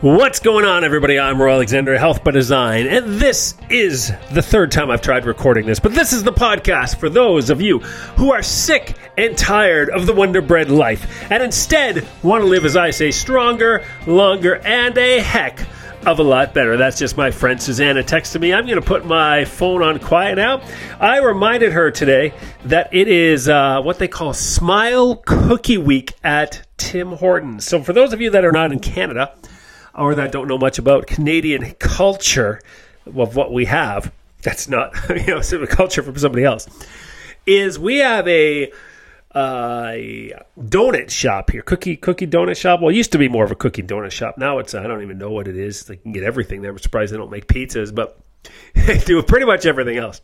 What's 0.00 0.40
going 0.40 0.64
on, 0.64 0.82
everybody? 0.82 1.18
I'm 1.18 1.38
Roar 1.38 1.50
Alexander, 1.50 1.98
Health 1.98 2.24
by 2.24 2.30
Design, 2.30 2.86
and 2.86 3.20
this 3.20 3.54
is 3.68 4.10
the 4.32 4.40
third 4.40 4.72
time 4.72 4.90
I've 4.90 5.02
tried 5.02 5.26
recording 5.26 5.66
this, 5.66 5.78
but 5.78 5.92
this 5.92 6.14
is 6.14 6.22
the 6.22 6.32
podcast 6.32 6.96
for 6.96 7.10
those 7.10 7.50
of 7.50 7.60
you 7.60 7.80
who 7.80 8.32
are 8.32 8.42
sick 8.42 8.96
and 9.18 9.36
tired 9.36 9.90
of 9.90 10.06
the 10.06 10.14
Wonder 10.14 10.40
Bread 10.40 10.70
life 10.70 11.30
and 11.30 11.42
instead 11.42 12.08
want 12.22 12.42
to 12.42 12.48
live, 12.48 12.64
as 12.64 12.78
I 12.78 12.92
say, 12.92 13.10
stronger, 13.10 13.84
longer, 14.06 14.56
and 14.64 14.96
a 14.96 15.20
heck 15.20 15.66
of 16.06 16.18
a 16.18 16.22
lot 16.22 16.54
better. 16.54 16.76
That's 16.76 16.98
just 16.98 17.16
my 17.16 17.30
friend 17.30 17.60
Susanna 17.60 18.02
texted 18.02 18.40
me. 18.40 18.54
I'm 18.54 18.64
going 18.64 18.80
to 18.80 18.86
put 18.86 19.04
my 19.04 19.44
phone 19.44 19.82
on 19.82 19.98
quiet 19.98 20.36
now. 20.36 20.62
I 20.98 21.18
reminded 21.18 21.72
her 21.72 21.90
today 21.90 22.32
that 22.64 22.92
it 22.92 23.08
is 23.08 23.48
uh, 23.48 23.82
what 23.82 23.98
they 23.98 24.08
call 24.08 24.32
Smile 24.32 25.16
Cookie 25.16 25.78
Week 25.78 26.14
at 26.24 26.66
Tim 26.78 27.12
Hortons. 27.12 27.66
So, 27.66 27.82
for 27.82 27.92
those 27.92 28.12
of 28.12 28.20
you 28.20 28.30
that 28.30 28.44
are 28.44 28.52
not 28.52 28.72
in 28.72 28.80
Canada, 28.80 29.34
or 29.94 30.14
that 30.14 30.32
don't 30.32 30.48
know 30.48 30.58
much 30.58 30.78
about 30.78 31.06
Canadian 31.06 31.72
culture 31.74 32.60
of 33.04 33.36
what 33.36 33.52
we 33.52 33.66
have, 33.66 34.12
that's 34.42 34.68
not 34.68 34.94
you 35.10 35.26
know 35.26 35.66
culture 35.66 36.02
from 36.02 36.16
somebody 36.16 36.44
else, 36.44 36.66
is 37.46 37.78
we 37.78 37.98
have 37.98 38.26
a 38.26 38.72
uh, 39.32 39.92
donut 40.58 41.10
shop 41.10 41.50
here, 41.50 41.62
cookie 41.62 41.96
cookie 41.96 42.26
donut 42.26 42.56
shop. 42.56 42.80
Well, 42.80 42.90
it 42.90 42.96
used 42.96 43.12
to 43.12 43.18
be 43.18 43.28
more 43.28 43.44
of 43.44 43.50
a 43.50 43.56
cookie 43.56 43.82
donut 43.82 44.10
shop. 44.10 44.38
Now 44.38 44.58
it's 44.58 44.74
I 44.74 44.82
don't 44.82 45.02
even 45.02 45.18
know 45.18 45.30
what 45.30 45.46
it 45.46 45.56
is. 45.56 45.84
They 45.84 45.96
can 45.96 46.12
get 46.12 46.24
everything 46.24 46.62
there. 46.62 46.72
I'm 46.72 46.78
surprised 46.78 47.12
they 47.12 47.16
don't 47.16 47.30
make 47.30 47.46
pizzas, 47.46 47.94
but 47.94 48.18
they 48.74 48.98
do 48.98 49.22
pretty 49.22 49.46
much 49.46 49.66
everything 49.66 49.98
else. 49.98 50.20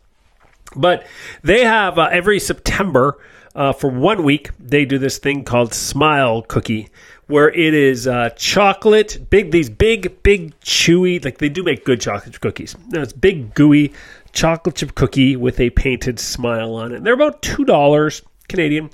But 0.75 1.07
they 1.43 1.63
have 1.63 1.97
uh, 1.97 2.09
every 2.11 2.39
September 2.39 3.17
uh, 3.55 3.73
for 3.73 3.89
one 3.89 4.23
week 4.23 4.51
they 4.59 4.83
do 4.85 4.97
this 4.97 5.17
thing 5.17 5.45
called 5.45 5.73
Smile 5.73 6.41
Cookie, 6.41 6.89
where 7.27 7.49
it 7.49 7.73
is 7.73 8.07
uh, 8.07 8.29
chocolate, 8.31 9.29
big 9.29 9.51
these 9.51 9.69
big 9.69 10.21
big 10.21 10.59
chewy 10.59 11.23
like 11.23 11.37
they 11.37 11.49
do 11.49 11.63
make 11.63 11.85
good 11.85 12.01
chocolate 12.01 12.41
cookies. 12.41 12.75
Now 12.89 13.01
it's 13.01 13.13
big 13.13 13.53
gooey 13.53 13.93
chocolate 14.33 14.75
chip 14.75 14.95
cookie 14.95 15.37
with 15.37 15.61
a 15.61 15.69
painted 15.69 16.19
smile 16.19 16.75
on 16.75 16.91
it. 16.91 16.97
And 16.97 17.05
They're 17.05 17.13
about 17.13 17.41
two 17.41 17.63
dollars 17.63 18.21
Canadian, 18.47 18.89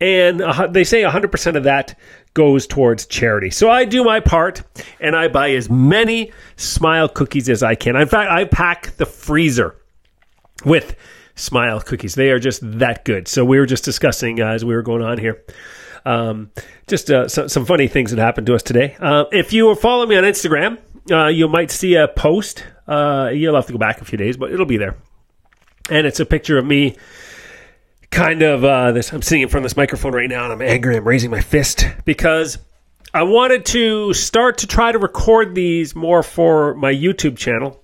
and 0.00 0.40
uh, 0.40 0.66
they 0.66 0.84
say 0.84 1.02
100% 1.02 1.56
of 1.56 1.64
that 1.64 1.98
goes 2.34 2.66
towards 2.66 3.06
charity. 3.06 3.50
So 3.50 3.70
I 3.70 3.84
do 3.84 4.04
my 4.04 4.20
part, 4.20 4.62
and 5.00 5.16
I 5.16 5.28
buy 5.28 5.50
as 5.52 5.68
many 5.70 6.32
smile 6.56 7.08
cookies 7.08 7.48
as 7.48 7.62
I 7.62 7.74
can. 7.74 7.96
In 7.96 8.06
fact, 8.06 8.30
I 8.30 8.44
pack 8.44 8.96
the 8.96 9.06
freezer 9.06 9.76
with 10.64 10.94
smile 11.34 11.80
cookies. 11.80 12.14
They 12.14 12.30
are 12.30 12.38
just 12.38 12.60
that 12.78 13.04
good. 13.04 13.28
So 13.28 13.44
we 13.44 13.58
were 13.58 13.66
just 13.66 13.84
discussing 13.84 14.40
uh, 14.40 14.46
as 14.46 14.64
we 14.64 14.74
were 14.74 14.82
going 14.82 15.02
on 15.02 15.18
here. 15.18 15.42
Um, 16.04 16.50
just 16.86 17.10
uh, 17.10 17.28
so, 17.28 17.48
some 17.48 17.66
funny 17.66 17.88
things 17.88 18.10
that 18.10 18.20
happened 18.20 18.46
to 18.46 18.54
us 18.54 18.62
today. 18.62 18.96
Uh, 18.98 19.24
if 19.32 19.52
you 19.52 19.74
follow 19.74 20.06
me 20.06 20.16
on 20.16 20.24
Instagram, 20.24 20.78
uh, 21.10 21.26
you 21.26 21.48
might 21.48 21.70
see 21.70 21.94
a 21.94 22.08
post. 22.08 22.64
Uh, 22.86 23.30
you'll 23.32 23.54
have 23.54 23.66
to 23.66 23.72
go 23.72 23.78
back 23.78 24.00
a 24.00 24.04
few 24.04 24.18
days, 24.18 24.36
but 24.36 24.52
it'll 24.52 24.66
be 24.66 24.76
there. 24.76 24.96
And 25.90 26.06
it's 26.06 26.20
a 26.20 26.26
picture 26.26 26.58
of 26.58 26.66
me, 26.66 26.96
kind 28.10 28.42
of 28.42 28.64
uh, 28.64 28.92
this. 28.92 29.12
I'm 29.12 29.22
sitting 29.22 29.42
in 29.42 29.48
front 29.48 29.64
of 29.64 29.70
this 29.70 29.76
microphone 29.76 30.12
right 30.12 30.28
now, 30.28 30.44
and 30.44 30.52
I'm 30.52 30.62
angry. 30.62 30.96
I'm 30.96 31.06
raising 31.06 31.30
my 31.30 31.40
fist 31.40 31.86
because 32.04 32.58
I 33.14 33.22
wanted 33.22 33.64
to 33.66 34.12
start 34.12 34.58
to 34.58 34.66
try 34.66 34.92
to 34.92 34.98
record 34.98 35.54
these 35.54 35.94
more 35.94 36.22
for 36.22 36.74
my 36.74 36.92
YouTube 36.92 37.36
channel. 37.36 37.82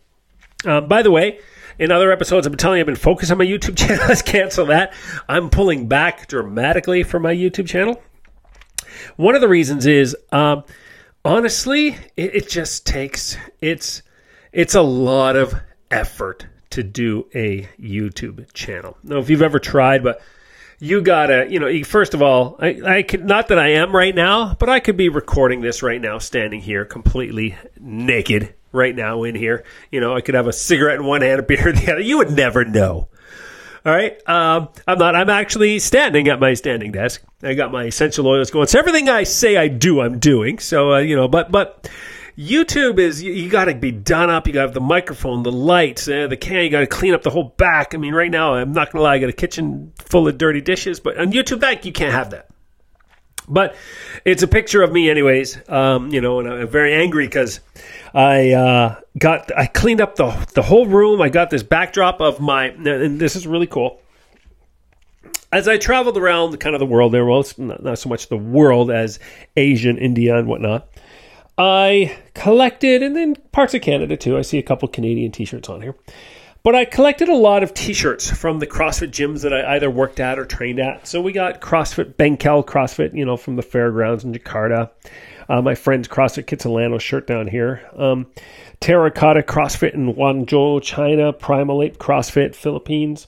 Uh, 0.67 0.81
by 0.81 1.03
the 1.03 1.11
way, 1.11 1.39
in 1.79 1.91
other 1.91 2.13
episodes, 2.13 2.47
I've 2.47 2.53
been 2.53 2.59
telling 2.59 2.79
you 2.79 2.83
I've 2.83 2.87
been 2.87 2.97
focused 2.97 3.33
on 3.33 3.39
my 3.39 3.47
YouTube 3.47 3.77
channel. 3.77 4.05
Let's 4.09 4.23
cancel 4.23 4.67
that. 4.67 4.93
I'm 5.29 5.51
pulling 5.51 5.89
back 5.89 6.29
dramatically 6.29 7.03
from 7.03 7.23
my 7.23 7.35
YouTube 7.35 7.67
channel. 7.67 8.03
One 9.17 9.35
of 9.35 9.41
the 9.41 9.49
reasons 9.49 9.87
is, 9.87 10.17
um, 10.31 10.65
honestly, 11.25 11.97
it, 12.17 12.35
it 12.35 12.49
just 12.49 12.87
takes 12.87 13.37
it's 13.61 14.03
it's 14.53 14.75
a 14.75 14.83
lot 14.83 15.37
of 15.37 15.55
effort 15.91 16.47
to 16.75 16.83
do 16.83 17.27
a 17.35 17.69
YouTube 17.81 18.53
channel. 18.53 18.97
Now, 19.05 19.19
if 19.19 19.31
you've 19.31 19.43
ever 19.43 19.61
tried, 19.61 20.03
but 20.03 20.21
you 20.81 21.03
gotta, 21.03 21.47
you 21.49 21.61
know, 21.61 21.85
first 21.85 22.15
of 22.15 22.23
all, 22.23 22.57
I, 22.59 22.81
I 22.85 23.03
could 23.03 23.25
not 23.25 23.49
that 23.49 23.59
I 23.61 23.75
am 23.75 23.95
right 23.95 24.15
now, 24.15 24.55
but 24.59 24.69
I 24.69 24.81
could 24.81 24.97
be 24.97 25.09
recording 25.09 25.61
this 25.61 25.83
right 25.83 26.01
now, 26.01 26.19
standing 26.19 26.61
here 26.61 26.85
completely 26.85 27.57
naked 27.79 28.55
right 28.73 28.95
now 28.95 29.23
in 29.23 29.37
here. 29.37 29.65
You 29.93 30.01
know, 30.01 30.17
I 30.17 30.21
could 30.21 30.35
have 30.35 30.49
a 30.49 30.53
cigarette 30.53 30.99
in 30.99 31.07
one 31.07 31.23
hand, 31.23 31.39
a 31.39 31.43
beer 31.45 31.69
in 31.69 31.77
the 31.77 31.93
other. 31.93 32.01
You 32.01 32.19
would 32.19 32.33
never 32.33 32.65
know. 32.65 33.09
All 33.87 33.93
right. 33.93 34.17
Um, 34.29 34.71
I'm 34.89 34.99
not. 34.99 35.15
I'm 35.15 35.31
actually 35.31 35.79
standing 35.79 36.27
at 36.29 36.41
my 36.41 36.55
standing 36.55 36.91
desk. 36.91 37.23
I 37.43 37.55
got 37.55 37.71
my 37.71 37.85
essential 37.85 38.27
oils 38.27 38.51
going. 38.51 38.67
So 38.67 38.79
everything 38.79 39.09
I 39.09 39.23
say 39.25 39.57
I 39.57 39.69
do, 39.69 40.01
I'm 40.01 40.19
doing. 40.19 40.59
So 40.59 40.95
uh, 40.95 40.99
you 40.99 41.15
know, 41.15 41.29
but 41.29 41.53
but 41.53 41.89
YouTube 42.37 42.99
is 42.99 43.23
you, 43.23 43.33
you 43.33 43.49
got 43.49 43.67
to 43.67 43.75
be 43.75 43.93
done 43.93 44.31
up. 44.31 44.47
You 44.47 44.53
got 44.53 44.61
to 44.61 44.67
have 44.69 44.75
the 44.75 44.81
microphone, 44.81 45.43
the 45.43 45.53
lights, 45.53 46.09
uh, 46.09 46.27
the 46.27 46.37
can. 46.37 46.65
You 46.65 46.71
got 46.71 46.81
to 46.81 46.87
clean 46.87 47.15
up 47.15 47.23
the 47.23 47.31
whole 47.31 47.55
back. 47.57 47.95
I 47.95 47.99
mean, 47.99 48.15
right 48.15 48.31
now, 48.31 48.55
I'm 48.55 48.73
not 48.73 48.91
gonna 48.91 49.03
lie. 49.03 49.15
I 49.15 49.19
got 49.19 49.29
a 49.29 49.33
kitchen 49.33 49.93
full 49.99 50.27
of 50.27 50.37
dirty 50.37 50.61
dishes, 50.61 51.01
but 51.01 51.17
on 51.19 51.33
YouTube, 51.33 51.61
that 51.61 51.85
you 51.85 51.93
can't 51.93 52.13
have 52.13 52.31
that. 52.31 52.49
But 53.47 53.77
it's 54.25 54.43
a 54.43 54.49
picture 54.49 54.83
of 54.83 54.91
me, 54.91 55.11
anyways. 55.11 55.59
Um, 55.69 56.09
you 56.09 56.21
know, 56.21 56.41
and 56.41 56.49
I'm 56.49 56.69
very 56.69 56.95
angry 56.95 57.27
because 57.27 57.61
I 58.13 58.53
uh, 58.53 59.01
got 59.19 59.57
I 59.57 59.67
cleaned 59.67 60.01
up 60.01 60.17
the 60.17 60.31
the 60.55 60.63
whole 60.63 60.87
room. 60.87 61.21
I 61.21 61.29
got 61.29 61.51
this 61.51 61.63
backdrop 61.63 62.21
of 62.21 62.41
my, 62.41 62.67
and 62.67 63.21
this 63.21 63.37
is 63.37 63.47
really 63.47 63.67
cool. 63.67 64.01
As 65.53 65.69
I 65.69 65.77
traveled 65.77 66.17
around 66.17 66.59
kind 66.59 66.75
of 66.75 66.81
the 66.81 66.87
world 66.87 67.13
there, 67.13 67.25
well, 67.25 67.45
not, 67.59 67.81
not 67.81 67.99
so 67.99 68.09
much 68.09 68.29
the 68.29 68.37
world 68.37 68.91
as 68.91 69.21
Asian, 69.57 69.99
India, 69.99 70.37
and 70.37 70.49
whatnot. 70.49 70.89
I 71.57 72.17
collected, 72.35 73.03
and 73.03 73.15
then 73.15 73.37
parts 73.53 73.75
of 73.75 73.83
Canada 73.83 74.17
too. 74.17 74.37
I 74.37 74.43
see 74.43 74.59
a 74.59 74.63
couple 74.63 74.89
Canadian 74.89 75.33
T-shirts 75.33 75.69
on 75.69 75.83
here. 75.83 75.95
But 76.65 76.75
I 76.75 76.87
collected 76.87 77.29
a 77.29 77.37
lot 77.37 77.63
of 77.63 77.75
T-shirts 77.75 78.31
from 78.31 78.59
the 78.59 78.67
CrossFit 78.67 79.11
gyms 79.11 79.43
that 79.43 79.53
I 79.53 79.77
either 79.77 79.91
worked 79.91 80.19
at 80.19 80.39
or 80.39 80.47
trained 80.47 80.81
at. 80.81 81.07
So 81.07 81.21
we 81.21 81.31
got 81.31 81.61
CrossFit 81.61 82.17
Bangkok 82.17 82.67
CrossFit, 82.67 83.15
you 83.15 83.27
know, 83.27 83.37
from 83.37 83.57
the 83.57 83.63
fairgrounds 83.63 84.25
in 84.25 84.33
Jakarta. 84.33 84.91
Uh, 85.47 85.61
my 85.61 85.75
friend's 85.75 86.09
CrossFit 86.09 86.47
Kitsilano 86.47 86.99
shirt 86.99 87.27
down 87.27 87.49
here. 87.49 87.87
Um, 87.95 88.29
Terracotta 88.81 89.43
CrossFit 89.43 89.93
in 89.93 90.15
Guangzhou, 90.15 90.83
China. 90.83 91.35
Primal 91.35 91.83
Ape 91.83 91.99
CrossFit 91.99 92.55
Philippines. 92.55 93.27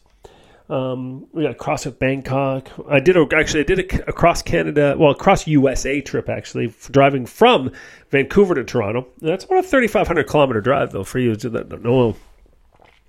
Um, 0.69 1.29
we 1.33 1.45
got 1.45 1.53
a 1.53 1.55
CrossFit 1.55 1.99
Bangkok. 1.99 2.71
I 2.91 2.99
did 2.99 3.17
a, 3.17 3.27
actually 3.37 3.61
I 3.61 3.65
did 3.65 3.79
a, 3.79 4.09
across 4.09 4.43
Canada, 4.43 4.97
well 4.99 5.13
across 5.13 5.47
USA 5.47 6.01
trip 6.01 6.29
actually, 6.29 6.75
driving 6.91 7.25
from 7.25 7.71
Vancouver 8.11 8.57
to 8.57 8.65
Toronto. 8.65 9.07
That's 9.21 9.45
about 9.45 9.59
a 9.59 9.63
3,500 9.63 10.27
kilometer 10.27 10.61
drive 10.61 10.91
though 10.91 11.05
for 11.05 11.21
you 11.21 11.37
know 11.83 12.17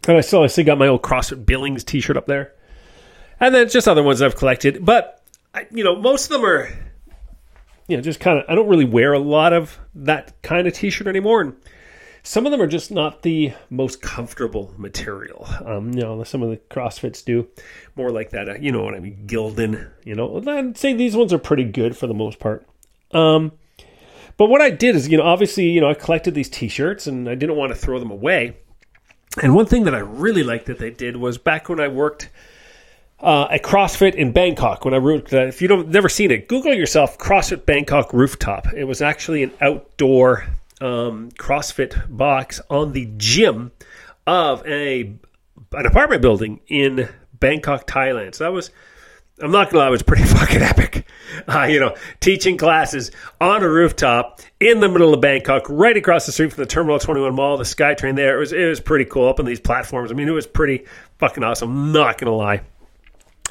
and 0.08 0.18
I 0.18 0.22
still, 0.22 0.44
I 0.44 0.48
still 0.48 0.66
got 0.66 0.78
my 0.78 0.88
old 0.88 1.02
CrossFit 1.02 1.46
Billings 1.46 1.84
T-shirt 1.84 2.16
up 2.16 2.28
there, 2.28 2.54
and 3.40 3.54
then 3.54 3.68
just 3.70 3.88
other 3.88 4.04
ones 4.04 4.22
I've 4.22 4.38
collected. 4.38 4.86
But 4.86 5.22
I, 5.54 5.68
you 5.72 5.84
know, 5.84 5.96
most 5.96 6.26
of 6.26 6.30
them 6.30 6.46
are, 6.46 6.70
you 7.88 7.98
know, 7.98 8.02
just 8.02 8.20
kind 8.20 8.40
of. 8.40 8.46
I 8.48 8.56
don't 8.56 8.70
really 8.70 8.86
wear 8.86 9.14
a 9.14 9.20
lot 9.20 9.54
of 9.54 9.78
that 9.96 10.42
kind 10.42 10.68
of 10.68 10.74
T-shirt 10.74 11.08
anymore, 11.08 11.42
and 11.42 11.56
some 12.28 12.46
of 12.46 12.52
them 12.52 12.62
are 12.62 12.68
just 12.68 12.92
not 12.92 13.22
the 13.22 13.54
most 13.70 14.02
comfortable 14.02 14.74
material. 14.76 15.48
Um, 15.66 15.94
you 15.94 16.02
know, 16.02 16.22
some 16.26 16.44
of 16.44 16.50
the 16.50 16.58
CrossFits 16.58 17.24
do 17.24 17.48
more 17.96 18.10
like 18.10 18.32
that. 18.32 18.50
Uh, 18.50 18.56
you 18.60 18.70
know 18.70 18.84
what 18.84 18.96
I 18.96 19.00
mean? 19.00 19.24
Gildan. 19.28 19.90
You 20.04 20.14
know, 20.14 20.44
I'd 20.46 20.78
say 20.78 20.94
these 20.94 21.16
ones 21.16 21.32
are 21.32 21.38
pretty 21.38 21.64
good 21.64 21.96
for 21.96 22.06
the 22.06 22.14
most 22.14 22.38
part. 22.38 22.68
Um, 23.12 23.54
but 24.36 24.48
what 24.48 24.60
I 24.60 24.72
did 24.72 24.94
is, 24.98 25.08
you 25.08 25.18
know, 25.18 25.24
obviously, 25.24 25.70
you 25.70 25.80
know, 25.80 25.90
I 25.90 25.94
collected 25.94 26.36
these 26.36 26.50
T-shirts, 26.50 27.08
and 27.08 27.30
I 27.30 27.36
didn't 27.36 27.56
want 27.56 27.72
to 27.72 27.78
throw 27.78 27.98
them 27.98 28.12
away. 28.12 28.58
And 29.42 29.56
one 29.56 29.66
thing 29.66 29.86
that 29.86 29.96
I 29.96 30.00
really 30.00 30.44
liked 30.44 30.66
that 30.66 30.80
they 30.80 30.92
did 30.92 31.16
was 31.16 31.38
back 31.38 31.70
when 31.70 31.80
I 31.80 31.88
worked 31.88 32.30
uh, 33.22 33.48
at 33.50 33.64
CrossFit 33.64 34.16
in 34.16 34.34
Bangkok. 34.34 34.84
When 34.84 34.94
I 34.94 35.00
worked, 35.00 35.32
uh, 35.32 35.46
if 35.46 35.62
you 35.62 35.70
don't 35.70 35.88
never 35.88 36.10
seen 36.10 36.32
it, 36.32 36.50
Google 36.50 36.74
yourself 36.74 37.18
CrossFit 37.18 37.66
Bangkok 37.66 38.12
rooftop. 38.12 38.74
It 38.74 38.84
was 38.84 39.02
actually 39.02 39.44
an 39.44 39.54
outdoor 39.62 40.46
um, 40.82 41.32
CrossFit 41.32 42.16
box 42.16 42.62
on 42.70 42.94
the 42.94 43.12
gym 43.18 43.72
of 44.26 44.66
a 44.68 45.14
an 45.74 45.86
apartment 45.86 46.22
building 46.22 46.60
in 46.68 47.10
Bangkok, 47.34 47.88
Thailand. 47.88 48.36
So 48.36 48.44
that 48.44 48.52
was 48.52 48.72
I'm 49.40 49.52
not 49.52 49.70
gonna 49.70 49.84
lie, 49.84 49.88
it 49.88 49.92
was 49.92 50.02
pretty 50.02 50.24
fucking 50.26 50.62
epic. 50.62 51.08
Uh, 51.48 51.64
you 51.64 51.80
know, 51.80 51.96
teaching 52.20 52.58
classes 52.58 53.12
on 53.40 53.64
a 53.64 53.70
rooftop 53.70 54.42
in 54.60 54.80
the 54.80 54.90
middle 54.90 55.14
of 55.14 55.22
Bangkok, 55.22 55.68
right 55.70 55.96
across 55.96 56.26
the 56.26 56.32
street 56.32 56.54
from 56.54 56.64
the 56.64 56.68
Terminal 56.68 56.98
21 56.98 57.36
Mall, 57.36 57.58
the 57.58 57.64
SkyTrain 57.64 58.16
there. 58.16 58.38
It 58.38 58.40
was 58.40 58.54
it 58.54 58.66
was 58.68 58.80
pretty 58.80 59.06
cool 59.06 59.30
up 59.30 59.40
on 59.40 59.46
these 59.46 59.60
platforms. 59.60 60.12
I 60.12 60.16
mean, 60.16 60.28
it 60.28 60.32
was 60.32 60.48
pretty 60.48 60.86
fucking 61.20 61.44
awesome. 61.44 61.92
Not 61.92 62.18
gonna 62.18 62.36
lie. 62.36 62.62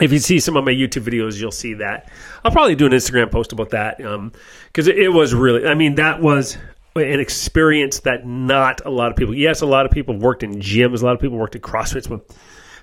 If 0.01 0.13
you 0.13 0.19
see 0.19 0.41
some 0.41 0.57
of 0.57 0.65
my 0.65 0.73
YouTube 0.73 1.05
videos, 1.05 1.41
you'll 1.41 1.51
see 1.53 1.75
that. 1.75 2.11
I'll 2.45 2.51
probably 2.51 2.75
do 2.75 2.85
an 2.85 2.93
Instagram 2.93 3.31
post 3.31 3.53
about 3.53 3.71
that 3.71 3.97
because 3.97 4.15
um, 4.15 4.33
it, 4.77 4.99
it 4.99 5.09
was 5.09 5.35
really. 5.35 5.67
I 5.67 5.75
mean, 5.75 5.95
that 5.95 6.21
was 6.21 6.59
an 6.97 7.21
experience 7.21 8.01
that 8.01 8.27
not 8.27 8.85
a 8.85 8.91
lot 8.91 9.11
of 9.11 9.17
people. 9.17 9.35
Yes, 9.35 9.61
a 9.61 9.67
lot 9.67 9.87
of 9.87 9.93
people 9.93 10.19
worked 10.19 10.43
in 10.43 10.57
gyms. 10.57 11.03
A 11.03 11.05
lot 11.05 11.15
of 11.15 11.21
people 11.21 11.39
worked 11.39 11.57
at 11.57 11.63
CrossFits, 11.63 12.09
but 12.09 12.35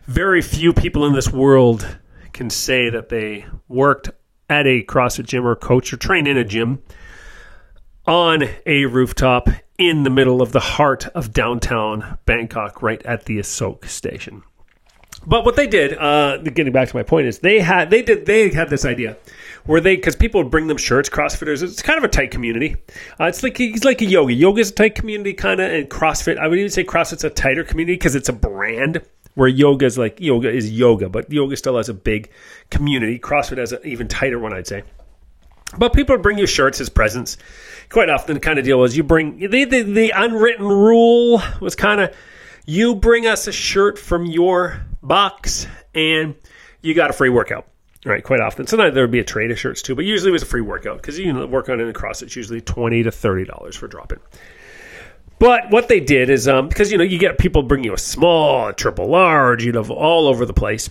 very 0.06 0.42
few 0.42 0.74
people 0.74 1.06
in 1.06 1.14
this 1.14 1.32
world 1.32 1.98
can 2.34 2.50
say 2.50 2.90
that 2.90 3.10
they 3.10 3.46
worked 3.68 4.10
at 4.50 4.68
a 4.68 4.84
CrossFit 4.84 5.26
gym 5.26 5.46
or 5.46 5.56
coach 5.56 5.94
or 5.94 5.98
trained 5.98 6.28
in 6.28 6.38
a 6.38 6.44
gym 6.44 6.82
on 8.06 8.44
a 8.66 8.86
rooftop 8.86 9.50
in 9.78 10.04
the 10.04 10.10
middle 10.10 10.42
of 10.42 10.52
the 10.52 10.60
heart 10.60 11.08
of 11.08 11.32
downtown 11.32 12.18
Bangkok, 12.26 12.82
right 12.82 13.04
at 13.06 13.26
the 13.26 13.40
Asok 13.40 13.86
station. 13.86 14.44
But 15.26 15.46
what 15.46 15.56
they 15.56 15.68
did, 15.68 15.98
uh, 15.98 16.38
getting 16.38 16.74
back 16.74 16.90
to 16.90 16.96
my 16.96 17.04
point, 17.04 17.28
is 17.28 17.40
they 17.40 17.60
had 17.60 17.90
they 17.90 18.02
did 18.02 18.26
they 18.26 18.50
had 18.50 18.70
this 18.70 18.84
idea 18.84 19.18
where 19.66 19.82
they 19.82 19.96
because 19.96 20.16
people 20.16 20.42
would 20.42 20.52
bring 20.52 20.68
them 20.68 20.78
shirts. 20.78 21.10
CrossFitters, 21.10 21.64
it's 21.64 21.82
kind 21.82 21.98
of 21.98 22.04
a 22.04 22.08
tight 22.08 22.32
community. 22.32 22.76
Uh, 23.20 23.26
it's 23.26 23.44
like 23.44 23.60
it's 23.60 23.84
like 23.84 24.02
a 24.02 24.06
yoga. 24.06 24.34
Yoga 24.34 24.62
is 24.62 24.72
a 24.72 24.74
tight 24.74 24.96
community, 24.96 25.34
kind 25.34 25.60
of, 25.60 25.72
and 25.72 25.90
CrossFit. 25.90 26.38
I 26.38 26.48
would 26.48 26.60
even 26.60 26.72
say 26.72 26.84
CrossFit's 26.84 27.24
a 27.24 27.30
tighter 27.30 27.64
community 27.64 27.96
because 27.96 28.16
it's 28.16 28.30
a 28.30 28.34
brand. 28.34 29.02
Where 29.36 29.48
yoga 29.48 29.88
is 29.88 29.98
like 29.98 30.20
yoga 30.20 30.52
is 30.52 30.72
yoga, 30.72 31.10
but 31.10 31.32
yoga 31.32 31.58
still 31.58 31.78
has 31.78 31.90
a 31.90 31.94
big 31.94 32.30
community. 32.70 33.18
CrossFit 33.18 33.58
has 33.58 33.72
an 33.72 33.80
even 33.84 34.08
tighter 34.08 34.38
one, 34.38 34.54
I'd 34.54 34.68
say. 34.68 34.84
But 35.76 35.94
people 35.94 36.18
bring 36.20 36.38
you 36.38 36.46
shirts 36.46 36.80
as 36.80 36.90
presents. 36.90 37.38
Quite 37.90 38.10
often, 38.10 38.36
the 38.36 38.40
kind 38.40 38.60
of 38.60 38.66
deal 38.66 38.80
was 38.80 38.96
you 38.96 39.04
bring 39.04 39.40
the 39.40 39.66
the, 39.66 39.82
the 39.82 40.14
unwritten 40.16 40.68
rule 40.68 41.42
was 41.60 41.76
kind 41.76 42.02
of 42.02 42.16
you 42.66 42.96
bring 42.96 43.26
us 43.26 43.48
a 43.48 43.52
shirt 43.52 43.98
from 43.98 44.26
your 44.26 44.86
box 45.02 45.68
and 45.96 46.36
you 46.82 46.94
got 46.94 47.10
a 47.10 47.14
free 47.14 47.30
workout. 47.30 47.68
Right, 48.06 48.24
quite 48.24 48.42
often. 48.42 48.68
Sometimes 48.68 48.94
there 48.94 49.04
would 49.04 49.12
be 49.12 49.20
a 49.20 49.24
trade 49.24 49.50
of 49.52 49.58
shirts 49.58 49.82
too, 49.82 49.96
but 49.96 50.04
usually 50.04 50.30
it 50.30 50.34
was 50.34 50.44
a 50.44 50.48
free 50.48 50.62
workout 50.62 50.98
because 50.98 51.18
you 51.18 51.32
know 51.32 51.46
workout 51.46 51.80
in 51.80 51.88
the 51.88 51.94
cross 51.94 52.22
it's 52.22 52.36
usually 52.36 52.60
twenty 52.60 53.04
to 53.04 53.12
thirty 53.12 53.46
dollars 53.46 53.76
for 53.76 53.88
drop 53.88 54.12
in. 54.12 54.20
But 55.40 55.72
what 55.72 55.88
they 55.88 56.00
did 56.00 56.30
is 56.30 56.48
um, 56.48 56.68
because 56.68 56.92
you 56.92 56.98
know 56.98 57.04
you 57.04 57.18
get 57.18 57.38
people 57.38 57.64
bring 57.64 57.84
you 57.84 57.94
a 57.94 57.98
small, 57.98 58.68
a 58.68 58.74
triple 58.74 59.08
large, 59.08 59.64
you 59.64 59.72
know, 59.72 59.84
all 59.84 60.28
over 60.28 60.46
the 60.46 60.54
place 60.54 60.90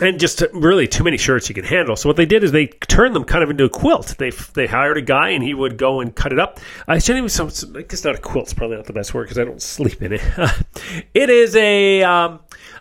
and 0.00 0.18
just 0.18 0.42
really 0.52 0.88
too 0.88 1.04
many 1.04 1.16
shirts 1.16 1.48
you 1.48 1.54
can 1.54 1.64
handle. 1.64 1.94
So 1.96 2.08
what 2.08 2.16
they 2.16 2.26
did 2.26 2.42
is 2.42 2.52
they 2.52 2.66
turned 2.66 3.14
them 3.14 3.24
kind 3.24 3.44
of 3.44 3.50
into 3.50 3.64
a 3.64 3.68
quilt. 3.68 4.14
They 4.18 4.30
they 4.30 4.66
hired 4.66 4.96
a 4.96 5.02
guy 5.02 5.30
and 5.30 5.42
he 5.42 5.54
would 5.54 5.76
go 5.76 6.00
and 6.00 6.14
cut 6.14 6.32
it 6.32 6.38
up. 6.38 6.58
I 6.88 6.98
shouldn't 6.98 7.18
even. 7.18 7.50
So, 7.50 7.78
I 7.78 7.82
guess 7.82 8.04
not 8.04 8.14
a 8.14 8.18
quilt. 8.18 8.44
It's 8.44 8.54
probably 8.54 8.76
not 8.76 8.86
the 8.86 8.92
best 8.92 9.14
word 9.14 9.24
because 9.24 9.38
I 9.38 9.44
don't 9.44 9.62
sleep 9.62 10.02
in 10.02 10.14
it. 10.14 10.22
it 11.14 11.30
is 11.30 11.54
a 11.56 12.02
um, 12.02 12.40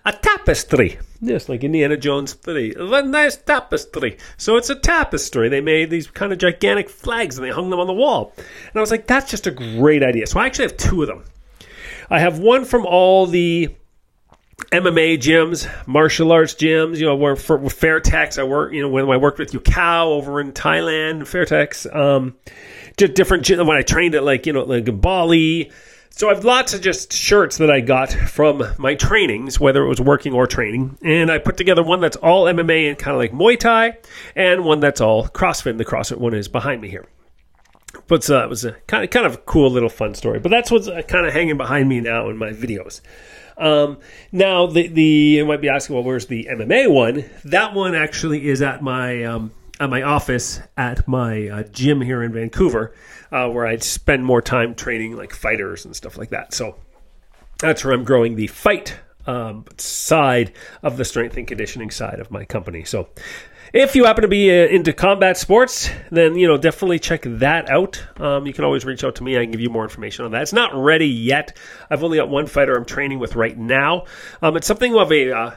a 0.10 0.14
tapestry. 0.14 1.00
Yes, 1.22 1.50
like 1.50 1.64
Indiana 1.64 1.98
Jones 1.98 2.34
three. 2.34 2.74
A 2.78 3.04
nice 3.04 3.38
tapestry. 3.38 4.18
So 4.38 4.58
it's 4.58 4.70
a 4.70 4.76
tapestry. 4.76 5.50
They 5.50 5.62
made 5.62 5.90
these 5.90 6.08
kind 6.08 6.32
of 6.32 6.40
gigantic 6.40 6.90
flags 6.90 7.38
and 7.38 7.46
they 7.46 7.52
hung 7.52 7.70
them 7.70 7.80
on 7.80 7.88
the 7.88 7.94
wall. 7.94 8.34
And 8.38 8.76
I 8.76 8.80
was 8.80 8.92
like, 8.92 9.06
that's 9.06 9.30
just 9.30 9.48
a 9.48 9.52
great 9.52 10.02
idea. 10.04 10.28
So 10.28 10.40
I 10.40 10.46
actually 10.46 10.66
have 10.66 10.78
two 10.78 11.02
of 11.04 11.08
them. 11.08 11.24
I 12.10 12.20
have 12.20 12.40
one 12.40 12.66
from 12.66 12.86
all 12.86 13.28
the 13.28 13.70
MMA 14.72 15.18
gyms, 15.20 15.70
martial 15.88 16.32
arts 16.32 16.56
gyms. 16.56 16.98
You 16.98 17.06
know, 17.06 17.16
where 17.16 17.36
for 17.36 17.58
with 17.58 17.80
Fairtex, 17.80 18.40
I 18.40 18.44
work. 18.44 18.74
You 18.74 18.82
know, 18.82 18.90
when 18.90 19.10
I 19.10 19.18
worked 19.18 19.40
with 19.40 19.52
Yokkao 19.52 20.06
over 20.08 20.42
in 20.42 20.54
Thailand, 20.54 21.22
Fairtex, 21.22 21.94
um, 21.96 22.36
just 22.98 23.14
different. 23.14 23.48
When 23.50 23.70
I 23.78 23.82
trained 23.84 24.16
at 24.16 24.24
like 24.24 24.46
you 24.46 24.54
know 24.54 24.64
like 24.64 25.00
Bali, 25.00 25.72
so 26.10 26.30
I've 26.30 26.44
lots 26.44 26.74
of 26.74 26.82
just 26.82 27.14
shirts 27.14 27.58
that 27.58 27.72
I 27.72 27.80
got 27.80 28.12
from 28.12 28.64
my 28.78 28.96
trainings, 28.96 29.60
whether 29.60 29.84
it 29.84 29.88
was 29.88 30.02
working 30.02 30.34
or 30.34 30.48
training, 30.48 30.98
and 31.02 31.32
I 31.32 31.38
put 31.38 31.58
together 31.58 31.84
one 31.84 32.02
that's 32.02 32.18
all 32.18 32.46
MMA 32.46 32.90
and 32.90 32.98
kind 32.98 33.16
of 33.16 33.20
like 33.20 33.32
Muay 33.32 33.58
Thai, 33.58 33.98
and 34.36 34.64
one 34.66 34.80
that's 34.80 35.02
all 35.02 35.28
CrossFit. 35.28 35.72
And 35.72 35.80
the 35.80 35.86
CrossFit 35.86 36.18
one 36.18 36.34
is 36.34 36.48
behind 36.48 36.82
me 36.82 36.90
here. 36.90 37.08
But 38.08 38.30
uh, 38.30 38.44
it 38.44 38.50
was 38.50 38.66
a 38.66 38.74
kind 38.88 39.04
of 39.04 39.10
kind 39.10 39.26
of 39.26 39.46
cool 39.46 39.70
little 39.70 39.90
fun 39.90 40.14
story. 40.14 40.40
But 40.40 40.50
that's 40.50 40.72
what's 40.72 40.88
uh, 40.88 41.02
kind 41.04 41.26
of 41.26 41.34
hanging 41.34 41.58
behind 41.58 41.88
me 41.88 42.02
now 42.02 42.30
in 42.30 42.38
my 42.38 42.52
videos. 42.52 43.02
Um, 43.58 44.00
now, 44.32 44.68
the 44.68 44.88
the 44.88 45.04
you 45.04 45.46
might 45.46 45.62
be 45.62 45.70
asking, 45.70 45.96
well, 45.96 46.04
where's 46.04 46.28
the 46.28 46.48
MMA 46.50 46.92
one? 46.92 47.26
That 47.46 47.74
one 47.74 47.96
actually 47.96 48.48
is 48.48 48.62
at 48.62 48.82
my 48.82 49.24
um, 49.24 49.52
at 49.80 49.90
my 49.90 50.02
office 50.02 50.62
at 50.78 51.08
my 51.08 51.48
uh, 51.48 51.64
gym 51.64 52.02
here 52.02 52.22
in 52.22 52.34
Vancouver, 52.34 52.94
uh, 53.32 53.48
where 53.50 53.66
I 53.66 53.78
spend 53.78 54.26
more 54.26 54.42
time 54.42 54.76
training 54.76 55.16
like 55.16 55.34
fighters 55.34 55.86
and 55.86 55.96
stuff 55.96 56.18
like 56.18 56.30
that. 56.30 56.54
So 56.54 56.76
that's 57.60 57.86
where 57.86 57.94
I'm 57.94 58.04
growing 58.04 58.36
the 58.36 58.48
fight 58.48 58.96
um, 59.26 59.66
side 59.78 60.54
of 60.84 60.98
the 60.98 61.06
strength 61.06 61.38
and 61.38 61.48
conditioning 61.48 61.92
side 61.92 62.20
of 62.20 62.32
my 62.32 62.46
company. 62.46 62.84
So 62.84 63.10
if 63.72 63.96
you 63.96 64.06
happen 64.06 64.24
to 64.24 64.28
be 64.28 64.50
uh, 64.50 64.66
into 64.68 64.94
combat 64.94 65.38
sports, 65.38 65.90
then 66.10 66.36
you 66.36 66.48
know 66.48 66.58
definitely 66.58 67.00
check 67.00 67.22
that 67.26 67.70
out. 67.70 68.04
Um, 68.20 68.48
you 68.48 68.54
can 68.54 68.64
always 68.64 68.84
reach 68.84 69.04
out 69.04 69.16
to 69.16 69.24
me. 69.24 69.38
I 69.38 69.44
can 69.44 69.52
give 69.52 69.62
you 69.62 69.70
more 69.70 69.84
information 69.84 70.26
on 70.26 70.32
that. 70.32 70.42
It's 70.42 70.54
not 70.54 70.74
ready 70.74 71.08
yet. 71.08 71.58
I've 71.90 72.04
only 72.04 72.18
got 72.18 72.30
one 72.30 72.48
fighter 72.48 72.76
I'm 72.76 72.86
training 72.86 73.20
with 73.20 73.36
right 73.36 73.58
now. 73.58 74.06
Um, 74.42 74.58
it's 74.58 74.68
something 74.68 74.96
of 74.96 75.12
a 75.12 75.32
uh, 75.32 75.52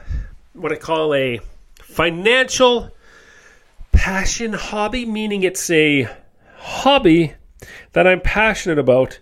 what 0.53 0.71
I 0.71 0.75
call 0.75 1.13
a 1.13 1.39
financial 1.79 2.91
passion 4.03 4.51
hobby, 4.51 5.05
meaning 5.05 5.43
it's 5.43 5.69
a 5.69 6.05
hobby 6.57 7.33
that 7.93 8.05
I'm 8.05 8.19
passionate 8.19 8.77
about 8.77 9.19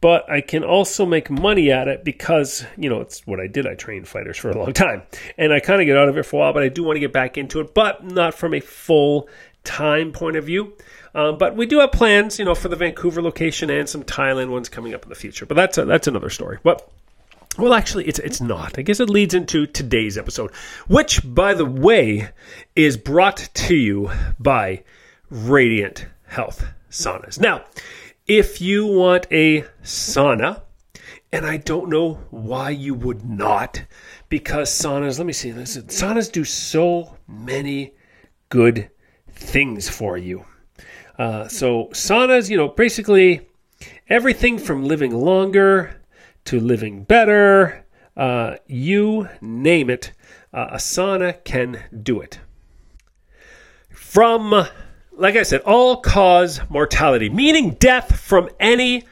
but 0.00 0.28
I 0.28 0.42
can 0.42 0.64
also 0.64 1.06
make 1.06 1.30
money 1.30 1.70
at 1.72 1.88
it 1.88 2.04
because, 2.04 2.66
you 2.76 2.90
know, 2.90 3.00
it's 3.00 3.26
what 3.26 3.40
I 3.40 3.46
did. 3.46 3.66
I 3.66 3.74
trained 3.74 4.06
fighters 4.06 4.36
for 4.36 4.50
a 4.50 4.58
long 4.58 4.74
time. 4.74 5.02
And 5.38 5.50
I 5.50 5.60
kind 5.60 5.80
of 5.80 5.86
get 5.86 5.96
out 5.96 6.10
of 6.10 6.18
it 6.18 6.24
for 6.24 6.36
a 6.36 6.38
while, 6.40 6.52
but 6.52 6.62
I 6.62 6.68
do 6.68 6.82
want 6.82 6.96
to 6.96 7.00
get 7.00 7.10
back 7.10 7.38
into 7.38 7.60
it, 7.60 7.72
but 7.72 8.04
not 8.04 8.34
from 8.34 8.52
a 8.52 8.60
full 8.60 9.30
time 9.62 10.12
point 10.12 10.36
of 10.36 10.44
view. 10.44 10.74
Um, 11.14 11.38
but 11.38 11.56
we 11.56 11.64
do 11.64 11.78
have 11.78 11.92
plans, 11.92 12.38
you 12.38 12.44
know, 12.44 12.54
for 12.54 12.68
the 12.68 12.76
Vancouver 12.76 13.22
location 13.22 13.70
and 13.70 13.88
some 13.88 14.02
Thailand 14.02 14.50
ones 14.50 14.68
coming 14.68 14.92
up 14.92 15.04
in 15.04 15.08
the 15.08 15.14
future. 15.14 15.46
But 15.46 15.54
that's 15.54 15.78
a, 15.78 15.86
that's 15.86 16.06
another 16.06 16.28
story. 16.28 16.58
But 16.62 16.86
well, 17.58 17.74
actually, 17.74 18.06
it's 18.06 18.18
it's 18.18 18.40
not. 18.40 18.78
I 18.78 18.82
guess 18.82 19.00
it 19.00 19.10
leads 19.10 19.34
into 19.34 19.66
today's 19.66 20.18
episode, 20.18 20.52
which, 20.88 21.20
by 21.24 21.54
the 21.54 21.64
way, 21.64 22.30
is 22.74 22.96
brought 22.96 23.48
to 23.54 23.74
you 23.74 24.10
by 24.38 24.82
Radiant 25.30 26.06
Health 26.26 26.66
Saunas. 26.90 27.40
Now, 27.40 27.64
if 28.26 28.60
you 28.60 28.86
want 28.86 29.26
a 29.30 29.62
sauna, 29.82 30.62
and 31.32 31.44
I 31.44 31.56
don't 31.58 31.90
know 31.90 32.14
why 32.30 32.70
you 32.70 32.94
would 32.94 33.28
not, 33.28 33.82
because 34.28 34.70
saunas, 34.70 35.18
let 35.18 35.26
me 35.26 35.32
see, 35.32 35.52
listen, 35.52 35.84
saunas 35.84 36.30
do 36.30 36.44
so 36.44 37.16
many 37.26 37.94
good 38.48 38.90
things 39.32 39.88
for 39.88 40.16
you. 40.16 40.44
Uh, 41.18 41.48
so, 41.48 41.88
saunas, 41.92 42.48
you 42.48 42.56
know, 42.56 42.68
basically 42.68 43.48
everything 44.08 44.58
from 44.58 44.84
living 44.84 45.14
longer 45.14 46.00
to 46.46 46.60
living 46.60 47.04
better, 47.04 47.84
uh, 48.16 48.56
you 48.66 49.28
name 49.40 49.90
it, 49.90 50.12
uh, 50.52 50.68
a 50.72 50.76
sauna 50.76 51.42
can 51.44 51.82
do 52.02 52.20
it. 52.20 52.38
From 53.90 54.66
like 55.16 55.36
I 55.36 55.42
said, 55.42 55.60
all 55.62 56.00
cause 56.00 56.60
mortality, 56.68 57.28
meaning 57.28 57.74
death 57.74 58.18
from 58.18 58.48
any 58.58 59.04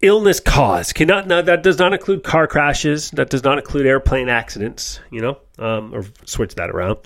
illness 0.00 0.40
cause. 0.40 0.92
Cannot 0.92 1.26
now 1.26 1.42
that 1.42 1.62
does 1.62 1.78
not 1.78 1.92
include 1.92 2.24
car 2.24 2.46
crashes. 2.46 3.10
That 3.12 3.30
does 3.30 3.44
not 3.44 3.58
include 3.58 3.86
airplane 3.86 4.28
accidents. 4.28 5.00
You 5.10 5.20
know, 5.20 5.38
um, 5.58 5.94
or 5.94 6.04
switch 6.24 6.54
that 6.56 6.70
around. 6.70 6.98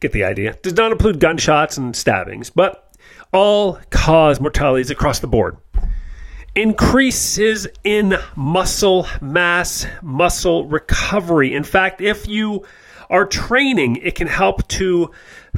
Get 0.00 0.12
the 0.12 0.24
idea. 0.24 0.54
Does 0.62 0.74
not 0.74 0.92
include 0.92 1.20
gunshots 1.20 1.76
and 1.76 1.94
stabbings, 1.94 2.50
but 2.50 2.94
all 3.32 3.78
cause 3.90 4.40
mortalities 4.40 4.90
across 4.90 5.20
the 5.20 5.28
board. 5.28 5.56
Increases 6.54 7.66
in 7.82 8.18
muscle 8.36 9.06
mass, 9.22 9.86
muscle 10.02 10.66
recovery. 10.66 11.54
In 11.54 11.64
fact, 11.64 12.02
if 12.02 12.28
you 12.28 12.66
are 13.08 13.24
training, 13.26 13.96
it 13.96 14.14
can 14.14 14.26
help 14.26 14.68
to 14.68 15.10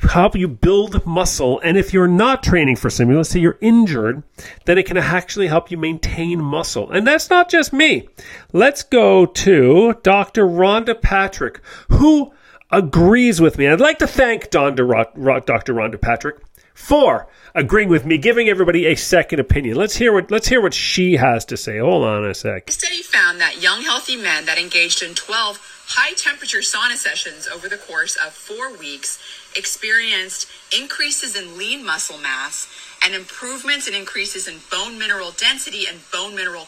help 0.02 0.36
you 0.36 0.46
build 0.46 1.04
muscle. 1.04 1.58
And 1.64 1.76
if 1.76 1.92
you're 1.92 2.06
not 2.06 2.44
training 2.44 2.76
for 2.76 2.90
something, 2.90 3.16
let's 3.16 3.30
say 3.30 3.40
you're 3.40 3.58
injured, 3.60 4.22
then 4.66 4.78
it 4.78 4.86
can 4.86 4.96
actually 4.96 5.48
help 5.48 5.70
you 5.72 5.78
maintain 5.78 6.40
muscle. 6.40 6.88
And 6.90 7.04
that's 7.04 7.28
not 7.28 7.50
just 7.50 7.72
me. 7.72 8.08
Let's 8.52 8.84
go 8.84 9.26
to 9.26 9.94
Dr. 10.04 10.46
Rhonda 10.46 11.00
Patrick, 11.00 11.60
who 11.88 12.32
agrees 12.70 13.40
with 13.40 13.58
me. 13.58 13.66
I'd 13.68 13.80
like 13.80 13.98
to 13.98 14.06
thank 14.06 14.50
Dr. 14.50 14.86
Rhonda 14.86 16.00
Patrick 16.00 16.36
for 16.74 17.28
agreeing 17.54 17.88
with 17.88 18.04
me, 18.04 18.18
giving 18.18 18.48
everybody 18.48 18.86
a 18.86 18.96
second 18.96 19.40
opinion. 19.40 19.76
Let's 19.76 19.96
hear 19.96 20.12
what 20.12 20.30
let's 20.30 20.48
hear 20.48 20.60
what 20.60 20.74
she 20.74 21.16
has 21.16 21.44
to 21.46 21.56
say. 21.56 21.78
Hold 21.78 22.04
on 22.04 22.24
a 22.24 22.34
sec. 22.34 22.66
The 22.66 22.72
study 22.72 23.02
found 23.02 23.40
that 23.40 23.62
young 23.62 23.82
healthy 23.82 24.16
men 24.16 24.44
that 24.46 24.58
engaged 24.58 25.02
in 25.02 25.14
12 25.14 25.84
high 25.86 26.14
temperature 26.14 26.58
sauna 26.58 26.96
sessions 26.96 27.46
over 27.46 27.68
the 27.68 27.76
course 27.76 28.16
of 28.16 28.32
4 28.32 28.76
weeks 28.76 29.18
experienced 29.56 30.48
increases 30.76 31.36
in 31.36 31.56
lean 31.56 31.84
muscle 31.84 32.18
mass 32.18 32.68
and 33.04 33.14
improvements 33.14 33.86
and 33.86 33.94
increases 33.94 34.48
in 34.48 34.56
bone 34.70 34.98
mineral 34.98 35.30
density 35.30 35.86
and 35.88 36.00
bone 36.10 36.34
mineral. 36.34 36.66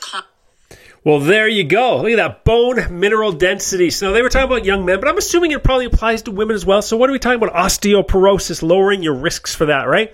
Well, 1.06 1.20
there 1.20 1.46
you 1.46 1.62
go. 1.62 1.98
Look 1.98 2.10
at 2.10 2.16
that 2.16 2.42
bone 2.42 2.98
mineral 2.98 3.30
density. 3.30 3.90
So 3.90 4.12
they 4.12 4.22
were 4.22 4.28
talking 4.28 4.50
about 4.50 4.64
young 4.64 4.84
men, 4.84 4.98
but 4.98 5.08
I'm 5.08 5.16
assuming 5.16 5.52
it 5.52 5.62
probably 5.62 5.84
applies 5.84 6.22
to 6.22 6.32
women 6.32 6.56
as 6.56 6.66
well. 6.66 6.82
So 6.82 6.96
what 6.96 7.08
are 7.08 7.12
we 7.12 7.20
talking 7.20 7.40
about? 7.40 7.54
Osteoporosis, 7.54 8.60
lowering 8.60 9.04
your 9.04 9.14
risks 9.14 9.54
for 9.54 9.66
that, 9.66 9.84
right? 9.84 10.12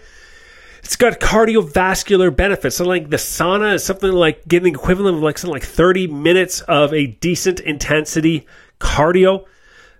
It's 0.82 0.96
got 0.96 1.18
cardiovascular 1.18 2.36
benefits. 2.36 2.76
So 2.76 2.84
like 2.84 3.08
the 3.08 3.16
sauna 3.16 3.72
is 3.72 3.82
something 3.82 4.12
like 4.12 4.46
getting 4.46 4.70
the 4.70 4.78
equivalent 4.78 5.16
of 5.16 5.22
like 5.22 5.38
something 5.38 5.54
like 5.54 5.64
30 5.64 6.08
minutes 6.08 6.60
of 6.60 6.92
a 6.92 7.06
decent 7.06 7.60
intensity 7.60 8.46
cardio 8.78 9.46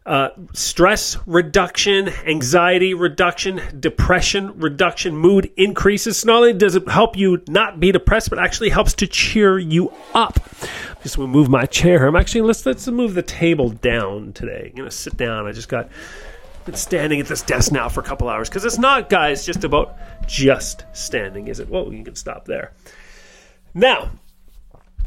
uh, 0.05 0.31
stress 0.53 1.17
reduction, 1.27 2.09
anxiety 2.27 2.95
reduction, 2.95 3.61
depression 3.79 4.59
reduction, 4.59 5.17
mood 5.17 5.51
increases. 5.57 6.25
Not 6.25 6.37
only 6.37 6.53
does 6.53 6.75
it 6.75 6.89
help 6.89 7.17
you 7.17 7.43
not 7.49 7.79
be 7.79 7.93
depressed, 7.93 8.31
but 8.31 8.39
actually 8.39 8.71
helps 8.71 8.95
to 8.95 9.07
cheer 9.07 9.59
you 9.59 9.93
up. 10.15 10.41
Just 11.03 11.17
gonna 11.17 11.29
move 11.29 11.49
my 11.49 11.67
chair. 11.67 12.07
I'm 12.07 12.17
actually 12.17 12.43
let's 12.43 12.67
let's 12.67 12.87
move 12.89 13.15
the 13.15 13.23
table 13.23 13.71
down 13.71 14.33
today. 14.33 14.69
I'm 14.71 14.77
gonna 14.77 14.91
sit 14.91 15.17
down. 15.17 15.47
I 15.47 15.53
just 15.53 15.69
got 15.69 15.89
been 16.65 16.75
standing 16.75 17.21
at 17.21 17.27
this 17.27 17.43
desk 17.43 17.73
now 17.73 17.89
for 17.89 18.01
a 18.01 18.05
couple 18.05 18.29
hours 18.29 18.49
because 18.49 18.65
it's 18.65 18.79
not, 18.79 19.09
guys, 19.09 19.45
just 19.45 19.65
about 19.65 19.97
just 20.27 20.85
standing, 20.93 21.49
is 21.49 21.61
it? 21.61 21.69
Well, 21.69 21.93
you 21.93 22.05
can 22.05 22.15
stop 22.15 22.45
there. 22.45 22.73
Now, 23.75 24.13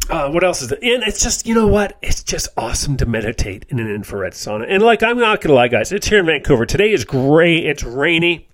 uh, 0.09 0.29
what 0.29 0.43
else 0.43 0.61
is 0.61 0.71
it? 0.71 0.79
And 0.81 1.03
it's 1.03 1.21
just, 1.21 1.47
you 1.47 1.55
know 1.55 1.67
what? 1.67 1.97
It's 2.01 2.23
just 2.23 2.49
awesome 2.57 2.97
to 2.97 3.05
meditate 3.05 3.65
in 3.69 3.79
an 3.79 3.89
infrared 3.89 4.33
sauna. 4.33 4.65
And 4.69 4.83
like, 4.83 5.03
I'm 5.03 5.17
not 5.17 5.41
going 5.41 5.49
to 5.49 5.55
lie, 5.55 5.67
guys, 5.67 5.91
it's 5.91 6.07
here 6.07 6.19
in 6.19 6.25
Vancouver. 6.25 6.65
Today 6.65 6.91
is 6.91 7.05
gray, 7.05 7.57
it's 7.57 7.83
rainy. 7.83 8.47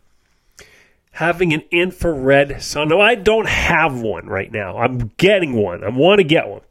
Having 1.14 1.54
an 1.54 1.64
infrared 1.72 2.50
sauna. 2.50 3.02
I 3.02 3.16
don't 3.16 3.48
have 3.48 4.02
one 4.02 4.28
right 4.28 4.52
now. 4.52 4.78
I'm 4.78 5.12
getting 5.18 5.54
one. 5.54 5.84
I 5.84 5.90
want 5.90 6.20
to 6.20 6.24
get 6.24 6.48
one. 6.48 6.62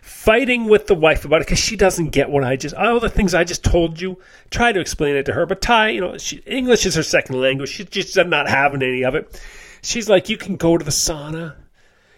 Fighting 0.00 0.64
with 0.64 0.86
the 0.86 0.94
wife 0.94 1.24
about 1.24 1.42
it 1.42 1.46
because 1.46 1.58
she 1.58 1.76
doesn't 1.76 2.10
get 2.10 2.30
what 2.30 2.42
I 2.42 2.56
just, 2.56 2.74
all 2.74 2.98
the 2.98 3.10
things 3.10 3.34
I 3.34 3.44
just 3.44 3.62
told 3.62 4.00
you. 4.00 4.18
Try 4.50 4.72
to 4.72 4.80
explain 4.80 5.16
it 5.16 5.24
to 5.26 5.32
her. 5.34 5.44
But 5.46 5.60
Ty, 5.60 5.90
you 5.90 6.00
know, 6.00 6.18
she, 6.18 6.38
English 6.46 6.86
is 6.86 6.94
her 6.94 7.02
second 7.02 7.40
language. 7.40 7.70
She's 7.70 7.86
just 7.86 8.16
not 8.16 8.48
having 8.48 8.82
any 8.82 9.04
of 9.04 9.14
it. 9.14 9.40
She's 9.82 10.08
like, 10.08 10.28
you 10.28 10.36
can 10.36 10.56
go 10.56 10.78
to 10.78 10.84
the 10.84 10.90
sauna 10.90 11.56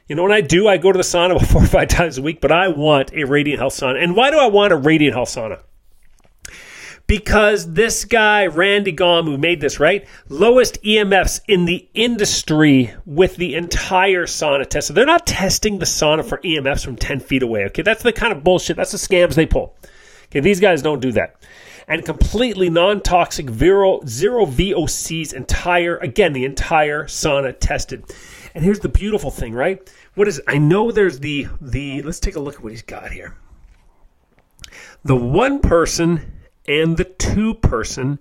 you 0.08 0.16
know, 0.16 0.22
when 0.22 0.32
I 0.32 0.40
do, 0.40 0.68
I 0.68 0.76
go 0.78 0.92
to 0.92 0.96
the 0.96 1.04
sauna 1.04 1.30
about 1.36 1.48
four 1.48 1.62
or 1.62 1.66
five 1.66 1.88
times 1.88 2.18
a 2.18 2.22
week, 2.22 2.40
but 2.40 2.52
I 2.52 2.68
want 2.68 3.12
a 3.12 3.24
Radiant 3.24 3.60
Health 3.60 3.74
sauna. 3.74 4.02
And 4.02 4.16
why 4.16 4.30
do 4.30 4.38
I 4.38 4.46
want 4.46 4.72
a 4.72 4.76
Radiant 4.76 5.14
Health 5.14 5.28
sauna? 5.28 5.60
Because 7.06 7.72
this 7.74 8.04
guy, 8.04 8.46
Randy 8.46 8.92
Gom, 8.92 9.26
who 9.26 9.36
made 9.36 9.60
this, 9.60 9.78
right? 9.80 10.06
Lowest 10.28 10.82
EMFs 10.82 11.42
in 11.46 11.66
the 11.66 11.86
industry 11.94 12.94
with 13.04 13.36
the 13.36 13.54
entire 13.54 14.24
sauna 14.24 14.66
test. 14.66 14.86
So 14.86 14.94
they're 14.94 15.04
not 15.04 15.26
testing 15.26 15.78
the 15.78 15.84
sauna 15.84 16.24
for 16.24 16.38
EMFs 16.38 16.84
from 16.84 16.96
10 16.96 17.20
feet 17.20 17.42
away, 17.42 17.64
okay? 17.66 17.82
That's 17.82 18.02
the 18.02 18.12
kind 18.12 18.32
of 18.32 18.44
bullshit. 18.44 18.76
That's 18.76 18.92
the 18.92 18.98
scams 18.98 19.34
they 19.34 19.46
pull. 19.46 19.76
Okay, 20.26 20.40
these 20.40 20.60
guys 20.60 20.80
don't 20.80 21.00
do 21.00 21.12
that. 21.12 21.36
And 21.88 22.04
completely 22.04 22.70
non 22.70 23.02
toxic, 23.02 23.50
zero 23.50 24.00
VOCs, 24.00 25.34
entire, 25.34 25.98
again, 25.98 26.32
the 26.32 26.46
entire 26.46 27.04
sauna 27.04 27.54
tested. 27.58 28.04
And 28.54 28.64
here's 28.64 28.80
the 28.80 28.88
beautiful 28.88 29.30
thing, 29.30 29.54
right? 29.54 29.90
What 30.14 30.28
is 30.28 30.40
I 30.46 30.58
know 30.58 30.90
there's 30.90 31.20
the 31.20 31.48
the 31.60 32.02
let's 32.02 32.20
take 32.20 32.36
a 32.36 32.40
look 32.40 32.56
at 32.56 32.62
what 32.62 32.72
he's 32.72 32.82
got 32.82 33.12
here. 33.12 33.36
The 35.04 35.16
one 35.16 35.60
person 35.60 36.40
and 36.68 36.96
the 36.96 37.04
two 37.04 37.54
person 37.54 38.18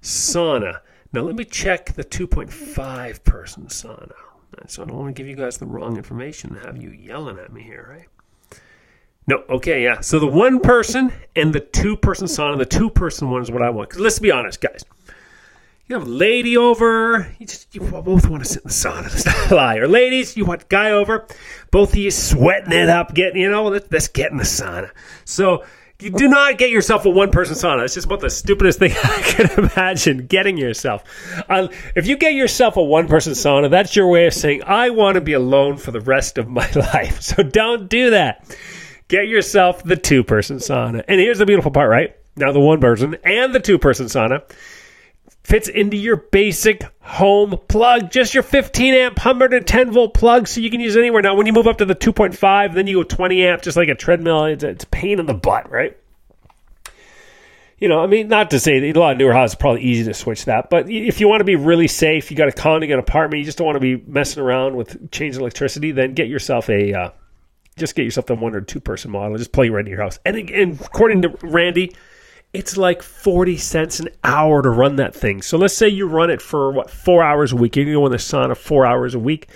sauna. 0.00 0.80
Now 1.12 1.22
let 1.22 1.34
me 1.36 1.44
check 1.44 1.92
the 1.92 2.04
2.5 2.04 3.24
person 3.24 3.66
sauna. 3.66 4.12
So 4.66 4.82
I 4.82 4.86
don't 4.86 4.96
want 4.96 5.14
to 5.14 5.20
give 5.20 5.28
you 5.28 5.36
guys 5.36 5.58
the 5.58 5.66
wrong 5.66 5.96
information 5.96 6.54
and 6.54 6.64
have 6.64 6.80
you 6.80 6.90
yelling 6.90 7.38
at 7.38 7.52
me 7.52 7.62
here, 7.62 7.86
right? 7.90 8.58
No, 9.26 9.42
okay, 9.48 9.82
yeah. 9.82 10.00
So 10.00 10.18
the 10.18 10.26
one 10.26 10.60
person 10.60 11.12
and 11.34 11.52
the 11.52 11.60
two 11.60 11.96
person 11.96 12.26
sauna, 12.26 12.58
the 12.58 12.64
two 12.64 12.88
person 12.88 13.30
one 13.30 13.42
is 13.42 13.50
what 13.50 13.62
I 13.62 13.70
want. 13.70 13.90
Because 13.90 14.02
let's 14.02 14.18
be 14.18 14.30
honest, 14.30 14.60
guys 14.60 14.84
you 15.86 15.98
have 15.98 16.06
a 16.06 16.10
lady 16.10 16.56
over. 16.56 17.34
You 17.38 17.46
just 17.46 17.74
you 17.74 17.82
both 17.82 18.28
want 18.28 18.42
to 18.42 18.48
sit 18.48 18.62
in 18.62 18.68
the 18.68 18.74
sauna. 18.74 19.02
Let's 19.02 19.26
not 19.26 19.50
lie. 19.50 19.76
Or 19.76 19.86
ladies, 19.86 20.36
you 20.36 20.46
want 20.46 20.68
guy 20.68 20.92
over. 20.92 21.26
Both 21.70 21.90
of 21.90 21.96
you 21.96 22.10
sweating 22.10 22.72
it 22.72 22.88
up, 22.88 23.14
getting 23.14 23.42
you 23.42 23.50
know. 23.50 23.64
Let's, 23.64 23.90
let's 23.90 24.08
get 24.08 24.30
in 24.30 24.38
the 24.38 24.44
sauna. 24.44 24.90
So 25.26 25.64
you 26.00 26.10
do 26.10 26.26
not 26.26 26.56
get 26.56 26.70
yourself 26.70 27.04
a 27.04 27.10
one 27.10 27.30
person 27.30 27.54
sauna. 27.54 27.84
It's 27.84 27.94
just 27.94 28.06
about 28.06 28.20
the 28.20 28.30
stupidest 28.30 28.78
thing 28.80 28.92
I 28.92 29.22
can 29.22 29.64
imagine 29.64 30.26
getting 30.26 30.56
yourself. 30.56 31.04
Uh, 31.50 31.68
if 31.94 32.06
you 32.06 32.16
get 32.16 32.32
yourself 32.32 32.78
a 32.78 32.82
one 32.82 33.06
person 33.06 33.34
sauna, 33.34 33.70
that's 33.70 33.94
your 33.94 34.08
way 34.08 34.26
of 34.26 34.32
saying 34.32 34.62
I 34.64 34.88
want 34.88 35.16
to 35.16 35.20
be 35.20 35.34
alone 35.34 35.76
for 35.76 35.90
the 35.90 36.00
rest 36.00 36.38
of 36.38 36.48
my 36.48 36.70
life. 36.74 37.20
So 37.20 37.42
don't 37.42 37.90
do 37.90 38.10
that. 38.10 38.56
Get 39.08 39.28
yourself 39.28 39.84
the 39.84 39.96
two 39.96 40.24
person 40.24 40.56
sauna. 40.56 41.04
And 41.06 41.20
here's 41.20 41.38
the 41.38 41.46
beautiful 41.46 41.70
part, 41.70 41.90
right? 41.90 42.16
Now 42.36 42.52
the 42.52 42.60
one 42.60 42.80
person 42.80 43.16
and 43.22 43.54
the 43.54 43.60
two 43.60 43.78
person 43.78 44.06
sauna 44.06 44.42
fits 45.44 45.68
into 45.68 45.96
your 45.96 46.16
basic 46.16 46.82
home 47.00 47.58
plug, 47.68 48.10
just 48.10 48.32
your 48.34 48.42
15 48.42 48.94
amp 48.94 49.16
110 49.18 49.92
volt 49.92 50.14
plug, 50.14 50.48
so 50.48 50.60
you 50.60 50.70
can 50.70 50.80
use 50.80 50.96
it 50.96 51.00
anywhere. 51.00 51.22
Now, 51.22 51.36
when 51.36 51.46
you 51.46 51.52
move 51.52 51.68
up 51.68 51.78
to 51.78 51.84
the 51.84 51.94
2.5, 51.94 52.74
then 52.74 52.86
you 52.86 52.96
go 52.96 53.02
20 53.02 53.44
amp, 53.44 53.62
just 53.62 53.76
like 53.76 53.88
a 53.88 53.94
treadmill. 53.94 54.46
It's, 54.46 54.64
it's 54.64 54.84
a 54.84 54.88
pain 54.88 55.20
in 55.20 55.26
the 55.26 55.34
butt, 55.34 55.70
right? 55.70 55.96
You 57.78 57.88
know, 57.88 58.00
I 58.00 58.06
mean, 58.06 58.28
not 58.28 58.50
to 58.50 58.60
say 58.60 58.80
that 58.80 58.96
a 58.96 58.98
lot 58.98 59.12
of 59.12 59.18
newer 59.18 59.34
houses 59.34 59.56
probably 59.56 59.82
easy 59.82 60.04
to 60.04 60.14
switch 60.14 60.46
that, 60.46 60.70
but 60.70 60.88
if 60.88 61.20
you 61.20 61.28
want 61.28 61.40
to 61.40 61.44
be 61.44 61.56
really 61.56 61.88
safe, 61.88 62.30
you 62.30 62.36
got 62.36 62.48
a 62.48 62.52
condo, 62.52 62.86
got 62.86 62.94
an 62.94 63.00
apartment, 63.00 63.40
you 63.40 63.44
just 63.44 63.58
don't 63.58 63.66
want 63.66 63.76
to 63.76 63.80
be 63.80 64.02
messing 64.10 64.42
around 64.42 64.76
with 64.76 65.10
changing 65.10 65.42
electricity, 65.42 65.92
then 65.92 66.14
get 66.14 66.28
yourself 66.28 66.70
a, 66.70 66.94
uh, 66.94 67.10
just 67.76 67.94
get 67.94 68.04
yourself 68.04 68.26
the 68.26 68.34
one 68.34 68.54
or 68.54 68.62
two 68.62 68.80
person 68.80 69.10
model, 69.10 69.36
just 69.36 69.52
plug 69.52 69.70
right 69.70 69.84
in 69.84 69.90
your 69.90 70.00
house. 70.00 70.18
And, 70.24 70.48
and 70.50 70.80
according 70.80 71.22
to 71.22 71.36
Randy, 71.42 71.94
it's 72.54 72.76
like 72.76 73.02
40 73.02 73.56
cents 73.56 73.98
an 73.98 74.08
hour 74.22 74.62
to 74.62 74.70
run 74.70 74.96
that 74.96 75.14
thing. 75.14 75.42
So 75.42 75.58
let's 75.58 75.76
say 75.76 75.88
you 75.88 76.06
run 76.06 76.30
it 76.30 76.40
for 76.40 76.70
what, 76.70 76.88
four 76.88 77.22
hours 77.22 77.52
a 77.52 77.56
week. 77.56 77.76
You 77.76 77.84
can 77.84 77.92
go 77.92 78.06
in 78.06 78.12
the 78.12 78.18
sauna 78.18 78.56
four 78.56 78.86
hours 78.86 79.14
a 79.14 79.18
week. 79.18 79.48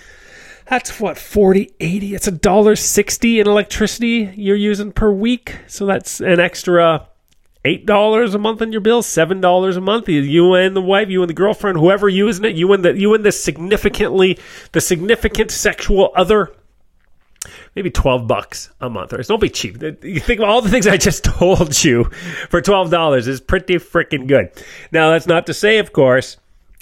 That's 0.67 0.99
what, 0.99 1.17
40, 1.17 1.71
80? 1.79 2.13
It's 2.13 2.27
a 2.27 2.31
dollar 2.31 2.75
60 2.75 3.39
in 3.39 3.47
electricity 3.47 4.31
you're 4.35 4.55
using 4.55 4.91
per 4.91 5.09
week. 5.09 5.55
So 5.67 5.85
that's 5.85 6.19
an 6.19 6.39
extra 6.41 7.07
$8 7.65 8.35
a 8.35 8.37
month 8.37 8.61
on 8.61 8.71
your 8.71 8.81
bill, 8.81 9.01
$7 9.01 9.77
a 9.77 9.81
month. 9.81 10.09
You 10.09 10.53
and 10.53 10.75
the 10.75 10.81
wife, 10.81 11.09
you 11.09 11.23
and 11.23 11.29
the 11.29 11.33
girlfriend, 11.33 11.77
whoever 11.77 12.09
using 12.09 12.45
it, 12.45 12.55
you 12.55 12.71
and 12.73 12.83
the, 12.83 12.99
you 12.99 13.13
and 13.15 13.25
the 13.25 13.31
significantly, 13.31 14.37
the 14.73 14.81
significant 14.81 15.51
sexual 15.51 16.11
other 16.15 16.51
maybe 17.75 17.89
12 17.89 18.27
bucks 18.27 18.69
a 18.81 18.89
month. 18.89 19.13
Or 19.13 19.19
it's 19.19 19.29
don't 19.29 19.41
be 19.41 19.49
cheap. 19.49 19.81
You 19.81 20.19
think 20.19 20.39
of 20.39 20.49
all 20.49 20.61
the 20.61 20.69
things 20.69 20.87
I 20.87 20.97
just 20.97 21.23
told 21.39 21.83
you 21.83 22.05
for 22.49 22.61
$12 22.61 23.27
is 23.27 23.41
pretty 23.41 23.75
freaking 23.75 24.27
good. 24.27 24.51
Now, 24.91 25.11
that's 25.11 25.27
not 25.27 25.45
to 25.47 25.53
say, 25.53 25.79
of 25.79 25.93
course, 25.93 26.37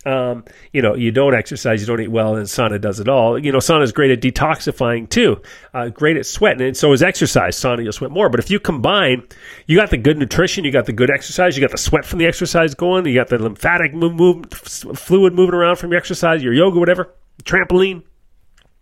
um, 0.08 0.46
you 0.72 0.82
know, 0.82 0.96
you 0.96 1.12
don't 1.12 1.36
exercise, 1.36 1.82
you 1.82 1.88
don't 1.88 2.00
eat 2.00 2.10
well, 2.10 2.36
and 2.36 2.46
sauna 2.46 2.80
does 2.80 3.02
it 3.02 3.10
all. 3.10 3.38
You 3.38 3.52
know, 3.52 3.58
sauna 3.58 3.84
is 3.84 3.92
great 3.92 4.12
at 4.12 4.22
detoxifying 4.22 5.10
too, 5.10 5.42
uh, 5.74 5.90
great 5.90 6.16
at 6.16 6.26
sweating, 6.26 6.66
and 6.66 6.78
so 6.78 6.94
is 6.94 7.04
exercise. 7.04 7.58
Sauna, 7.58 7.84
you'll 7.84 7.92
sweat 7.92 8.12
more. 8.12 8.30
But 8.30 8.40
if 8.40 8.50
you 8.50 8.60
combine, 8.60 9.28
you 9.66 9.76
got 9.76 9.90
the 9.90 9.98
good 9.98 10.18
nutrition, 10.18 10.64
you 10.64 10.72
got 10.72 10.86
the 10.86 10.94
good 10.94 11.10
exercise, 11.10 11.58
you 11.58 11.62
got 11.62 11.72
the 11.72 11.78
sweat 11.78 12.06
from 12.06 12.20
the 12.20 12.26
exercise 12.26 12.74
going, 12.74 13.06
you 13.06 13.16
got 13.16 13.28
the 13.28 13.38
lymphatic 13.38 13.94
move, 13.94 14.14
move 14.16 14.46
fluid 14.50 15.34
moving 15.34 15.56
around 15.56 15.76
from 15.76 15.92
your 15.92 16.00
exercise, 16.00 16.42
your 16.42 16.54
yoga, 16.54 16.80
whatever, 16.80 17.14
trampoline, 17.44 18.04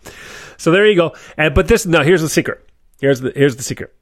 So 0.57 0.71
there 0.71 0.87
you 0.87 0.97
go. 0.97 1.15
And 1.37 1.55
but 1.55 1.69
this 1.69 1.85
now 1.87 2.03
here's 2.03 2.23
the 2.23 2.29
secret. 2.29 2.67
Here's 3.01 3.21
the 3.21 3.33
here's 3.35 3.57
the 3.57 3.63
secret. 3.63 3.95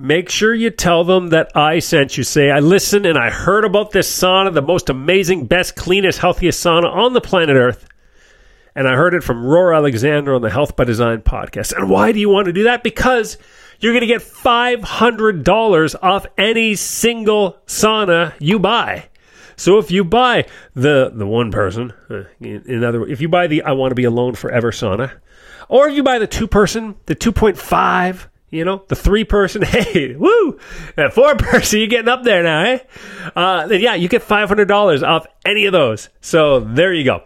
Make 0.00 0.28
sure 0.28 0.54
you 0.54 0.70
tell 0.70 1.02
them 1.02 1.30
that 1.30 1.56
I 1.56 1.80
sent 1.80 2.16
you. 2.16 2.22
Say, 2.22 2.52
I 2.52 2.60
listened 2.60 3.04
and 3.04 3.18
I 3.18 3.30
heard 3.30 3.64
about 3.64 3.90
this 3.90 4.08
sauna, 4.08 4.54
the 4.54 4.62
most 4.62 4.88
amazing, 4.90 5.46
best, 5.46 5.74
cleanest, 5.74 6.20
healthiest 6.20 6.64
sauna 6.64 6.84
on 6.84 7.14
the 7.14 7.20
planet 7.20 7.56
Earth. 7.56 7.84
And 8.76 8.86
I 8.86 8.94
heard 8.94 9.12
it 9.12 9.24
from 9.24 9.44
Roar 9.44 9.74
Alexander 9.74 10.36
on 10.36 10.42
the 10.42 10.50
Health 10.50 10.76
by 10.76 10.84
Design 10.84 11.22
podcast. 11.22 11.72
And 11.76 11.90
why 11.90 12.12
do 12.12 12.20
you 12.20 12.28
want 12.28 12.46
to 12.46 12.52
do 12.52 12.62
that? 12.64 12.84
Because 12.84 13.38
you're 13.80 13.92
going 13.92 14.02
to 14.02 14.06
get 14.06 14.22
$500 14.22 15.94
off 16.00 16.26
any 16.38 16.76
single 16.76 17.58
sauna 17.66 18.34
you 18.38 18.60
buy. 18.60 19.08
So 19.56 19.78
if 19.78 19.90
you 19.90 20.04
buy 20.04 20.46
the 20.74 21.10
the 21.12 21.26
one 21.26 21.50
person, 21.50 21.92
uh, 22.08 22.22
in 22.40 22.84
other 22.84 23.00
words, 23.00 23.10
if 23.10 23.20
you 23.20 23.28
buy 23.28 23.48
the 23.48 23.62
I 23.62 23.72
want 23.72 23.90
to 23.90 23.96
be 23.96 24.04
alone 24.04 24.36
forever 24.36 24.70
sauna, 24.70 25.10
or 25.68 25.88
if 25.88 25.96
you 25.96 26.04
buy 26.04 26.20
the 26.20 26.28
two 26.28 26.46
person, 26.46 26.94
the 27.06 27.16
2.5 27.16 28.28
You 28.50 28.64
know, 28.64 28.82
the 28.88 28.96
three 28.96 29.24
person, 29.24 29.62
hey, 29.66 30.14
woo, 30.14 30.58
that 30.96 31.12
four 31.12 31.36
person, 31.36 31.80
you're 31.80 31.88
getting 31.88 32.08
up 32.08 32.22
there 32.22 32.42
now, 32.42 32.64
eh? 32.64 32.78
Uh, 33.36 33.68
yeah, 33.70 33.94
you 33.94 34.08
get 34.08 34.22
$500 34.22 35.06
off 35.06 35.26
any 35.44 35.66
of 35.66 35.72
those. 35.72 36.08
So 36.20 36.60
there 36.60 36.92
you 36.92 37.04
go. 37.04 37.24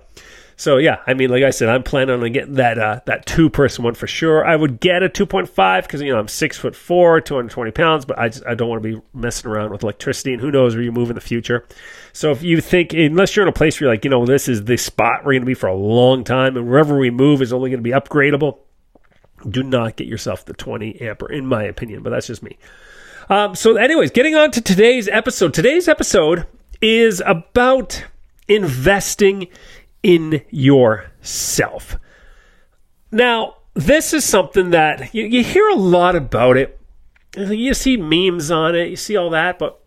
So 0.62 0.76
yeah, 0.76 0.98
I 1.08 1.14
mean, 1.14 1.28
like 1.28 1.42
I 1.42 1.50
said, 1.50 1.68
I'm 1.68 1.82
planning 1.82 2.22
on 2.22 2.32
getting 2.32 2.54
that 2.54 2.78
uh, 2.78 3.00
that 3.06 3.26
two 3.26 3.50
person 3.50 3.82
one 3.82 3.94
for 3.94 4.06
sure. 4.06 4.44
I 4.46 4.54
would 4.54 4.78
get 4.78 5.02
a 5.02 5.08
2.5 5.08 5.82
because 5.82 6.00
you 6.00 6.12
know 6.12 6.20
I'm 6.20 6.28
six 6.28 6.56
foot 6.56 6.76
four, 6.76 7.20
220 7.20 7.72
pounds, 7.72 8.04
but 8.04 8.16
I 8.16 8.28
just 8.28 8.46
I 8.46 8.54
don't 8.54 8.68
want 8.68 8.80
to 8.80 8.88
be 8.88 9.02
messing 9.12 9.50
around 9.50 9.72
with 9.72 9.82
electricity, 9.82 10.32
and 10.32 10.40
who 10.40 10.52
knows 10.52 10.76
where 10.76 10.84
you 10.84 10.92
move 10.92 11.10
in 11.10 11.16
the 11.16 11.20
future. 11.20 11.66
So 12.12 12.30
if 12.30 12.44
you 12.44 12.60
think, 12.60 12.92
unless 12.92 13.34
you're 13.34 13.44
in 13.44 13.48
a 13.48 13.52
place 13.52 13.80
where 13.80 13.86
you're 13.86 13.94
like, 13.94 14.04
you 14.04 14.10
know, 14.10 14.24
this 14.24 14.48
is 14.48 14.64
the 14.64 14.76
spot 14.76 15.24
we're 15.24 15.32
going 15.32 15.42
to 15.42 15.46
be 15.46 15.54
for 15.54 15.68
a 15.68 15.74
long 15.74 16.22
time, 16.22 16.56
and 16.56 16.68
wherever 16.68 16.96
we 16.96 17.10
move 17.10 17.42
is 17.42 17.52
only 17.52 17.70
going 17.70 17.82
to 17.82 17.82
be 17.82 17.90
upgradable, 17.90 18.58
do 19.48 19.62
not 19.62 19.96
get 19.96 20.06
yourself 20.06 20.44
the 20.44 20.52
20 20.52 21.00
ampere, 21.00 21.30
in 21.30 21.46
my 21.46 21.64
opinion. 21.64 22.02
But 22.02 22.10
that's 22.10 22.26
just 22.26 22.42
me. 22.42 22.58
Um, 23.28 23.54
so, 23.54 23.76
anyways, 23.76 24.10
getting 24.10 24.34
on 24.34 24.50
to 24.52 24.60
today's 24.60 25.08
episode. 25.08 25.54
Today's 25.54 25.88
episode 25.88 26.46
is 26.80 27.22
about 27.24 28.04
investing 28.48 29.48
in 30.02 30.42
yourself. 30.50 31.96
Now, 33.10 33.56
this 33.74 34.12
is 34.12 34.24
something 34.24 34.70
that 34.70 35.14
you, 35.14 35.24
you 35.24 35.44
hear 35.44 35.68
a 35.68 35.76
lot 35.76 36.16
about 36.16 36.56
it. 36.56 36.78
You 37.36 37.72
see 37.72 37.96
memes 37.96 38.50
on 38.50 38.74
it, 38.74 38.88
you 38.88 38.96
see 38.96 39.16
all 39.16 39.30
that, 39.30 39.58
but 39.58 39.82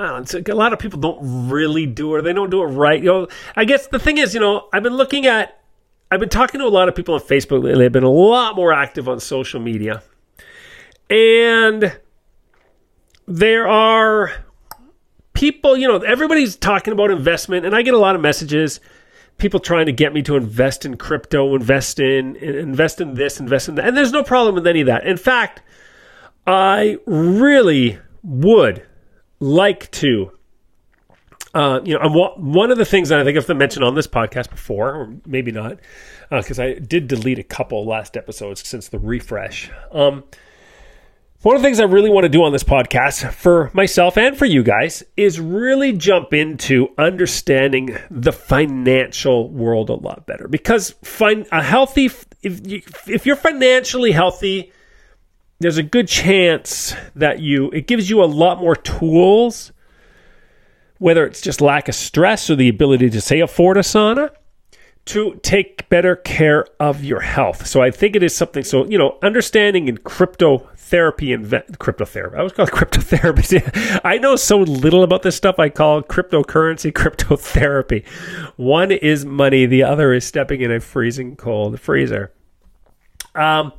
know, 0.00 0.24
a 0.34 0.54
lot 0.54 0.72
of 0.72 0.78
people 0.78 1.00
don't 1.00 1.50
really 1.50 1.86
do 1.86 2.16
it. 2.16 2.22
They 2.22 2.32
don't 2.32 2.50
do 2.50 2.62
it 2.62 2.66
right. 2.66 3.00
You 3.00 3.06
know, 3.06 3.28
I 3.56 3.64
guess 3.64 3.86
the 3.86 3.98
thing 3.98 4.18
is, 4.18 4.34
you 4.34 4.40
know, 4.40 4.68
I've 4.72 4.82
been 4.82 4.96
looking 4.96 5.26
at, 5.26 5.59
I've 6.10 6.20
been 6.20 6.28
talking 6.28 6.60
to 6.60 6.66
a 6.66 6.68
lot 6.68 6.88
of 6.88 6.94
people 6.94 7.14
on 7.14 7.20
Facebook 7.20 7.62
lately. 7.62 7.84
They've 7.84 7.92
been 7.92 8.02
a 8.02 8.10
lot 8.10 8.56
more 8.56 8.72
active 8.72 9.08
on 9.08 9.20
social 9.20 9.60
media, 9.60 10.02
and 11.08 11.98
there 13.26 13.68
are 13.68 14.32
people, 15.34 15.76
you 15.76 15.86
know, 15.86 15.98
everybody's 15.98 16.56
talking 16.56 16.92
about 16.92 17.10
investment, 17.10 17.64
and 17.64 17.76
I 17.76 17.82
get 17.82 17.94
a 17.94 17.98
lot 17.98 18.16
of 18.16 18.20
messages. 18.20 18.80
People 19.38 19.60
trying 19.60 19.86
to 19.86 19.92
get 19.92 20.12
me 20.12 20.20
to 20.22 20.36
invest 20.36 20.84
in 20.84 20.96
crypto, 20.96 21.54
invest 21.54 22.00
in 22.00 22.36
invest 22.36 23.00
in 23.00 23.14
this, 23.14 23.38
invest 23.38 23.68
in 23.68 23.76
that, 23.76 23.86
and 23.86 23.96
there's 23.96 24.12
no 24.12 24.24
problem 24.24 24.56
with 24.56 24.66
any 24.66 24.80
of 24.80 24.86
that. 24.86 25.06
In 25.06 25.16
fact, 25.16 25.62
I 26.46 26.98
really 27.06 27.98
would 28.22 28.84
like 29.38 29.90
to. 29.92 30.32
Uh, 31.52 31.80
you 31.84 31.94
know, 31.94 32.00
I'm, 32.00 32.52
one 32.52 32.70
of 32.70 32.78
the 32.78 32.84
things 32.84 33.08
that 33.08 33.18
I 33.18 33.24
think 33.24 33.36
I've 33.36 33.56
mentioned 33.56 33.84
on 33.84 33.94
this 33.94 34.06
podcast 34.06 34.50
before, 34.50 34.94
or 34.94 35.14
maybe 35.26 35.50
not, 35.50 35.78
because 36.30 36.58
uh, 36.58 36.64
I 36.64 36.74
did 36.74 37.08
delete 37.08 37.38
a 37.38 37.42
couple 37.42 37.84
last 37.84 38.16
episodes 38.16 38.66
since 38.66 38.88
the 38.88 38.98
refresh. 38.98 39.70
Um, 39.90 40.24
one 41.42 41.56
of 41.56 41.62
the 41.62 41.66
things 41.66 41.80
I 41.80 41.84
really 41.84 42.10
want 42.10 42.24
to 42.24 42.28
do 42.28 42.44
on 42.44 42.52
this 42.52 42.62
podcast 42.62 43.32
for 43.32 43.70
myself 43.72 44.18
and 44.18 44.36
for 44.36 44.44
you 44.44 44.62
guys 44.62 45.02
is 45.16 45.40
really 45.40 45.92
jump 45.92 46.34
into 46.34 46.88
understanding 46.98 47.96
the 48.10 48.32
financial 48.32 49.48
world 49.48 49.88
a 49.88 49.94
lot 49.94 50.26
better. 50.26 50.48
Because 50.48 50.90
fin- 51.02 51.46
a 51.50 51.62
healthy, 51.62 52.10
if, 52.42 52.66
you, 52.66 52.82
if 53.06 53.24
you're 53.24 53.36
financially 53.36 54.12
healthy, 54.12 54.70
there's 55.60 55.78
a 55.78 55.82
good 55.82 56.08
chance 56.08 56.94
that 57.14 57.40
you 57.40 57.70
it 57.70 57.86
gives 57.86 58.10
you 58.10 58.22
a 58.22 58.26
lot 58.26 58.58
more 58.58 58.76
tools 58.76 59.72
whether 61.00 61.26
it's 61.26 61.40
just 61.40 61.60
lack 61.60 61.88
of 61.88 61.94
stress 61.94 62.48
or 62.50 62.54
the 62.54 62.68
ability 62.68 63.10
to 63.10 63.20
say 63.20 63.40
afford 63.40 63.76
a 63.76 63.80
sauna 63.80 64.30
to 65.06 65.34
take 65.42 65.88
better 65.88 66.14
care 66.14 66.66
of 66.78 67.02
your 67.02 67.20
health. 67.20 67.66
So 67.66 67.82
i 67.82 67.90
think 67.90 68.14
it 68.14 68.22
is 68.22 68.36
something 68.36 68.62
so 68.62 68.86
you 68.86 68.98
know 68.98 69.18
understanding 69.22 69.88
in 69.88 69.96
cryptotherapy 69.98 71.34
and 71.34 71.46
cryptotherapy 71.78 72.38
i 72.38 72.42
was 72.42 72.52
called 72.52 72.70
cryptotherapy. 72.78 74.00
I 74.04 74.18
know 74.18 74.36
so 74.36 74.58
little 74.58 75.02
about 75.02 75.22
this 75.22 75.34
stuff 75.34 75.58
i 75.58 75.70
call 75.70 76.02
cryptocurrency 76.02 76.92
cryptotherapy. 77.02 78.06
One 78.56 78.92
is 78.92 79.24
money 79.24 79.66
the 79.66 79.82
other 79.82 80.12
is 80.12 80.24
stepping 80.24 80.60
in 80.60 80.70
a 80.70 80.80
freezing 80.80 81.34
cold 81.34 81.80
freezer. 81.80 82.32
Um 83.34 83.72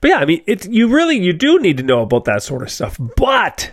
but 0.00 0.10
yeah, 0.10 0.18
I 0.18 0.26
mean, 0.26 0.42
it's 0.46 0.66
you 0.66 0.88
really 0.88 1.18
you 1.18 1.32
do 1.32 1.58
need 1.58 1.78
to 1.78 1.82
know 1.82 2.02
about 2.02 2.24
that 2.26 2.42
sort 2.42 2.62
of 2.62 2.70
stuff. 2.70 2.98
But 3.16 3.72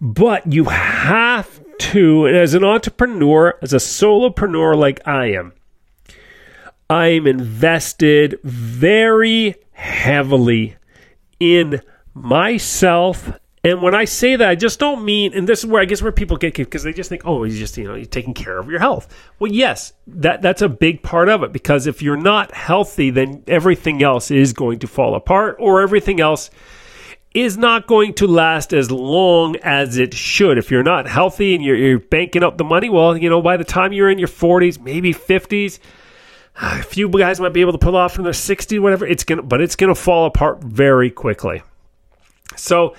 but 0.00 0.52
you 0.52 0.64
have 0.64 1.55
to 1.78 2.26
as 2.28 2.54
an 2.54 2.64
entrepreneur, 2.64 3.58
as 3.62 3.72
a 3.72 3.78
solopreneur 3.78 4.76
like 4.76 5.06
I 5.06 5.32
am, 5.32 5.52
I'm 6.88 7.26
invested 7.26 8.38
very 8.42 9.56
heavily 9.72 10.76
in 11.38 11.80
myself 12.14 13.32
and 13.66 13.82
when 13.82 13.96
I 13.96 14.04
say 14.04 14.36
that, 14.36 14.48
I 14.48 14.54
just 14.54 14.78
don't 14.78 15.04
mean, 15.04 15.34
and 15.34 15.48
this 15.48 15.58
is 15.58 15.66
where 15.66 15.82
I 15.82 15.86
guess 15.86 16.00
where 16.00 16.12
people 16.12 16.36
get 16.36 16.54
because 16.54 16.84
they 16.84 16.92
just 16.92 17.08
think, 17.08 17.22
oh, 17.24 17.42
he's 17.42 17.58
just 17.58 17.76
you 17.76 17.82
know 17.82 17.96
you're 17.96 18.06
taking 18.06 18.32
care 18.32 18.58
of 18.58 18.68
your 18.68 18.78
health. 18.78 19.12
Well, 19.40 19.50
yes, 19.50 19.92
that 20.06 20.40
that's 20.40 20.62
a 20.62 20.68
big 20.68 21.02
part 21.02 21.28
of 21.28 21.42
it 21.42 21.52
because 21.52 21.88
if 21.88 22.00
you're 22.00 22.16
not 22.16 22.54
healthy, 22.54 23.10
then 23.10 23.42
everything 23.48 24.04
else 24.04 24.30
is 24.30 24.52
going 24.52 24.78
to 24.78 24.86
fall 24.86 25.16
apart, 25.16 25.56
or 25.58 25.80
everything 25.80 26.20
else 26.20 26.48
is 27.36 27.58
not 27.58 27.86
going 27.86 28.14
to 28.14 28.26
last 28.26 28.72
as 28.72 28.90
long 28.90 29.56
as 29.56 29.98
it 29.98 30.14
should. 30.14 30.56
If 30.56 30.70
you're 30.70 30.82
not 30.82 31.06
healthy 31.06 31.54
and 31.54 31.62
you're, 31.62 31.76
you're 31.76 31.98
banking 31.98 32.42
up 32.42 32.56
the 32.56 32.64
money, 32.64 32.88
well, 32.88 33.14
you 33.14 33.28
know, 33.28 33.42
by 33.42 33.58
the 33.58 33.64
time 33.64 33.92
you're 33.92 34.08
in 34.08 34.18
your 34.18 34.26
40s, 34.26 34.80
maybe 34.80 35.12
50s, 35.12 35.78
a 36.56 36.82
few 36.82 37.10
guys 37.10 37.38
might 37.38 37.52
be 37.52 37.60
able 37.60 37.72
to 37.72 37.78
pull 37.78 37.94
off 37.94 38.14
from 38.14 38.24
their 38.24 38.32
60s, 38.32 38.80
whatever. 38.80 39.06
It's 39.06 39.22
gonna, 39.22 39.42
but 39.42 39.60
it's 39.60 39.76
gonna 39.76 39.94
fall 39.94 40.24
apart 40.24 40.64
very 40.64 41.10
quickly. 41.10 41.62
So 42.56 42.94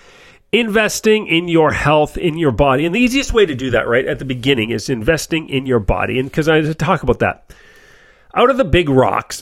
investing 0.52 1.26
in 1.26 1.48
your 1.48 1.72
health, 1.72 2.16
in 2.16 2.38
your 2.38 2.52
body. 2.52 2.86
And 2.86 2.94
the 2.94 3.00
easiest 3.00 3.34
way 3.34 3.48
to 3.48 3.56
do 3.56 3.72
that, 3.72 3.88
right, 3.88 4.06
at 4.06 4.20
the 4.20 4.26
beginning 4.26 4.70
is 4.70 4.88
investing 4.88 5.50
in 5.50 5.66
your 5.66 5.80
body. 5.80 6.20
And 6.20 6.30
because 6.30 6.48
I 6.48 6.58
had 6.58 6.66
to 6.66 6.76
talk 6.76 7.02
about 7.02 7.18
that. 7.20 7.52
Out 8.36 8.52
of 8.52 8.58
the 8.58 8.66
big 8.66 8.88
rocks, 8.88 9.42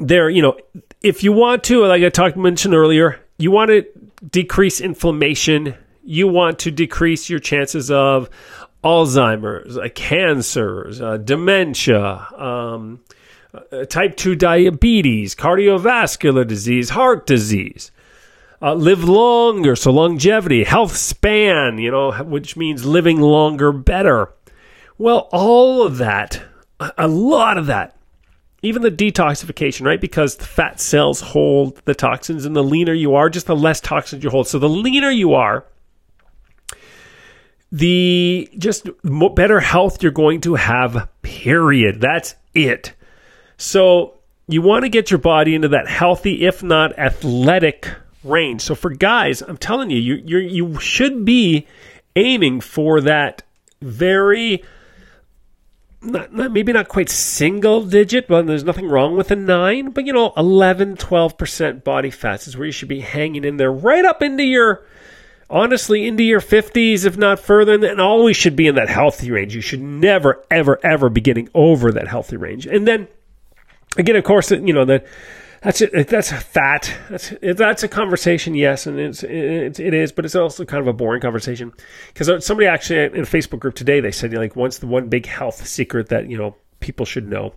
there, 0.00 0.28
you 0.28 0.42
know, 0.42 0.58
if 1.00 1.22
you 1.22 1.30
want 1.30 1.62
to, 1.64 1.86
like 1.86 2.02
I 2.02 2.08
talked 2.08 2.36
mentioned 2.36 2.74
earlier, 2.74 3.20
you 3.42 3.50
want 3.50 3.70
to 3.70 3.84
decrease 4.30 4.80
inflammation, 4.80 5.74
you 6.04 6.28
want 6.28 6.58
to 6.60 6.70
decrease 6.70 7.28
your 7.28 7.40
chances 7.40 7.90
of 7.90 8.30
Alzheimer's, 8.84 9.76
uh, 9.78 9.88
cancers, 9.94 11.00
uh, 11.00 11.16
dementia, 11.18 12.26
um, 12.36 13.00
uh, 13.54 13.84
type 13.84 14.16
2 14.16 14.34
diabetes, 14.34 15.34
cardiovascular 15.34 16.46
disease, 16.46 16.90
heart 16.90 17.26
disease 17.26 17.90
uh, 18.62 18.74
live 18.74 19.04
longer, 19.04 19.74
so 19.74 19.90
longevity, 19.90 20.62
health 20.62 20.96
span, 20.96 21.78
you 21.78 21.90
know, 21.90 22.12
which 22.22 22.56
means 22.56 22.86
living 22.86 23.20
longer 23.20 23.72
better. 23.72 24.32
Well, 24.96 25.28
all 25.32 25.82
of 25.82 25.98
that, 25.98 26.40
a 26.96 27.08
lot 27.08 27.58
of 27.58 27.66
that, 27.66 27.96
even 28.62 28.82
the 28.82 28.90
detoxification, 28.90 29.84
right? 29.84 30.00
Because 30.00 30.36
the 30.36 30.44
fat 30.44 30.80
cells 30.80 31.20
hold 31.20 31.76
the 31.84 31.94
toxins, 31.94 32.44
and 32.44 32.54
the 32.54 32.62
leaner 32.62 32.94
you 32.94 33.14
are, 33.14 33.28
just 33.28 33.46
the 33.46 33.56
less 33.56 33.80
toxins 33.80 34.22
you 34.22 34.30
hold. 34.30 34.46
So 34.46 34.58
the 34.58 34.68
leaner 34.68 35.10
you 35.10 35.34
are, 35.34 35.64
the 37.72 38.48
just 38.56 38.88
better 39.34 39.60
health 39.60 40.02
you're 40.02 40.12
going 40.12 40.40
to 40.42 40.54
have, 40.54 41.08
period. 41.22 42.00
That's 42.00 42.36
it. 42.54 42.92
So 43.56 44.18
you 44.46 44.62
want 44.62 44.84
to 44.84 44.88
get 44.88 45.10
your 45.10 45.18
body 45.18 45.54
into 45.54 45.68
that 45.68 45.88
healthy, 45.88 46.46
if 46.46 46.62
not 46.62 46.98
athletic 46.98 47.88
range. 48.22 48.62
So 48.62 48.74
for 48.74 48.90
guys, 48.90 49.42
I'm 49.42 49.56
telling 49.56 49.90
you, 49.90 49.98
you 49.98 50.14
you 50.24 50.38
you 50.38 50.80
should 50.80 51.24
be 51.24 51.66
aiming 52.14 52.60
for 52.60 53.00
that 53.00 53.42
very 53.80 54.62
not, 56.02 56.32
not, 56.32 56.52
maybe 56.52 56.72
not 56.72 56.88
quite 56.88 57.08
single 57.08 57.82
digit, 57.82 58.28
but 58.28 58.46
there's 58.46 58.64
nothing 58.64 58.88
wrong 58.88 59.16
with 59.16 59.30
a 59.30 59.36
9, 59.36 59.90
but 59.90 60.04
you 60.04 60.12
know, 60.12 60.32
11, 60.36 60.96
12% 60.96 61.84
body 61.84 62.10
fats 62.10 62.48
is 62.48 62.56
where 62.56 62.66
you 62.66 62.72
should 62.72 62.88
be 62.88 63.00
hanging 63.00 63.44
in 63.44 63.56
there 63.56 63.72
right 63.72 64.04
up 64.04 64.22
into 64.22 64.42
your 64.42 64.84
honestly 65.50 66.06
into 66.06 66.22
your 66.22 66.40
50s 66.40 67.04
if 67.04 67.18
not 67.18 67.38
further 67.38 67.74
and 67.74 68.00
always 68.00 68.36
should 68.36 68.56
be 68.56 68.66
in 68.66 68.74
that 68.76 68.88
healthy 68.88 69.30
range. 69.30 69.54
You 69.54 69.60
should 69.60 69.82
never 69.82 70.42
ever 70.50 70.80
ever 70.82 71.10
be 71.10 71.20
getting 71.20 71.48
over 71.54 71.92
that 71.92 72.08
healthy 72.08 72.38
range. 72.38 72.66
And 72.66 72.88
then 72.88 73.06
again, 73.96 74.16
of 74.16 74.24
course, 74.24 74.50
you 74.50 74.72
know, 74.72 74.86
the 74.86 75.04
that's 75.62 75.80
it. 75.80 76.08
That's 76.08 76.32
fat. 76.32 76.92
That's 77.08 77.32
that's 77.40 77.82
a 77.82 77.88
conversation, 77.88 78.54
yes, 78.54 78.86
and 78.86 78.98
it's 78.98 79.22
it, 79.22 79.78
it 79.78 79.94
is, 79.94 80.12
but 80.12 80.24
it's 80.24 80.34
also 80.34 80.64
kind 80.64 80.80
of 80.80 80.88
a 80.88 80.92
boring 80.92 81.20
conversation 81.20 81.72
because 82.12 82.44
somebody 82.44 82.66
actually 82.66 83.04
in 83.04 83.20
a 83.20 83.26
Facebook 83.26 83.60
group 83.60 83.74
today 83.74 84.00
they 84.00 84.10
said 84.10 84.32
like 84.34 84.56
what's 84.56 84.78
the 84.78 84.86
one 84.86 85.08
big 85.08 85.26
health 85.26 85.66
secret 85.66 86.08
that 86.08 86.28
you 86.28 86.36
know 86.36 86.56
people 86.80 87.06
should 87.06 87.28
know, 87.28 87.54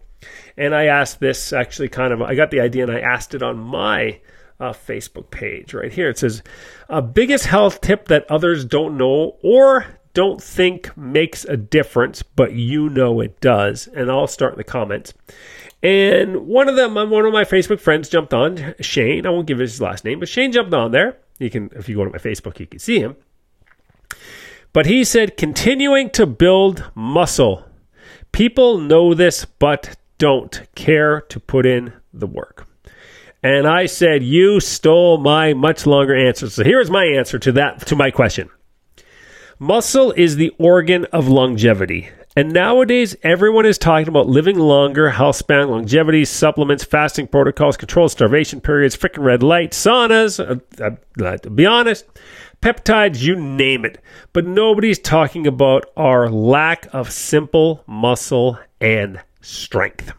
and 0.55 0.75
I 0.75 0.85
asked 0.85 1.19
this 1.19 1.51
actually 1.51 1.89
kind 1.89 2.13
of 2.13 2.21
I 2.21 2.35
got 2.35 2.51
the 2.51 2.59
idea 2.59 2.83
and 2.83 2.91
I 2.91 2.99
asked 2.99 3.33
it 3.33 3.41
on 3.41 3.57
my 3.57 4.19
uh, 4.59 4.71
Facebook 4.71 5.31
page 5.31 5.73
right 5.73 5.91
here. 5.91 6.09
It 6.09 6.17
says, 6.17 6.43
uh, 6.89 7.01
biggest 7.01 7.45
health 7.45 7.81
tip 7.81 8.07
that 8.07 8.29
others 8.29 8.65
don't 8.65 8.97
know 8.97 9.37
or 9.41 9.85
don't 10.13 10.41
think 10.41 10.95
makes 10.95 11.43
a 11.43 11.57
difference, 11.57 12.23
but 12.23 12.53
you 12.53 12.89
know 12.89 13.19
it 13.19 13.41
does. 13.41 13.87
And 13.87 14.09
I'll 14.09 14.27
start 14.27 14.53
in 14.53 14.57
the 14.57 14.63
comments. 14.63 15.13
And 15.85 16.47
one 16.47 16.67
of 16.67 16.75
them, 16.75 16.95
one 16.95 17.25
of 17.25 17.31
my 17.31 17.43
Facebook 17.43 17.79
friends 17.79 18.09
jumped 18.09 18.33
on, 18.33 18.73
Shane. 18.81 19.27
I 19.27 19.29
won't 19.29 19.45
give 19.45 19.59
his 19.59 19.79
last 19.79 20.03
name, 20.03 20.19
but 20.19 20.27
Shane 20.27 20.51
jumped 20.51 20.73
on 20.73 20.89
there. 20.89 21.17
You 21.37 21.51
can, 21.51 21.69
if 21.75 21.87
you 21.87 21.95
go 21.95 22.05
to 22.05 22.09
my 22.09 22.17
Facebook, 22.17 22.59
you 22.59 22.65
can 22.65 22.79
see 22.79 22.97
him. 22.97 23.15
But 24.73 24.87
he 24.87 25.03
said, 25.03 25.37
continuing 25.37 26.09
to 26.11 26.25
build 26.25 26.89
muscle. 26.95 27.65
People 28.31 28.79
know 28.79 29.13
this, 29.13 29.45
but 29.45 29.95
don't 30.17 30.59
care 30.73 31.21
to 31.21 31.39
put 31.39 31.67
in 31.67 31.93
the 32.11 32.25
work. 32.25 32.67
And 33.43 33.67
I 33.67 33.85
said, 33.85 34.23
You 34.23 34.59
stole 34.59 35.19
my 35.19 35.53
much 35.53 35.85
longer 35.85 36.15
answer. 36.15 36.49
So 36.49 36.63
here's 36.63 36.89
my 36.89 37.05
answer 37.05 37.37
to 37.37 37.51
that, 37.51 37.85
to 37.85 37.95
my 37.95 38.09
question. 38.09 38.49
Muscle 39.59 40.13
is 40.13 40.37
the 40.37 40.51
organ 40.57 41.05
of 41.13 41.27
longevity. 41.27 42.09
And 42.37 42.51
nowadays, 42.51 43.15
everyone 43.23 43.65
is 43.65 43.77
talking 43.77 44.09
about 44.09 44.27
living 44.27 44.59
longer, 44.59 45.09
health 45.09 45.37
span, 45.37 45.69
longevity, 45.69 46.25
supplements, 46.25 46.83
fasting 46.83 47.27
protocols, 47.27 47.77
controlled 47.77 48.11
starvation 48.11 48.59
periods, 48.59 48.97
freaking 48.97 49.23
red 49.23 49.41
light, 49.41 49.71
saunas. 49.71 50.37
Uh, 50.37 50.91
uh, 51.23 51.37
to 51.37 51.49
be 51.49 51.65
honest, 51.65 52.05
peptides, 52.61 53.21
you 53.21 53.37
name 53.37 53.85
it. 53.85 54.01
But 54.33 54.45
nobody's 54.45 54.99
talking 54.99 55.47
about 55.47 55.85
our 55.95 56.29
lack 56.29 56.93
of 56.93 57.09
simple 57.09 57.85
muscle 57.87 58.59
and 58.81 59.21
strength. 59.39 60.11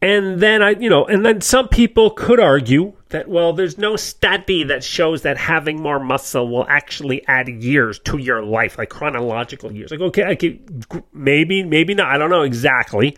And 0.00 0.38
then 0.38 0.62
I, 0.62 0.70
you 0.70 0.88
know, 0.88 1.04
and 1.06 1.26
then 1.26 1.40
some 1.40 1.66
people 1.66 2.10
could 2.10 2.38
argue 2.38 2.92
that, 3.12 3.28
well, 3.28 3.52
there's 3.52 3.78
no 3.78 3.96
study 3.96 4.64
that 4.64 4.84
shows 4.84 5.22
that 5.22 5.38
having 5.38 5.80
more 5.80 6.00
muscle 6.00 6.48
will 6.48 6.66
actually 6.68 7.26
add 7.26 7.48
years 7.48 7.98
to 8.00 8.18
your 8.18 8.42
life, 8.42 8.76
like 8.76 8.90
chronological 8.90 9.72
years. 9.72 9.90
Like, 9.90 10.00
okay, 10.00 10.24
I 10.24 10.34
could, 10.34 10.84
maybe, 11.12 11.62
maybe 11.62 11.94
not. 11.94 12.08
I 12.08 12.18
don't 12.18 12.30
know 12.30 12.42
exactly. 12.42 13.16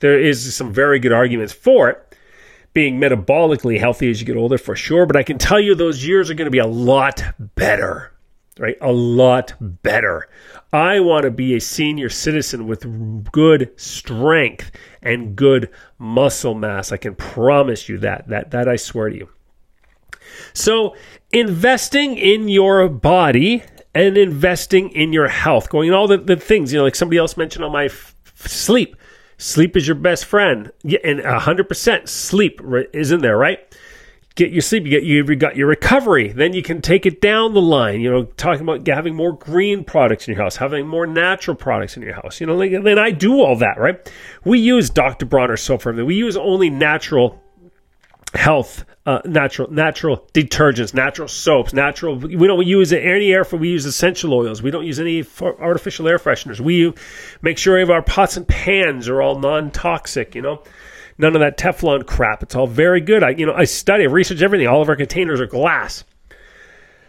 There 0.00 0.18
is 0.18 0.54
some 0.54 0.72
very 0.72 0.98
good 0.98 1.12
arguments 1.12 1.52
for 1.52 1.88
it 1.88 2.02
being 2.74 3.00
metabolically 3.00 3.80
healthy 3.80 4.10
as 4.10 4.20
you 4.20 4.26
get 4.26 4.36
older 4.36 4.58
for 4.58 4.76
sure, 4.76 5.06
but 5.06 5.16
I 5.16 5.22
can 5.22 5.38
tell 5.38 5.58
you 5.58 5.74
those 5.74 6.06
years 6.06 6.28
are 6.28 6.34
going 6.34 6.44
to 6.44 6.50
be 6.50 6.58
a 6.58 6.66
lot 6.66 7.22
better, 7.54 8.12
right? 8.58 8.76
A 8.82 8.92
lot 8.92 9.54
better. 9.60 10.28
I 10.74 11.00
want 11.00 11.22
to 11.22 11.30
be 11.30 11.56
a 11.56 11.60
senior 11.60 12.10
citizen 12.10 12.66
with 12.66 13.32
good 13.32 13.72
strength 13.76 14.72
and 15.00 15.34
good 15.34 15.70
muscle 15.98 16.54
mass. 16.54 16.92
I 16.92 16.96
can 16.96 17.14
promise 17.14 17.88
you 17.88 17.98
that. 17.98 18.28
That 18.28 18.50
that 18.50 18.68
I 18.68 18.76
swear 18.76 19.10
to 19.10 19.16
you. 19.16 19.28
So, 20.52 20.94
investing 21.32 22.16
in 22.16 22.48
your 22.48 22.88
body 22.88 23.62
and 23.94 24.18
investing 24.18 24.90
in 24.90 25.12
your 25.12 25.28
health, 25.28 25.68
going 25.70 25.92
all 25.92 26.06
the, 26.06 26.18
the 26.18 26.36
things, 26.36 26.72
you 26.72 26.78
know, 26.78 26.84
like 26.84 26.94
somebody 26.94 27.18
else 27.18 27.36
mentioned 27.36 27.64
on 27.64 27.72
my 27.72 27.86
f- 27.86 28.14
sleep. 28.36 28.96
Sleep 29.38 29.76
is 29.76 29.86
your 29.86 29.94
best 29.94 30.24
friend. 30.24 30.70
Yeah, 30.82 30.98
and 31.04 31.20
100% 31.20 32.08
sleep 32.08 32.60
is 32.92 33.10
in 33.10 33.20
there, 33.20 33.36
right? 33.36 33.58
Get 34.36 34.52
your 34.52 34.60
sleep, 34.60 34.84
you 34.84 34.90
get 34.90 35.02
you 35.02 35.24
got 35.34 35.56
your 35.56 35.66
recovery. 35.66 36.28
Then 36.28 36.52
you 36.52 36.62
can 36.62 36.80
take 36.80 37.06
it 37.06 37.20
down 37.20 37.54
the 37.54 37.62
line. 37.62 38.00
You 38.00 38.10
know, 38.10 38.24
talking 38.24 38.62
about 38.62 38.86
having 38.86 39.16
more 39.16 39.32
green 39.32 39.82
products 39.82 40.28
in 40.28 40.34
your 40.34 40.42
house, 40.42 40.56
having 40.56 40.86
more 40.86 41.06
natural 41.06 41.56
products 41.56 41.96
in 41.96 42.02
your 42.02 42.14
house. 42.14 42.40
You 42.40 42.46
know, 42.46 42.54
like, 42.54 42.70
then 42.70 42.98
I 42.98 43.10
do 43.10 43.40
all 43.40 43.56
that, 43.56 43.78
right? 43.78 44.12
We 44.44 44.60
use 44.60 44.90
Dr. 44.90 45.26
Bronner 45.26 45.56
soap. 45.56 45.86
We 45.86 46.14
use 46.14 46.36
only 46.36 46.70
natural 46.70 47.42
health, 48.34 48.84
uh, 49.06 49.20
natural 49.24 49.70
natural 49.72 50.28
detergents, 50.34 50.92
natural 50.92 51.28
soaps, 51.28 51.72
natural. 51.72 52.16
We 52.16 52.46
don't 52.46 52.66
use 52.66 52.92
any 52.92 53.32
air 53.32 53.44
for. 53.44 53.56
We 53.56 53.70
use 53.70 53.86
essential 53.86 54.34
oils. 54.34 54.62
We 54.62 54.70
don't 54.70 54.84
use 54.84 55.00
any 55.00 55.24
artificial 55.40 56.08
air 56.08 56.18
fresheners. 56.18 56.60
We 56.60 56.92
make 57.40 57.56
sure 57.56 57.78
of 57.80 57.90
our 57.90 58.02
pots 58.02 58.36
and 58.36 58.46
pans 58.46 59.08
are 59.08 59.22
all 59.22 59.38
non 59.38 59.70
toxic. 59.70 60.34
You 60.34 60.42
know 60.42 60.62
none 61.18 61.34
of 61.34 61.40
that 61.40 61.58
Teflon 61.58 62.06
crap. 62.06 62.42
It's 62.42 62.54
all 62.54 62.66
very 62.66 63.00
good. 63.00 63.22
I, 63.22 63.30
you 63.30 63.46
know, 63.46 63.54
I 63.54 63.64
study, 63.64 64.04
I 64.04 64.06
research 64.06 64.42
everything. 64.42 64.66
All 64.66 64.82
of 64.82 64.88
our 64.88 64.96
containers 64.96 65.40
are 65.40 65.46
glass. 65.46 66.04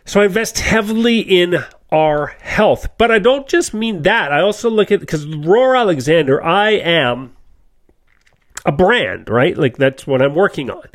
So 0.05 0.21
I 0.21 0.25
invest 0.25 0.59
heavily 0.59 1.19
in 1.19 1.57
our 1.91 2.27
health. 2.39 2.87
But 2.97 3.11
I 3.11 3.19
don't 3.19 3.47
just 3.47 3.73
mean 3.73 4.03
that. 4.03 4.31
I 4.31 4.41
also 4.41 4.69
look 4.69 4.91
at, 4.91 4.99
because 4.99 5.25
Roar 5.25 5.75
Alexander, 5.75 6.43
I 6.43 6.71
am 6.71 7.35
a 8.65 8.71
brand, 8.71 9.29
right? 9.29 9.57
Like 9.57 9.77
that's 9.77 10.07
what 10.07 10.21
I'm 10.21 10.35
working 10.35 10.69
on. 10.69 10.85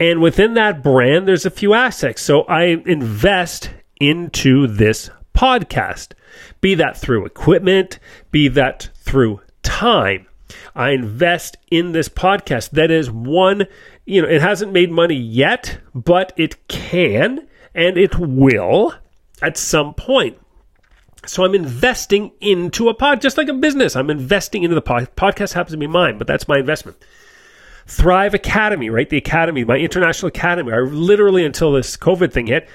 And 0.00 0.20
within 0.20 0.54
that 0.54 0.82
brand, 0.82 1.28
there's 1.28 1.46
a 1.46 1.50
few 1.50 1.72
aspects. 1.72 2.22
So 2.22 2.42
I 2.42 2.64
invest 2.64 3.70
into 4.00 4.66
this 4.66 5.08
podcast, 5.34 6.12
be 6.60 6.74
that 6.74 6.96
through 6.96 7.24
equipment, 7.24 7.98
be 8.30 8.48
that 8.48 8.90
through 8.94 9.40
time. 9.62 10.26
I 10.74 10.90
invest 10.90 11.56
in 11.70 11.92
this 11.92 12.08
podcast. 12.08 12.70
That 12.70 12.90
is 12.90 13.10
one, 13.10 13.66
you 14.04 14.22
know, 14.22 14.28
it 14.28 14.40
hasn't 14.40 14.72
made 14.72 14.90
money 14.90 15.14
yet, 15.14 15.78
but 15.94 16.32
it 16.36 16.66
can 16.68 17.46
and 17.74 17.96
it 17.96 18.18
will 18.18 18.94
at 19.40 19.56
some 19.56 19.94
point. 19.94 20.38
So 21.26 21.44
I'm 21.44 21.54
investing 21.54 22.32
into 22.40 22.88
a 22.88 22.94
pod, 22.94 23.20
just 23.22 23.38
like 23.38 23.48
a 23.48 23.54
business. 23.54 23.96
I'm 23.96 24.10
investing 24.10 24.62
into 24.62 24.74
the 24.74 24.82
pod. 24.82 25.08
Podcast 25.16 25.54
happens 25.54 25.72
to 25.72 25.78
be 25.78 25.86
mine, 25.86 26.18
but 26.18 26.26
that's 26.26 26.48
my 26.48 26.58
investment. 26.58 26.98
Thrive 27.86 28.34
Academy, 28.34 28.90
right? 28.90 29.08
The 29.08 29.16
academy, 29.16 29.64
my 29.64 29.76
international 29.76 30.28
academy. 30.28 30.72
I 30.72 30.78
literally, 30.78 31.44
until 31.44 31.72
this 31.72 31.96
COVID 31.96 32.32
thing 32.32 32.46
hit, 32.46 32.68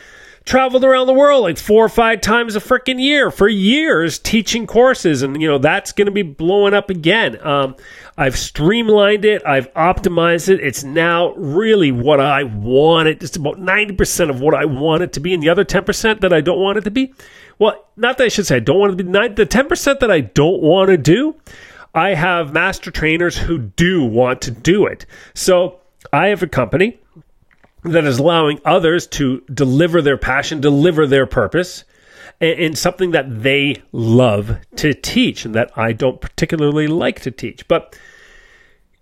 traveled 0.46 0.84
around 0.84 1.08
the 1.08 1.14
world 1.14 1.44
like 1.44 1.58
four 1.58 1.86
or 1.86 1.90
five 1.90 2.22
times 2.22 2.56
a 2.56 2.60
freaking 2.60 3.00
year 3.00 3.30
for 3.30 3.48
years 3.48 4.18
teaching 4.18 4.66
courses 4.66 5.22
and 5.22 5.42
you 5.42 5.48
know 5.48 5.58
that's 5.58 5.92
going 5.92 6.06
to 6.06 6.12
be 6.12 6.22
blowing 6.22 6.74
up 6.74 6.90
again. 6.90 7.40
Um, 7.46 7.76
i've 8.18 8.38
streamlined 8.38 9.26
it. 9.26 9.42
I've 9.46 9.72
optimized 9.74 10.50
it. 10.50 10.60
It's 10.62 10.84
now 10.84 11.34
really 11.34 11.92
what 11.92 12.20
i 12.20 12.44
want 12.44 13.08
it 13.08 13.22
it's 13.22 13.36
about 13.36 13.60
90% 13.60 14.30
of 14.30 14.42
what 14.42 14.54
i 14.54 14.66
want 14.66 15.04
it 15.04 15.14
to 15.14 15.20
be 15.20 15.34
and 15.34 15.44
the 15.44 15.50
other 15.50 15.66
10% 15.66 16.22
that 16.22 16.34
i 16.34 16.42
don't 16.42 16.60
want 16.60 16.78
it 16.78 16.84
to 16.86 16.92
be. 16.92 17.14
Well 17.58 17.86
not 17.96 18.18
that 18.18 18.26
i 18.26 18.30
should 18.30 18.48
say 18.48 18.58
i 18.58 18.60
don't 18.60 18.80
want 18.80 18.94
it 18.94 18.98
to 18.98 19.04
be 19.04 19.12
the 19.12 19.46
10% 19.46 20.00
that 20.00 20.12
i 20.12 20.22
don't 20.22 20.62
want 20.62 20.90
to 20.90 20.98
do 20.98 21.36
i 21.94 22.14
have 22.14 22.54
master 22.54 22.92
trainers 22.92 23.38
who 23.38 23.58
do 23.58 24.04
want 24.04 24.42
to 24.44 24.52
do 24.52 24.86
it. 24.86 25.06
So 25.34 25.80
i 26.14 26.28
have 26.28 26.42
a 26.42 26.48
company 26.48 27.00
that 27.84 28.06
is 28.06 28.20
allowing 28.20 28.60
others 28.66 29.08
to 29.08 29.42
deliver 29.54 30.02
their 30.02 30.18
passion, 30.18 30.62
deliver 30.62 31.08
their 31.08 31.26
purpose 31.26 31.84
in 32.40 32.76
something 32.76 33.12
that 33.12 33.44
they 33.44 33.82
love 33.92 34.58
to 34.78 34.94
teach 34.94 35.46
and 35.46 35.56
that 35.56 35.72
I 35.78 35.92
don't 35.92 36.22
particularly 36.22 36.88
like 36.88 37.22
to 37.22 37.32
teach. 37.32 37.68
But 37.68 37.98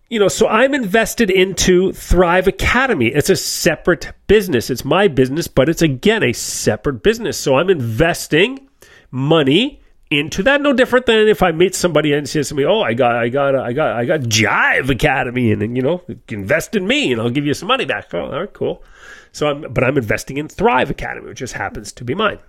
you 0.10 0.20
know, 0.20 0.30
so 0.30 0.48
I'm 0.48 0.74
invested 0.74 1.30
into 1.30 1.92
Thrive 1.92 2.48
Academy. 2.48 3.08
It's 3.08 3.30
a 3.30 3.36
separate 3.36 4.14
business. 4.28 4.70
It's 4.70 4.86
my 4.86 5.10
business, 5.10 5.50
but 5.50 5.68
it's 5.68 5.82
again 5.82 6.24
a 6.24 6.34
separate 6.34 7.04
business. 7.04 7.38
So 7.38 7.58
I'm 7.58 7.70
investing 7.70 8.70
money 9.12 9.82
into 10.10 10.44
that. 10.44 10.62
No 10.62 10.74
different 10.74 11.06
than 11.06 11.28
if 11.28 11.44
I 11.44 11.52
meet 11.52 11.76
somebody 11.76 12.14
and 12.14 12.28
says 12.28 12.50
to 12.50 12.56
me, 12.56 12.66
"Oh, 12.66 12.82
I 12.82 12.94
got, 12.94 13.16
I 13.16 13.30
got, 13.30 13.56
I 13.56 13.74
got, 13.74 13.96
I 13.96 14.06
got 14.06 14.22
Jive 14.22 14.90
Academy, 14.90 15.52
and, 15.52 15.62
and 15.62 15.76
you 15.76 15.84
know, 15.84 16.02
invest 16.30 16.76
in 16.76 16.88
me, 16.88 17.12
and 17.12 17.22
I'll 17.22 17.30
give 17.30 17.46
you 17.46 17.54
some 17.54 17.68
money 17.68 17.86
back." 17.86 18.14
Oh, 18.14 18.20
all 18.20 18.40
right, 18.40 18.54
cool. 18.54 18.84
So, 19.32 19.48
I'm, 19.48 19.74
but 19.74 19.84
I'm 19.84 19.98
investing 19.98 20.38
in 20.38 20.48
Thrive 20.48 20.90
Academy, 20.90 21.28
which 21.28 21.40
just 21.40 21.54
happens 21.54 21.92
to 21.94 22.04
be 22.04 22.16
mine. 22.16 22.40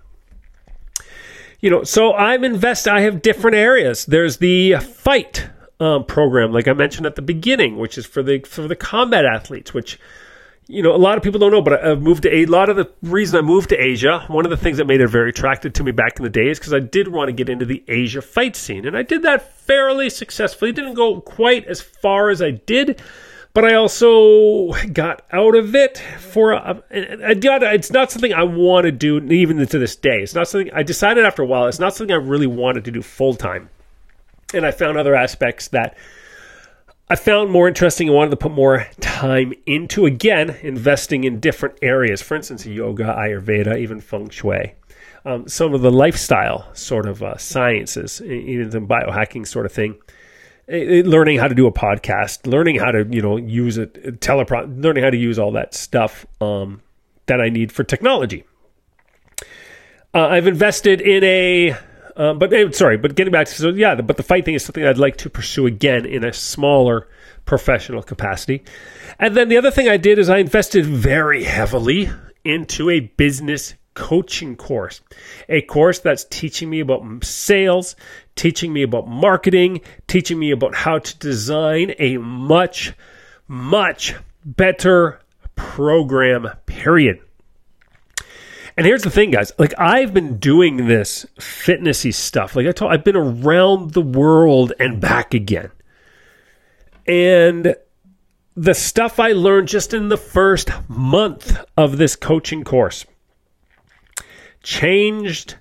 You 1.59 1.69
know, 1.69 1.83
so 1.83 2.13
I'm 2.13 2.43
invest. 2.43 2.87
I 2.87 3.01
have 3.01 3.21
different 3.21 3.55
areas. 3.57 4.05
There's 4.05 4.37
the 4.37 4.75
fight 4.77 5.49
um, 5.79 6.05
program, 6.05 6.51
like 6.51 6.67
I 6.67 6.73
mentioned 6.73 7.05
at 7.05 7.15
the 7.15 7.21
beginning, 7.21 7.77
which 7.77 7.97
is 7.97 8.05
for 8.05 8.23
the 8.23 8.39
for 8.39 8.67
the 8.67 8.75
combat 8.75 9.25
athletes, 9.25 9.73
which 9.73 9.99
you 10.71 10.83
know, 10.83 10.95
a 10.95 10.97
lot 10.97 11.17
of 11.17 11.23
people 11.23 11.39
don't 11.39 11.51
know, 11.51 11.63
but 11.63 11.83
I've 11.83 11.99
moved 11.99 12.23
to 12.23 12.33
a 12.33 12.45
lot 12.45 12.69
of 12.69 12.75
the 12.75 12.87
reason 13.01 13.39
I 13.39 13.41
moved 13.41 13.69
to 13.69 13.75
Asia. 13.75 14.23
One 14.27 14.45
of 14.45 14.51
the 14.51 14.57
things 14.57 14.77
that 14.77 14.85
made 14.85 15.01
it 15.01 15.07
very 15.07 15.31
attractive 15.31 15.73
to 15.73 15.83
me 15.83 15.91
back 15.91 16.19
in 16.19 16.23
the 16.23 16.29
day 16.29 16.47
is 16.47 16.59
because 16.59 16.75
I 16.75 16.79
did 16.79 17.07
want 17.07 17.29
to 17.29 17.33
get 17.33 17.49
into 17.49 17.65
the 17.65 17.83
Asia 17.87 18.21
fight 18.21 18.55
scene, 18.55 18.85
and 18.85 18.95
I 18.95 19.01
did 19.01 19.23
that 19.23 19.57
fairly 19.61 20.11
successfully. 20.11 20.71
Didn't 20.71 20.93
go 20.93 21.21
quite 21.21 21.65
as 21.65 21.81
far 21.81 22.29
as 22.29 22.39
I 22.39 22.51
did, 22.51 23.01
but 23.55 23.65
I 23.65 23.73
also 23.73 24.73
got 24.93 25.23
out 25.31 25.55
of 25.55 25.73
it 25.73 25.97
for 25.97 26.51
a, 26.51 26.83
I 27.25 27.33
got. 27.33 27.63
It's 27.63 27.91
not 27.91 28.11
something 28.11 28.31
I 28.31 28.43
want 28.43 28.85
to 28.85 28.91
do 28.91 29.17
even 29.17 29.65
to 29.65 29.79
this 29.79 29.95
day. 29.95 30.19
It's 30.21 30.35
not 30.35 30.47
something 30.47 30.71
I 30.71 30.83
decided 30.83 31.25
after 31.25 31.41
a 31.41 31.47
while. 31.47 31.65
It's 31.65 31.79
not 31.79 31.95
something 31.95 32.13
I 32.13 32.19
really 32.19 32.45
wanted 32.45 32.85
to 32.85 32.91
do 32.91 33.01
full 33.01 33.33
time, 33.33 33.71
and 34.53 34.67
I 34.67 34.69
found 34.69 34.99
other 34.99 35.15
aspects 35.15 35.69
that 35.69 35.97
I 37.11 37.15
found 37.15 37.49
more 37.49 37.67
interesting 37.67 38.07
and 38.07 38.15
wanted 38.15 38.31
to 38.31 38.37
put 38.37 38.51
more 38.51 38.87
time 38.99 39.53
into, 39.65 40.05
again, 40.05 40.51
investing 40.61 41.23
in 41.23 41.39
different 41.39 41.79
areas. 41.81 42.21
For 42.21 42.35
instance, 42.35 42.67
yoga, 42.67 43.05
Ayurveda, 43.05 43.79
even 43.79 43.99
feng 43.99 44.29
shui. 44.29 44.75
Um, 45.25 45.47
some 45.47 45.73
of 45.73 45.81
the 45.81 45.91
lifestyle 45.91 46.73
sort 46.75 47.07
of 47.07 47.23
uh, 47.23 47.35
sciences, 47.37 48.21
even 48.21 48.71
some 48.71 48.87
biohacking 48.87 49.47
sort 49.47 49.65
of 49.65 49.71
thing. 49.71 49.97
It, 50.67 51.07
learning 51.07 51.39
how 51.39 51.47
to 51.47 51.55
do 51.55 51.65
a 51.65 51.71
podcast, 51.71 52.45
learning 52.45 52.77
how 52.77 52.91
to, 52.91 53.07
you 53.09 53.23
know, 53.23 53.37
use 53.37 53.79
a 53.79 53.87
telepro, 53.87 54.81
learning 54.81 55.03
how 55.03 55.09
to 55.09 55.17
use 55.17 55.39
all 55.39 55.51
that 55.53 55.73
stuff 55.73 56.27
um, 56.41 56.83
that 57.25 57.41
I 57.41 57.49
need 57.49 57.71
for 57.71 57.83
technology. 57.83 58.43
Uh, 60.13 60.27
I've 60.27 60.45
invested 60.45 61.01
in 61.01 61.23
a, 61.23 61.75
uh, 62.19 62.33
but 62.33 62.75
sorry, 62.75 62.97
but 62.97 63.15
getting 63.15 63.31
back 63.31 63.47
to 63.47 63.53
so 63.53 63.69
yeah, 63.69 63.95
but 63.95 64.17
the 64.17 64.23
fight 64.23 64.43
thing 64.43 64.53
is 64.53 64.65
something 64.65 64.85
I'd 64.85 64.97
like 64.97 65.15
to 65.17 65.29
pursue 65.29 65.65
again 65.65 66.05
in 66.05 66.25
a 66.25 66.33
smaller 66.33 67.07
professional 67.45 68.03
capacity. 68.03 68.61
And 69.17 69.37
then 69.37 69.47
the 69.47 69.57
other 69.57 69.71
thing 69.71 69.87
I 69.87 69.95
did 69.95 70.19
is 70.19 70.29
I 70.29 70.39
invested 70.39 70.85
very 70.85 71.45
heavily 71.45 72.09
into 72.43 72.89
a 72.89 72.99
business 72.99 73.73
coaching 73.93 74.57
course, 74.57 74.99
a 75.47 75.61
course 75.61 75.99
that's 75.99 76.25
teaching 76.25 76.69
me 76.69 76.81
about 76.81 77.23
sales, 77.23 77.95
teaching 78.35 78.73
me 78.73 78.83
about 78.83 79.07
marketing, 79.07 79.79
teaching 80.07 80.37
me 80.37 80.51
about 80.51 80.75
how 80.75 80.99
to 80.99 81.17
design 81.19 81.93
a 81.99 82.17
much, 82.17 82.91
much 83.47 84.13
better 84.43 85.21
program, 85.55 86.49
period. 86.65 87.21
And 88.79 88.85
here's 88.85 89.03
the 89.03 89.09
thing, 89.09 89.31
guys. 89.31 89.51
Like 89.57 89.73
I've 89.77 90.13
been 90.13 90.37
doing 90.37 90.87
this 90.87 91.25
fitnessy 91.37 92.13
stuff. 92.13 92.55
Like 92.55 92.65
I 92.65 92.71
told, 92.71 92.93
I've 92.93 93.03
been 93.03 93.17
around 93.17 93.91
the 93.91 94.01
world 94.01 94.71
and 94.79 95.01
back 95.01 95.33
again. 95.33 95.69
And 97.05 97.75
the 98.55 98.73
stuff 98.73 99.19
I 99.19 99.33
learned 99.33 99.67
just 99.67 99.93
in 99.93 100.07
the 100.07 100.15
first 100.15 100.69
month 100.87 101.59
of 101.75 101.97
this 101.97 102.15
coaching 102.15 102.63
course 102.63 103.05
changed, 104.63 105.57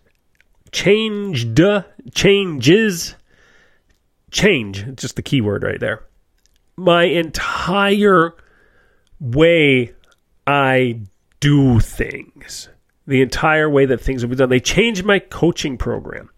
changed, 0.70 1.58
changes, 2.14 3.16
change, 4.30 4.94
just 4.94 5.16
the 5.16 5.22
key 5.22 5.40
word 5.40 5.64
right 5.64 5.80
there. 5.80 6.04
My 6.76 7.02
entire 7.02 8.36
way 9.18 9.92
I 10.46 11.00
do 11.40 11.80
things, 11.80 12.68
the 13.08 13.22
entire 13.22 13.70
way 13.70 13.86
that 13.86 14.02
things 14.02 14.20
have 14.20 14.28
been 14.28 14.38
done. 14.38 14.50
They 14.50 14.60
changed 14.60 15.02
my 15.02 15.18
coaching 15.18 15.78
program. 15.78 16.28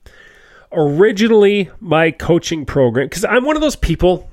Originally, 0.73 1.69
my 1.81 2.13
coaching 2.13 2.65
program, 2.65 3.07
because 3.09 3.25
I'm 3.25 3.45
one 3.45 3.57
of 3.57 3.61
those 3.61 3.75
people, 3.75 4.31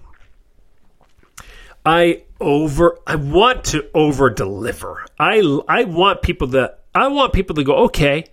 I 1.83 2.21
over, 2.39 2.99
I 3.07 3.15
want 3.15 3.63
to 3.65 3.89
over 3.91 4.29
deliver. 4.29 5.03
I, 5.19 5.41
I 5.67 5.85
want 5.85 6.21
people 6.21 6.45
that, 6.49 6.83
I 6.93 7.07
want 7.07 7.33
people 7.33 7.55
to 7.55 7.63
go, 7.63 7.75
okay, 7.85 8.25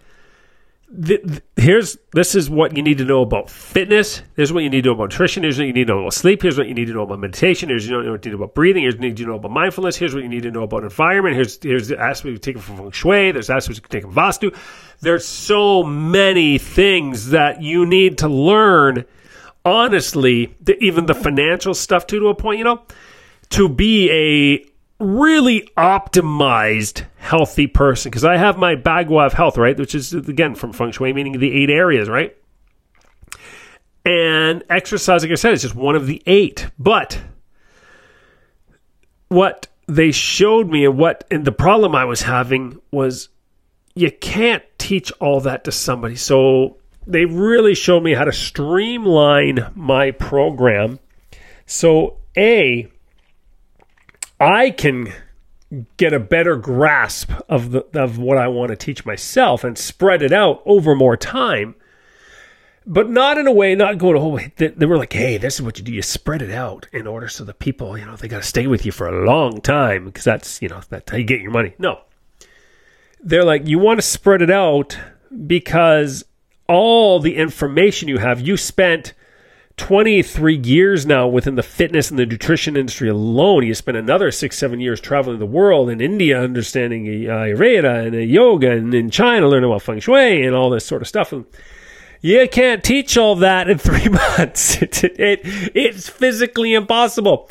here's 1.56 1.96
this 2.12 2.34
is 2.34 2.48
what 2.48 2.76
you 2.76 2.82
need 2.82 2.98
to 2.98 3.04
know 3.04 3.22
about 3.22 3.50
fitness. 3.50 4.22
Here's 4.36 4.52
what 4.52 4.62
you 4.62 4.70
need 4.70 4.84
to 4.84 4.90
know 4.90 4.94
about 4.94 5.10
nutrition. 5.10 5.42
Here's 5.42 5.58
what 5.58 5.66
you 5.66 5.72
need 5.72 5.86
to 5.86 5.92
know 5.94 6.00
about 6.00 6.14
sleep. 6.14 6.42
Here's 6.42 6.58
what 6.58 6.68
you 6.68 6.74
need 6.74 6.86
to 6.86 6.92
know 6.92 7.02
about 7.02 7.20
meditation. 7.20 7.68
Here's 7.68 7.90
what 7.90 8.04
you 8.04 8.12
need 8.12 8.22
to 8.22 8.28
know 8.30 8.36
about 8.36 8.54
breathing. 8.54 8.82
Here's 8.82 8.94
what 8.94 9.02
you 9.02 9.08
need 9.10 9.16
to 9.16 9.26
know 9.26 9.34
about 9.34 9.50
mindfulness. 9.50 9.96
Here's 9.96 10.14
what 10.14 10.22
you 10.22 10.28
need 10.28 10.42
to 10.42 10.50
know 10.50 10.62
about 10.62 10.82
environment. 10.82 11.34
Here's 11.36 11.62
here's 11.62 11.88
the 11.88 11.98
aspects 11.98 12.32
you 12.32 12.38
take 12.38 12.58
from 12.58 12.76
feng 12.76 12.90
shui. 12.90 13.32
There's 13.32 13.50
aspects 13.50 13.78
you 13.78 13.82
can 13.82 13.90
take 13.90 14.02
from 14.02 14.14
vastu. 14.14 14.56
There's 15.00 15.26
so 15.26 15.82
many 15.82 16.58
things 16.58 17.30
that 17.30 17.62
you 17.62 17.86
need 17.86 18.18
to 18.18 18.28
learn. 18.28 19.04
Honestly, 19.64 20.54
even 20.80 21.06
the 21.06 21.14
financial 21.14 21.72
stuff 21.72 22.06
too, 22.06 22.20
to 22.20 22.28
a 22.28 22.34
point, 22.34 22.58
you 22.58 22.64
know, 22.64 22.82
to 23.50 23.68
be 23.68 24.10
a 24.10 24.70
really 25.02 25.68
optimized 25.76 27.04
healthy 27.24 27.66
person 27.66 28.10
because 28.10 28.24
I 28.24 28.36
have 28.36 28.58
my 28.58 28.76
Bagua 28.76 29.26
of 29.26 29.32
health, 29.32 29.56
right? 29.56 29.76
Which 29.76 29.94
is 29.94 30.12
again 30.12 30.54
from 30.54 30.72
feng 30.72 30.92
shui, 30.92 31.12
meaning 31.12 31.38
the 31.38 31.52
eight 31.52 31.70
areas, 31.70 32.08
right? 32.08 32.36
And 34.04 34.62
exercise, 34.68 35.22
like 35.22 35.32
I 35.32 35.36
said, 35.36 35.54
is 35.54 35.62
just 35.62 35.74
one 35.74 35.96
of 35.96 36.06
the 36.06 36.22
eight. 36.26 36.68
But 36.78 37.18
what 39.28 39.66
they 39.86 40.12
showed 40.12 40.68
me 40.68 40.84
and 40.84 40.98
what 40.98 41.24
and 41.30 41.46
the 41.46 41.52
problem 41.52 41.94
I 41.94 42.04
was 42.04 42.20
having 42.20 42.78
was 42.90 43.30
you 43.94 44.10
can't 44.10 44.62
teach 44.76 45.10
all 45.12 45.40
that 45.40 45.64
to 45.64 45.72
somebody. 45.72 46.16
So 46.16 46.76
they 47.06 47.24
really 47.24 47.74
showed 47.74 48.02
me 48.02 48.12
how 48.12 48.24
to 48.24 48.32
streamline 48.32 49.72
my 49.74 50.10
program. 50.10 50.98
So 51.64 52.18
A, 52.36 52.90
I 54.38 54.70
can 54.70 55.10
get 55.96 56.12
a 56.12 56.20
better 56.20 56.56
grasp 56.56 57.30
of 57.48 57.70
the 57.72 57.86
of 57.94 58.18
what 58.18 58.38
I 58.38 58.48
want 58.48 58.70
to 58.70 58.76
teach 58.76 59.04
myself 59.04 59.64
and 59.64 59.76
spread 59.76 60.22
it 60.22 60.32
out 60.32 60.62
over 60.64 60.94
more 60.94 61.16
time. 61.16 61.74
But 62.86 63.08
not 63.08 63.38
in 63.38 63.46
a 63.46 63.52
way, 63.52 63.74
not 63.74 63.96
going, 63.96 64.18
oh, 64.18 64.38
they, 64.56 64.68
they 64.68 64.84
were 64.84 64.98
like, 64.98 65.14
hey, 65.14 65.38
this 65.38 65.54
is 65.54 65.62
what 65.62 65.78
you 65.78 65.84
do. 65.84 65.92
You 65.92 66.02
spread 66.02 66.42
it 66.42 66.50
out 66.50 66.86
in 66.92 67.06
order 67.06 67.28
so 67.28 67.42
the 67.42 67.54
people, 67.54 67.96
you 67.96 68.04
know, 68.04 68.14
they 68.16 68.28
got 68.28 68.42
to 68.42 68.48
stay 68.48 68.66
with 68.66 68.84
you 68.84 68.92
for 68.92 69.08
a 69.08 69.24
long 69.24 69.62
time 69.62 70.04
because 70.04 70.24
that's, 70.24 70.60
you 70.60 70.68
know, 70.68 70.82
that's 70.90 71.10
how 71.10 71.16
you 71.16 71.24
get 71.24 71.40
your 71.40 71.50
money. 71.50 71.74
No. 71.78 72.02
They're 73.22 73.44
like, 73.44 73.66
you 73.66 73.78
want 73.78 74.00
to 74.00 74.06
spread 74.06 74.42
it 74.42 74.50
out 74.50 74.98
because 75.46 76.24
all 76.68 77.20
the 77.20 77.36
information 77.36 78.08
you 78.08 78.18
have, 78.18 78.42
you 78.42 78.58
spent 78.58 79.14
23 79.76 80.56
years 80.56 81.04
now 81.04 81.26
within 81.26 81.56
the 81.56 81.62
fitness 81.62 82.10
and 82.10 82.18
the 82.18 82.26
nutrition 82.26 82.76
industry 82.76 83.08
alone. 83.08 83.66
You 83.66 83.74
spent 83.74 83.96
another 83.96 84.30
six, 84.30 84.56
seven 84.56 84.80
years 84.80 85.00
traveling 85.00 85.40
the 85.40 85.46
world 85.46 85.90
in 85.90 86.00
India, 86.00 86.40
understanding 86.40 87.06
Ayurveda 87.06 88.06
and 88.06 88.14
uh, 88.14 88.18
yoga, 88.18 88.70
and 88.70 88.94
in 88.94 89.10
China, 89.10 89.48
learning 89.48 89.70
about 89.70 89.82
feng 89.82 90.00
shui 90.00 90.46
and 90.46 90.54
all 90.54 90.70
this 90.70 90.86
sort 90.86 91.02
of 91.02 91.08
stuff. 91.08 91.32
And 91.32 91.44
you 92.24 92.48
can't 92.48 92.82
teach 92.82 93.18
all 93.18 93.36
that 93.36 93.68
in 93.68 93.76
three 93.88 94.08
months. 94.08 94.78
It, 94.94 95.20
it, 95.20 95.40
it's 95.74 96.08
physically 96.08 96.72
impossible. 96.72 97.50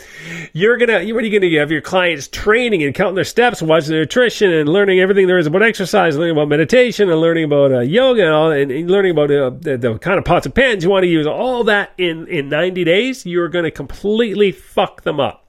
You're 0.53 0.77
gonna, 0.77 1.05
what 1.13 1.23
are 1.23 1.27
you 1.27 1.39
gonna 1.39 1.59
have 1.59 1.71
your 1.71 1.81
clients 1.81 2.27
training 2.27 2.81
and 2.83 2.95
counting 2.95 3.15
their 3.15 3.23
steps, 3.23 3.61
watching 3.61 3.91
their 3.91 4.01
nutrition, 4.01 4.51
and 4.51 4.67
learning 4.67 4.99
everything 4.99 5.27
there 5.27 5.37
is 5.37 5.45
about 5.45 5.61
exercise, 5.61 6.17
learning 6.17 6.35
about 6.35 6.47
meditation, 6.47 7.09
and 7.09 7.19
learning 7.19 7.43
about 7.43 7.71
uh, 7.71 7.79
yoga, 7.81 8.23
and, 8.23 8.33
all, 8.33 8.51
and, 8.51 8.71
and 8.71 8.89
learning 8.89 9.11
about 9.11 9.29
uh, 9.29 9.51
the, 9.51 9.77
the, 9.77 9.99
kind 9.99 10.17
of 10.17 10.25
pots 10.25 10.45
and 10.45 10.55
pans 10.55 10.83
you 10.83 10.89
want 10.89 11.03
to 11.03 11.09
use. 11.09 11.27
All 11.27 11.63
that 11.65 11.91
in 11.97 12.27
in 12.27 12.49
90 12.49 12.83
days, 12.83 13.25
you're 13.25 13.49
gonna 13.49 13.71
completely 13.71 14.51
fuck 14.51 15.03
them 15.03 15.19
up. 15.19 15.45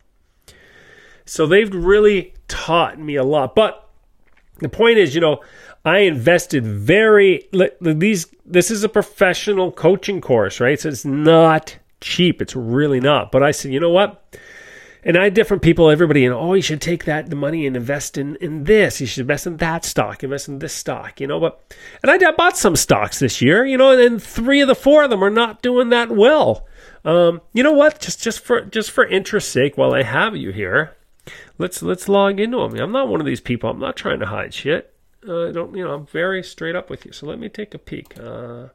So 1.25 1.47
they've 1.47 1.73
really 1.73 2.35
taught 2.49 2.99
me 2.99 3.17
a 3.17 3.25
lot. 3.25 3.55
But 3.55 3.89
the 4.59 4.69
point 4.69 4.99
is, 4.99 5.15
you 5.15 5.21
know, 5.21 5.41
I 5.85 5.99
invested 6.01 6.67
very 6.67 7.47
these 7.81 8.27
this 8.47 8.71
is 8.71 8.85
a 8.85 8.89
professional 8.89 9.71
coaching 9.71 10.21
course, 10.21 10.59
right? 10.59 10.81
So 10.81 10.89
it's 10.89 11.05
not 11.05 11.77
cheap. 12.01 12.41
It's 12.41 12.57
really 12.57 13.01
not. 13.01 13.31
But 13.31 13.43
I 13.43 13.51
said, 13.51 13.73
you 13.73 13.81
know 13.81 13.91
what? 13.91 14.39
And 15.07 15.19
I 15.19 15.25
had 15.25 15.35
different 15.35 15.63
people, 15.63 15.91
everybody, 15.91 16.25
and 16.25 16.35
oh, 16.35 16.55
you 16.55 16.63
should 16.63 16.81
take 16.81 17.05
that 17.05 17.29
the 17.29 17.37
money 17.37 17.67
and 17.67 17.77
invest 17.77 18.17
in 18.17 18.37
in 18.37 18.65
this. 18.65 18.99
You 19.03 19.07
should 19.07 19.21
invest 19.21 19.47
in 19.47 19.59
that 19.59 19.85
stock, 19.85 20.25
invest 20.25 20.49
in 20.49 20.61
this 20.61 20.73
stock, 20.73 21.21
you 21.21 21.27
know. 21.27 21.39
But 21.39 21.77
and 22.03 22.11
I, 22.11 22.29
I 22.29 22.33
bought 22.33 22.57
some 22.57 22.77
stocks 22.77 23.19
this 23.19 23.43
year, 23.43 23.67
you 23.67 23.77
know, 23.77 23.91
and 23.91 24.23
three 24.23 24.63
of 24.63 24.69
the 24.69 24.75
four 24.75 25.05
of 25.05 25.11
them 25.11 25.23
are 25.23 25.29
not 25.29 25.61
doing 25.61 25.91
that 25.91 26.11
well. 26.11 26.67
Um, 27.05 27.43
you 27.53 27.63
know 27.63 27.73
what? 27.73 28.01
Just 28.01 28.23
just 28.23 28.41
for 28.41 28.63
just 28.63 28.91
for 28.91 29.05
interest 29.07 29.51
sake, 29.51 29.77
while 29.77 29.93
I 29.93 30.03
have 30.03 30.35
you 30.35 30.51
here, 30.51 30.97
let's 31.59 31.83
let's 31.83 32.09
log 32.09 32.41
into 32.41 32.57
them. 32.57 32.81
I'm 32.81 32.93
not 32.93 33.09
one 33.09 33.21
of 33.21 33.27
these 33.27 33.43
people. 33.43 33.69
I'm 33.69 33.79
not 33.79 33.97
trying 33.97 34.21
to 34.21 34.27
hide 34.27 34.55
shit 34.55 34.94
uh, 35.29 35.51
don't 35.53 35.75
you 35.75 35.85
know 35.85 35.95
I'm 35.95 36.07
very 36.07 36.43
straight 36.43 36.77
up 36.77 36.91
with 36.91 37.05
you. 37.05 37.13
So 37.13 37.27
let 37.27 37.39
me 37.39 37.49
take 37.49 37.75
a 37.75 37.79
peek. 37.79 38.19
Uh, 38.19 38.69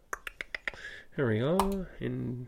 here 1.15 1.27
we 1.27 1.39
go. 1.39 1.85
In 1.99 2.47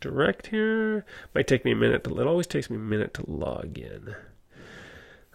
direct 0.00 0.48
here. 0.48 1.04
Might 1.34 1.46
take 1.46 1.64
me 1.64 1.72
a 1.72 1.76
minute. 1.76 2.06
It 2.06 2.26
always 2.26 2.46
takes 2.46 2.68
me 2.68 2.76
a 2.76 2.80
minute 2.80 3.14
to 3.14 3.30
log 3.30 3.78
in. 3.78 4.14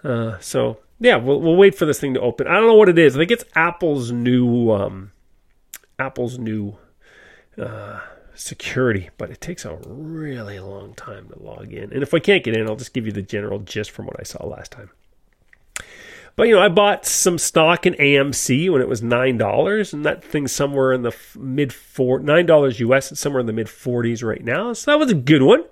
Uh, 0.03 0.37
so 0.39 0.79
yeah, 0.99 1.15
we'll 1.15 1.39
we'll 1.39 1.55
wait 1.55 1.75
for 1.75 1.85
this 1.85 1.99
thing 1.99 2.13
to 2.13 2.21
open. 2.21 2.47
I 2.47 2.55
don't 2.55 2.67
know 2.67 2.75
what 2.75 2.89
it 2.89 2.99
is. 2.99 3.15
I 3.15 3.19
think 3.19 3.31
it's 3.31 3.45
Apple's 3.55 4.11
new 4.11 4.71
um, 4.71 5.11
Apple's 5.99 6.37
new 6.37 6.77
uh, 7.57 8.01
security, 8.35 9.09
but 9.17 9.29
it 9.31 9.41
takes 9.41 9.65
a 9.65 9.75
really 9.85 10.59
long 10.59 10.93
time 10.93 11.29
to 11.29 11.41
log 11.41 11.73
in. 11.73 11.91
And 11.93 12.03
if 12.03 12.13
I 12.13 12.19
can't 12.19 12.43
get 12.43 12.55
in, 12.55 12.67
I'll 12.67 12.75
just 12.75 12.93
give 12.93 13.05
you 13.05 13.11
the 13.11 13.21
general 13.21 13.59
gist 13.59 13.91
from 13.91 14.05
what 14.05 14.19
I 14.19 14.23
saw 14.23 14.45
last 14.45 14.71
time. 14.71 14.89
But 16.37 16.47
you 16.47 16.53
know, 16.53 16.61
I 16.61 16.69
bought 16.69 17.03
some 17.07 17.39
stock 17.39 17.87
in 17.87 17.95
AMC 17.95 18.71
when 18.71 18.79
it 18.79 18.87
was 18.87 19.01
nine 19.01 19.37
dollars, 19.39 19.91
and 19.91 20.05
that 20.05 20.23
thing's 20.23 20.51
somewhere 20.51 20.93
in 20.93 21.01
the 21.01 21.13
mid 21.35 21.73
four 21.73 22.19
nine 22.19 22.45
dollars 22.45 22.79
US. 22.79 23.11
It's 23.11 23.19
somewhere 23.19 23.39
in 23.41 23.47
the 23.47 23.53
mid 23.53 23.67
forties 23.67 24.23
right 24.23 24.43
now. 24.43 24.71
So 24.73 24.91
that 24.91 24.99
was 24.99 25.09
a 25.09 25.15
good 25.15 25.41
one. 25.41 25.65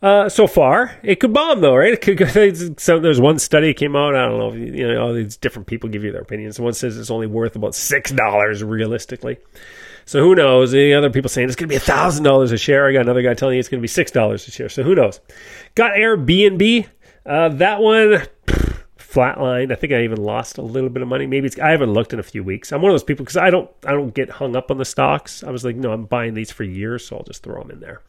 Uh, 0.00 0.30
so 0.30 0.46
far, 0.46 0.98
it 1.02 1.20
could 1.20 1.34
bomb 1.34 1.60
though, 1.60 1.76
right? 1.76 1.92
It 2.08 2.16
could. 2.16 2.80
So 2.80 3.00
there's 3.00 3.20
one 3.20 3.38
study 3.38 3.74
came 3.74 3.94
out. 3.94 4.16
I 4.16 4.26
don't 4.26 4.38
know. 4.38 4.52
You 4.54 4.94
know, 4.94 5.02
all 5.02 5.12
these 5.12 5.36
different 5.36 5.68
people 5.68 5.90
give 5.90 6.04
you 6.04 6.10
their 6.10 6.22
opinions. 6.22 6.58
One 6.58 6.72
says 6.72 6.96
it's 6.96 7.10
only 7.10 7.26
worth 7.26 7.54
about 7.54 7.74
six 7.74 8.10
dollars 8.10 8.64
realistically. 8.64 9.36
So 10.06 10.20
who 10.20 10.34
knows? 10.34 10.72
The 10.72 10.94
other 10.94 11.10
people 11.10 11.28
saying 11.28 11.48
it's 11.48 11.54
going 11.54 11.68
to 11.68 11.74
be 11.74 11.78
thousand 11.78 12.24
dollars 12.24 12.50
a 12.50 12.56
share. 12.56 12.88
I 12.88 12.94
got 12.94 13.02
another 13.02 13.22
guy 13.22 13.34
telling 13.34 13.56
you 13.56 13.60
it's 13.60 13.68
going 13.68 13.80
to 13.80 13.82
be 13.82 13.88
six 13.88 14.10
dollars 14.10 14.48
a 14.48 14.50
share. 14.50 14.70
So 14.70 14.82
who 14.82 14.94
knows? 14.94 15.20
Got 15.74 15.92
Airbnb. 15.92 16.86
Uh, 17.26 17.50
that 17.50 17.80
one 17.80 18.26
flatlined. 19.12 19.72
I 19.72 19.74
think 19.74 19.92
I 19.92 20.02
even 20.04 20.22
lost 20.22 20.58
a 20.58 20.62
little 20.62 20.88
bit 20.90 21.02
of 21.02 21.08
money. 21.08 21.26
Maybe 21.26 21.46
it's 21.46 21.58
I 21.58 21.70
haven't 21.70 21.92
looked 21.92 22.12
in 22.12 22.18
a 22.18 22.22
few 22.22 22.42
weeks. 22.42 22.72
I'm 22.72 22.80
one 22.82 22.90
of 22.90 22.94
those 22.94 23.04
people 23.04 23.24
because 23.24 23.36
I 23.36 23.50
don't 23.50 23.70
I 23.86 23.92
don't 23.92 24.14
get 24.14 24.30
hung 24.30 24.56
up 24.56 24.70
on 24.70 24.78
the 24.78 24.84
stocks. 24.84 25.42
I 25.44 25.50
was 25.50 25.64
like, 25.64 25.76
no, 25.76 25.92
I'm 25.92 26.04
buying 26.04 26.34
these 26.34 26.50
for 26.50 26.64
years, 26.64 27.06
so 27.06 27.16
I'll 27.16 27.22
just 27.24 27.42
throw 27.42 27.60
them 27.62 27.70
in 27.70 27.80
there. 27.80 28.00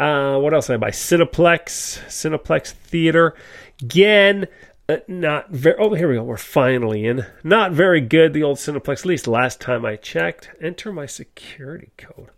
Uh, 0.00 0.38
what 0.38 0.52
else 0.54 0.66
did 0.66 0.74
I 0.74 0.76
buy? 0.78 0.90
Cineplex, 0.90 2.00
Cineplex 2.08 2.70
Theater. 2.72 3.34
Again, 3.82 4.48
Uh, 4.88 4.96
not 5.06 5.50
very. 5.50 5.76
Oh, 5.78 5.94
here 5.94 6.08
we 6.08 6.16
go. 6.16 6.24
We're 6.24 6.36
finally 6.36 7.06
in. 7.06 7.24
Not 7.44 7.70
very 7.72 8.00
good. 8.00 8.32
The 8.32 8.42
old 8.42 8.58
Cineplex. 8.58 9.00
At 9.00 9.06
least 9.06 9.28
last 9.28 9.60
time 9.60 9.84
I 9.84 9.94
checked. 9.96 10.50
Enter 10.60 10.92
my 10.92 11.06
security 11.06 11.92
code. 11.96 12.30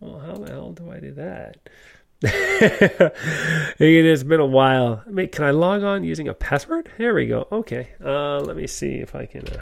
Well, 0.00 0.18
how 0.18 0.34
the 0.34 0.50
hell 0.50 0.72
do 0.72 0.90
I 0.90 0.98
do 0.98 1.12
that? 1.12 1.68
it 2.22 4.04
has 4.06 4.24
been 4.24 4.40
a 4.40 4.46
while. 4.46 5.02
I 5.06 5.10
mean, 5.10 5.28
can 5.28 5.44
I 5.44 5.50
log 5.50 5.82
on 5.82 6.02
using 6.02 6.28
a 6.28 6.34
password? 6.34 6.90
There 6.96 7.14
we 7.14 7.26
go. 7.26 7.46
Okay. 7.52 7.90
Uh, 8.02 8.40
let 8.40 8.56
me 8.56 8.66
see 8.66 8.94
if 8.94 9.14
I 9.14 9.26
can. 9.26 9.46
Uh, 9.48 9.60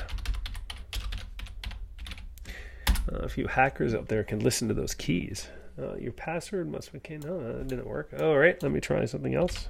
a 3.09 3.29
few 3.29 3.47
hackers 3.47 3.95
out 3.95 4.09
there 4.09 4.23
can 4.23 4.39
listen 4.39 4.69
to 4.69 4.75
those 4.75 4.95
keys. 4.95 5.49
Uh, 5.77 5.97
your 5.97 6.13
password 6.13 6.71
must 6.71 6.93
be 6.93 6.99
okay. 6.99 7.19
No, 7.19 7.41
that 7.41 7.67
didn't 7.67 7.87
work. 7.87 8.15
All 8.19 8.39
right, 8.39 8.61
let 8.63 8.71
me 8.71 8.81
try 8.81 9.05
something 9.05 9.35
else. 9.35 9.69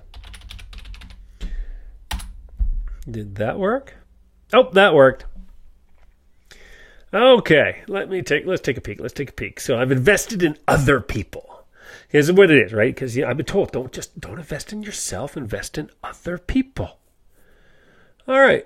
Did 3.10 3.36
that 3.36 3.58
work? 3.58 3.96
Oh, 4.52 4.70
that 4.72 4.94
worked. 4.94 5.24
Okay, 7.12 7.82
let 7.86 8.10
me 8.10 8.22
take. 8.22 8.44
Let's 8.44 8.60
take 8.60 8.76
a 8.76 8.80
peek. 8.80 9.00
Let's 9.00 9.14
take 9.14 9.30
a 9.30 9.34
peek. 9.34 9.60
So 9.60 9.78
I've 9.78 9.92
invested 9.92 10.42
in 10.42 10.58
other 10.66 11.00
people. 11.00 11.53
Here's 12.14 12.30
what 12.30 12.48
it 12.48 12.66
is, 12.66 12.72
right? 12.72 12.94
Because 12.94 13.18
I've 13.18 13.36
been 13.36 13.44
told 13.44 13.72
don't 13.72 13.90
just 13.90 14.20
don't 14.20 14.38
invest 14.38 14.72
in 14.72 14.84
yourself. 14.84 15.36
Invest 15.36 15.76
in 15.76 15.90
other 16.04 16.38
people. 16.38 17.00
All 18.28 18.38
right. 18.38 18.64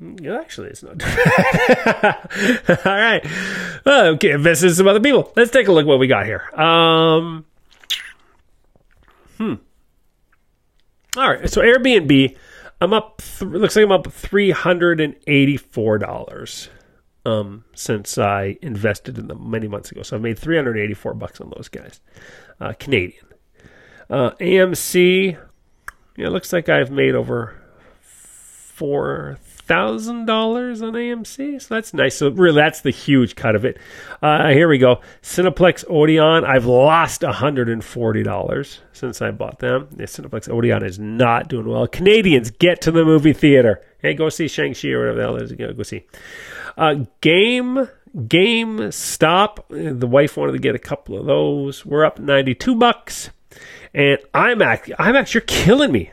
Yeah, 0.00 0.40
actually, 0.40 0.70
it's 0.70 0.82
not. 0.82 1.02
All 2.86 2.96
right. 2.96 3.22
Okay, 3.86 4.30
invest 4.30 4.62
in 4.62 4.70
some 4.70 4.88
other 4.88 5.00
people. 5.00 5.34
Let's 5.36 5.50
take 5.50 5.68
a 5.68 5.72
look 5.72 5.84
what 5.84 5.98
we 5.98 6.06
got 6.06 6.24
here. 6.24 6.48
Um. 6.58 7.44
Hmm. 9.36 9.54
All 11.18 11.28
right. 11.28 11.50
So 11.50 11.60
Airbnb, 11.60 12.38
I'm 12.80 12.94
up. 12.94 13.20
Th- 13.20 13.50
looks 13.50 13.76
like 13.76 13.84
I'm 13.84 13.92
up 13.92 14.10
three 14.10 14.52
hundred 14.52 14.98
and 14.98 15.14
eighty-four 15.26 15.98
dollars 15.98 16.70
um, 17.24 17.64
since 17.74 18.18
I 18.18 18.56
invested 18.62 19.18
in 19.18 19.28
them 19.28 19.50
many 19.50 19.68
months 19.68 19.90
ago. 19.90 20.02
So 20.02 20.16
I've 20.16 20.22
made 20.22 20.38
384 20.38 21.14
bucks 21.14 21.40
on 21.40 21.52
those 21.54 21.68
guys, 21.68 22.00
uh, 22.60 22.72
Canadian. 22.78 23.24
Uh, 24.08 24.30
AMC, 24.40 25.38
it 26.16 26.28
looks 26.28 26.52
like 26.52 26.68
I've 26.68 26.90
made 26.90 27.14
over 27.14 27.60
four 28.00 29.38
thousand 29.70 30.26
dollars 30.26 30.82
on 30.82 30.94
AMC. 30.94 31.62
So 31.62 31.74
that's 31.76 31.94
nice. 31.94 32.16
So 32.16 32.28
really, 32.30 32.56
that's 32.56 32.80
the 32.80 32.90
huge 32.90 33.36
cut 33.36 33.54
of 33.54 33.64
it. 33.64 33.78
Uh, 34.20 34.48
here 34.48 34.68
we 34.68 34.78
go. 34.78 35.00
Cineplex 35.22 35.84
Odeon. 35.88 36.44
I've 36.44 36.66
lost 36.66 37.22
hundred 37.22 37.68
and 37.68 37.84
forty 37.84 38.24
dollars 38.24 38.80
since 38.92 39.22
I 39.22 39.30
bought 39.30 39.60
them. 39.60 39.86
The 39.92 40.04
Cineplex 40.04 40.50
Odeon 40.50 40.84
is 40.84 40.98
not 40.98 41.48
doing 41.48 41.68
well. 41.68 41.86
Canadians, 41.86 42.50
get 42.50 42.80
to 42.82 42.90
the 42.90 43.04
movie 43.04 43.32
theater. 43.32 43.80
Hey, 44.00 44.14
go 44.14 44.28
see 44.28 44.48
Shang 44.48 44.74
Chi 44.74 44.88
or 44.88 44.98
whatever 44.98 45.16
the 45.16 45.22
hell 45.22 45.36
it 45.36 45.42
is. 45.42 45.52
Go, 45.52 45.72
go 45.72 45.82
see. 45.84 46.04
Uh, 46.76 47.04
game 47.20 47.88
Game 48.26 48.90
Stop. 48.90 49.68
The 49.68 50.06
wife 50.08 50.36
wanted 50.36 50.52
to 50.52 50.58
get 50.58 50.74
a 50.74 50.80
couple 50.80 51.16
of 51.16 51.26
those. 51.26 51.86
We're 51.86 52.04
up 52.04 52.18
ninety 52.18 52.56
two 52.56 52.74
bucks. 52.74 53.30
And 53.94 54.18
IMAX, 54.34 54.94
IMAX, 54.96 55.34
you're 55.34 55.40
killing 55.42 55.92
me. 55.92 56.10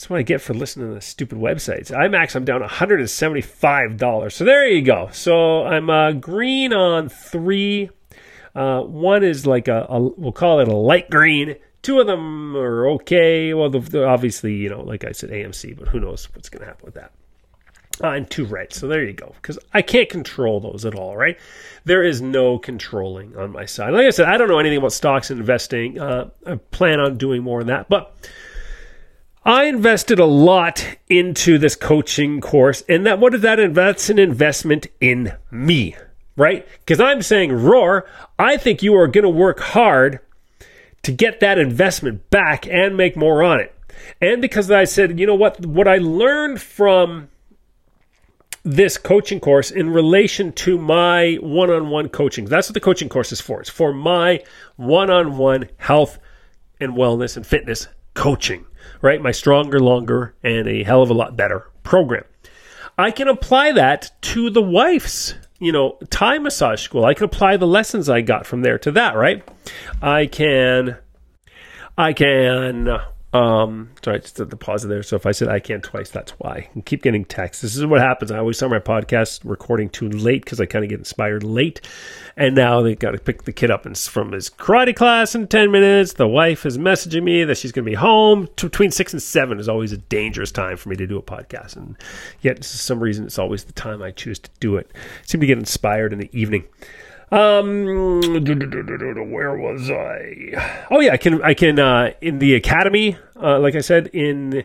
That's 0.00 0.08
what 0.08 0.18
I 0.18 0.22
get 0.22 0.40
for 0.40 0.54
listening 0.54 0.88
to 0.88 0.94
the 0.94 1.02
stupid 1.02 1.36
websites. 1.36 1.90
IMAX, 1.90 2.34
I'm 2.34 2.46
down 2.46 2.62
$175. 2.62 4.32
So 4.32 4.44
there 4.46 4.66
you 4.66 4.80
go. 4.80 5.10
So 5.12 5.66
I'm 5.66 5.90
uh, 5.90 6.12
green 6.12 6.72
on 6.72 7.10
three. 7.10 7.90
Uh, 8.54 8.80
one 8.80 9.22
is 9.22 9.46
like 9.46 9.68
a, 9.68 9.84
a, 9.90 10.00
we'll 10.00 10.32
call 10.32 10.60
it 10.60 10.68
a 10.68 10.74
light 10.74 11.10
green. 11.10 11.56
Two 11.82 12.00
of 12.00 12.06
them 12.06 12.56
are 12.56 12.88
okay. 12.92 13.52
Well, 13.52 13.68
the, 13.68 14.06
obviously, 14.06 14.54
you 14.54 14.70
know, 14.70 14.80
like 14.80 15.04
I 15.04 15.12
said, 15.12 15.28
AMC, 15.28 15.78
but 15.78 15.88
who 15.88 16.00
knows 16.00 16.34
what's 16.34 16.48
going 16.48 16.60
to 16.60 16.66
happen 16.66 16.86
with 16.86 16.94
that. 16.94 17.12
Uh, 18.02 18.12
and 18.12 18.30
two 18.30 18.46
red. 18.46 18.72
So 18.72 18.88
there 18.88 19.04
you 19.04 19.12
go. 19.12 19.34
Because 19.36 19.58
I 19.74 19.82
can't 19.82 20.08
control 20.08 20.60
those 20.60 20.86
at 20.86 20.94
all, 20.94 21.14
right? 21.14 21.38
There 21.84 22.02
is 22.02 22.22
no 22.22 22.58
controlling 22.58 23.36
on 23.36 23.52
my 23.52 23.66
side. 23.66 23.92
Like 23.92 24.06
I 24.06 24.10
said, 24.10 24.28
I 24.28 24.38
don't 24.38 24.48
know 24.48 24.60
anything 24.60 24.78
about 24.78 24.94
stocks 24.94 25.28
and 25.28 25.40
investing. 25.40 26.00
Uh, 26.00 26.30
I 26.46 26.54
plan 26.54 27.00
on 27.00 27.18
doing 27.18 27.42
more 27.42 27.60
of 27.60 27.66
that. 27.66 27.90
But 27.90 28.16
I 29.44 29.64
invested 29.64 30.18
a 30.18 30.26
lot 30.26 30.84
into 31.08 31.56
this 31.56 31.74
coaching 31.74 32.42
course, 32.42 32.82
and 32.88 33.06
that 33.06 33.18
what 33.18 33.34
is 33.34 33.40
that? 33.40 33.74
That's 33.74 34.10
an 34.10 34.18
investment 34.18 34.86
in 35.00 35.32
me, 35.50 35.96
right? 36.36 36.68
Because 36.80 37.00
I'm 37.00 37.22
saying, 37.22 37.52
Roar, 37.52 38.06
I 38.38 38.58
think 38.58 38.82
you 38.82 38.94
are 38.96 39.08
going 39.08 39.24
to 39.24 39.30
work 39.30 39.60
hard 39.60 40.20
to 41.04 41.12
get 41.12 41.40
that 41.40 41.58
investment 41.58 42.28
back 42.28 42.66
and 42.66 42.98
make 42.98 43.16
more 43.16 43.42
on 43.42 43.60
it. 43.60 43.74
And 44.20 44.42
because 44.42 44.70
I 44.70 44.84
said, 44.84 45.18
you 45.18 45.26
know 45.26 45.34
what, 45.34 45.64
what 45.64 45.88
I 45.88 45.96
learned 45.96 46.60
from 46.60 47.30
this 48.62 48.98
coaching 48.98 49.40
course 49.40 49.70
in 49.70 49.88
relation 49.88 50.52
to 50.52 50.76
my 50.76 51.38
one 51.40 51.70
on 51.70 51.88
one 51.88 52.10
coaching. 52.10 52.44
That's 52.44 52.68
what 52.68 52.74
the 52.74 52.80
coaching 52.80 53.08
course 53.08 53.32
is 53.32 53.40
for. 53.40 53.62
It's 53.62 53.70
for 53.70 53.94
my 53.94 54.42
one 54.76 55.08
on 55.08 55.38
one 55.38 55.70
health 55.78 56.18
and 56.78 56.92
wellness 56.92 57.38
and 57.38 57.46
fitness 57.46 57.88
coaching 58.12 58.66
right? 59.00 59.20
My 59.20 59.32
stronger, 59.32 59.80
longer, 59.80 60.34
and 60.42 60.66
a 60.66 60.82
hell 60.82 61.02
of 61.02 61.10
a 61.10 61.14
lot 61.14 61.36
better 61.36 61.70
program. 61.82 62.24
I 62.98 63.10
can 63.10 63.28
apply 63.28 63.72
that 63.72 64.10
to 64.22 64.50
the 64.50 64.62
wife's, 64.62 65.34
you 65.58 65.72
know, 65.72 65.98
Thai 66.10 66.38
massage 66.38 66.82
school. 66.82 67.04
I 67.04 67.14
can 67.14 67.24
apply 67.24 67.56
the 67.56 67.66
lessons 67.66 68.08
I 68.08 68.20
got 68.20 68.46
from 68.46 68.62
there 68.62 68.78
to 68.80 68.92
that, 68.92 69.16
right? 69.16 69.42
I 70.02 70.26
can, 70.26 70.98
I 71.96 72.12
can 72.12 72.88
um, 73.32 73.90
sorry, 74.04 74.18
just 74.18 74.36
the 74.36 74.56
pause 74.56 74.82
there. 74.82 75.04
So 75.04 75.14
if 75.14 75.24
I 75.24 75.30
said 75.30 75.48
I 75.48 75.60
can't 75.60 75.84
twice, 75.84 76.10
that's 76.10 76.32
why. 76.32 76.68
And 76.74 76.84
keep 76.84 77.02
getting 77.02 77.24
texts. 77.24 77.62
This 77.62 77.76
is 77.76 77.86
what 77.86 78.00
happens. 78.00 78.32
I 78.32 78.38
always 78.38 78.56
start 78.56 78.72
my 78.72 78.80
podcast 78.80 79.42
recording 79.44 79.88
too 79.88 80.08
late 80.08 80.44
because 80.44 80.60
I 80.60 80.66
kind 80.66 80.84
of 80.84 80.88
get 80.88 80.98
inspired 80.98 81.44
late. 81.44 81.80
And 82.36 82.56
now 82.56 82.82
they 82.82 82.96
got 82.96 83.12
to 83.12 83.18
pick 83.18 83.44
the 83.44 83.52
kid 83.52 83.70
up 83.70 83.86
from 83.96 84.32
his 84.32 84.50
karate 84.50 84.96
class 84.96 85.36
in 85.36 85.46
10 85.46 85.70
minutes. 85.70 86.14
The 86.14 86.26
wife 86.26 86.66
is 86.66 86.76
messaging 86.76 87.22
me 87.22 87.44
that 87.44 87.56
she's 87.56 87.70
going 87.70 87.84
to 87.84 87.90
be 87.90 87.96
home. 87.96 88.48
Between 88.56 88.90
six 88.90 89.12
and 89.12 89.22
seven 89.22 89.60
is 89.60 89.68
always 89.68 89.92
a 89.92 89.98
dangerous 89.98 90.50
time 90.50 90.76
for 90.76 90.88
me 90.88 90.96
to 90.96 91.06
do 91.06 91.16
a 91.16 91.22
podcast. 91.22 91.76
And 91.76 91.96
yet, 92.40 92.58
for 92.58 92.64
some 92.64 92.98
reason, 92.98 93.26
it's 93.26 93.38
always 93.38 93.62
the 93.62 93.72
time 93.72 94.02
I 94.02 94.10
choose 94.10 94.40
to 94.40 94.50
do 94.58 94.76
it. 94.76 94.90
I 94.94 95.26
seem 95.26 95.40
to 95.40 95.46
get 95.46 95.58
inspired 95.58 96.12
in 96.12 96.18
the 96.18 96.30
evening. 96.32 96.64
Um, 97.32 97.84
where 97.86 99.56
was 99.56 99.88
I? 99.88 100.86
Oh 100.90 100.98
yeah, 101.00 101.12
I 101.12 101.16
can 101.16 101.42
I 101.42 101.54
can 101.54 101.78
uh, 101.78 102.12
in 102.20 102.40
the 102.40 102.54
academy, 102.54 103.16
uh, 103.40 103.60
like 103.60 103.76
I 103.76 103.80
said, 103.80 104.08
in 104.08 104.64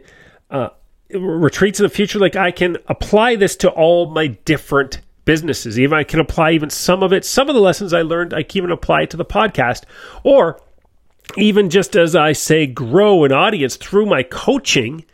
uh, 0.49 0.69
retreats 1.13 1.79
in 1.79 1.83
the 1.83 1.89
future. 1.89 2.17
Like 2.17 2.35
I 2.35 2.49
can 2.49 2.77
apply 2.87 3.35
this 3.35 3.55
to 3.57 3.69
all 3.69 4.09
my 4.09 4.27
different 4.27 5.01
businesses. 5.25 5.79
Even 5.79 5.97
I 5.97 6.03
can 6.03 6.19
apply 6.19 6.51
even 6.51 6.71
some 6.71 7.03
of 7.03 7.13
it. 7.13 7.23
Some 7.23 7.49
of 7.49 7.55
the 7.55 7.61
lessons 7.61 7.93
I 7.93 8.01
learned, 8.01 8.33
I 8.33 8.41
can 8.41 8.57
even 8.57 8.71
apply 8.71 9.05
to 9.05 9.17
the 9.17 9.25
podcast, 9.25 9.83
or 10.23 10.59
even 11.37 11.69
just 11.69 11.95
as 11.95 12.15
I 12.15 12.31
say, 12.31 12.65
grow 12.65 13.25
an 13.25 13.31
audience 13.31 13.75
through 13.75 14.07
my 14.07 14.23
coaching 14.23 15.05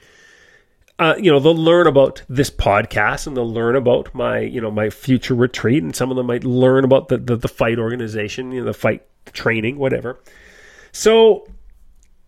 uh, 1.02 1.16
you 1.18 1.32
know, 1.32 1.40
they'll 1.40 1.56
learn 1.56 1.88
about 1.88 2.22
this 2.30 2.52
podcast 2.52 3.26
and 3.26 3.36
they'll 3.36 3.52
learn 3.52 3.76
about 3.76 4.14
my, 4.14 4.38
you 4.40 4.62
know, 4.62 4.70
my 4.70 4.92
future 4.92 5.34
retreat, 5.34 5.82
and 5.82 5.96
some 5.96 6.12
of 6.12 6.16
them 6.16 6.28
might 6.28 6.44
learn 6.44 6.84
about 6.84 7.08
the 7.08 7.18
the, 7.18 7.36
the 7.36 7.48
fight 7.48 7.80
organization, 7.80 8.52
you 8.52 8.60
know, 8.60 8.68
the 8.68 8.74
fight 8.74 9.04
training, 9.34 9.78
whatever. 9.78 10.20
So, 10.92 11.48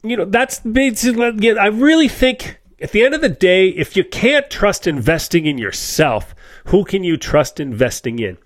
you 0.01 0.17
know, 0.17 0.25
that's 0.25 0.59
basically. 0.61 1.55
I 1.55 1.67
really 1.67 2.07
think 2.07 2.59
at 2.81 2.91
the 2.91 3.05
end 3.05 3.13
of 3.13 3.21
the 3.21 3.29
day, 3.29 3.69
if 3.69 3.95
you 3.95 4.03
can't 4.03 4.49
trust 4.49 4.87
investing 4.87 5.45
in 5.45 5.59
yourself, 5.59 6.33
who 6.65 6.83
can 6.83 7.03
you 7.03 7.15
trust 7.15 7.59
investing 7.59 8.17
in? 8.17 8.39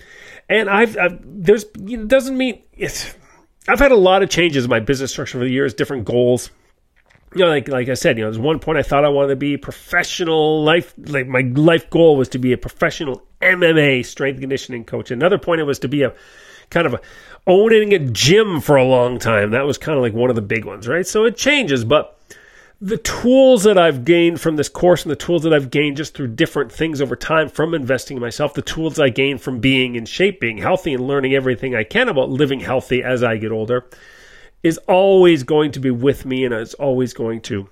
And 0.50 0.70
I've, 0.70 0.98
I've 0.98 1.20
there's 1.24 1.64
it 1.64 2.10
doesn't 2.10 2.38
mean 2.38 2.64
it's. 2.74 3.16
I've 3.70 3.80
had 3.80 3.94
a 3.94 3.98
lot 3.98 4.24
of 4.24 4.30
changes 4.30 4.66
in 4.66 4.70
my 4.70 4.82
business 4.82 5.12
structure 5.12 5.38
over 5.38 5.46
the 5.46 5.52
years, 5.52 5.74
different 5.74 6.04
goals, 6.04 6.50
you 7.34 7.42
know, 7.42 7.50
like 7.50 7.68
like 7.68 7.90
I 7.90 7.94
said, 7.94 8.18
you 8.18 8.24
know, 8.24 8.32
there's 8.32 8.40
one 8.40 8.60
point 8.60 8.78
I 8.78 8.84
thought 8.84 9.04
I 9.04 9.10
wanted 9.10 9.30
to 9.30 9.36
be 9.36 9.58
professional 9.58 10.64
life. 10.64 10.94
Like 10.98 11.28
my 11.28 11.42
life 11.42 11.90
goal 11.90 12.16
was 12.16 12.30
to 12.30 12.40
be 12.40 12.54
a 12.54 12.58
professional 12.58 13.24
MMA 13.42 14.06
strength 14.06 14.40
conditioning 14.40 14.86
coach. 14.86 15.12
Another 15.12 15.38
point 15.38 15.62
it 15.62 15.66
was 15.66 15.80
to 15.80 15.88
be 15.88 16.04
a 16.04 16.14
kind 16.70 16.88
of 16.88 16.94
a, 16.94 17.02
owning 17.46 17.94
a 17.94 18.00
gym 18.00 18.62
for 18.62 18.76
a 18.76 18.84
long 18.84 19.20
time. 19.20 19.52
That 19.52 19.66
was 19.66 19.78
kind 19.78 19.98
of 19.98 20.04
like 20.04 20.14
one 20.14 20.30
of 20.30 20.36
the 20.36 20.42
big 20.42 20.66
ones, 20.66 20.88
right? 20.88 21.06
So 21.06 21.26
it 21.26 21.38
changes, 21.38 21.84
but 21.84 22.18
the 22.80 22.98
tools 22.98 23.64
that 23.64 23.78
I've 23.78 24.06
gained 24.06 24.40
from 24.40 24.56
this 24.56 24.70
course 24.70 25.04
and 25.04 25.12
the 25.12 25.16
tools 25.16 25.44
that 25.44 25.54
I've 25.54 25.72
gained 25.72 25.98
just 25.98 26.14
through 26.14 26.28
different 26.28 26.72
things 26.72 27.02
over 27.02 27.16
time 27.16 27.50
from 27.50 27.74
investing 27.74 28.18
in 28.18 28.22
myself, 28.22 28.54
the 28.54 28.62
tools 28.62 29.00
I 29.00 29.10
gained 29.10 29.42
from 29.42 29.60
being 29.60 29.96
in 29.96 30.06
shape, 30.06 30.40
being 30.40 30.60
healthy, 30.60 30.94
and 30.94 31.08
learning 31.08 31.34
everything 31.34 31.76
I 31.76 31.84
can 31.84 32.08
about 32.08 32.30
living 32.30 32.60
healthy 32.60 33.04
as 33.04 33.24
I 33.24 33.38
get 33.38 33.52
older 33.52 33.86
is 34.64 34.78
always 34.88 35.44
going 35.44 35.72
to 35.72 35.80
be 35.80 35.92
with 35.92 36.26
me 36.26 36.46
and 36.46 36.54
it's 36.54 36.74
always 36.76 37.14
going 37.14 37.42
to 37.42 37.70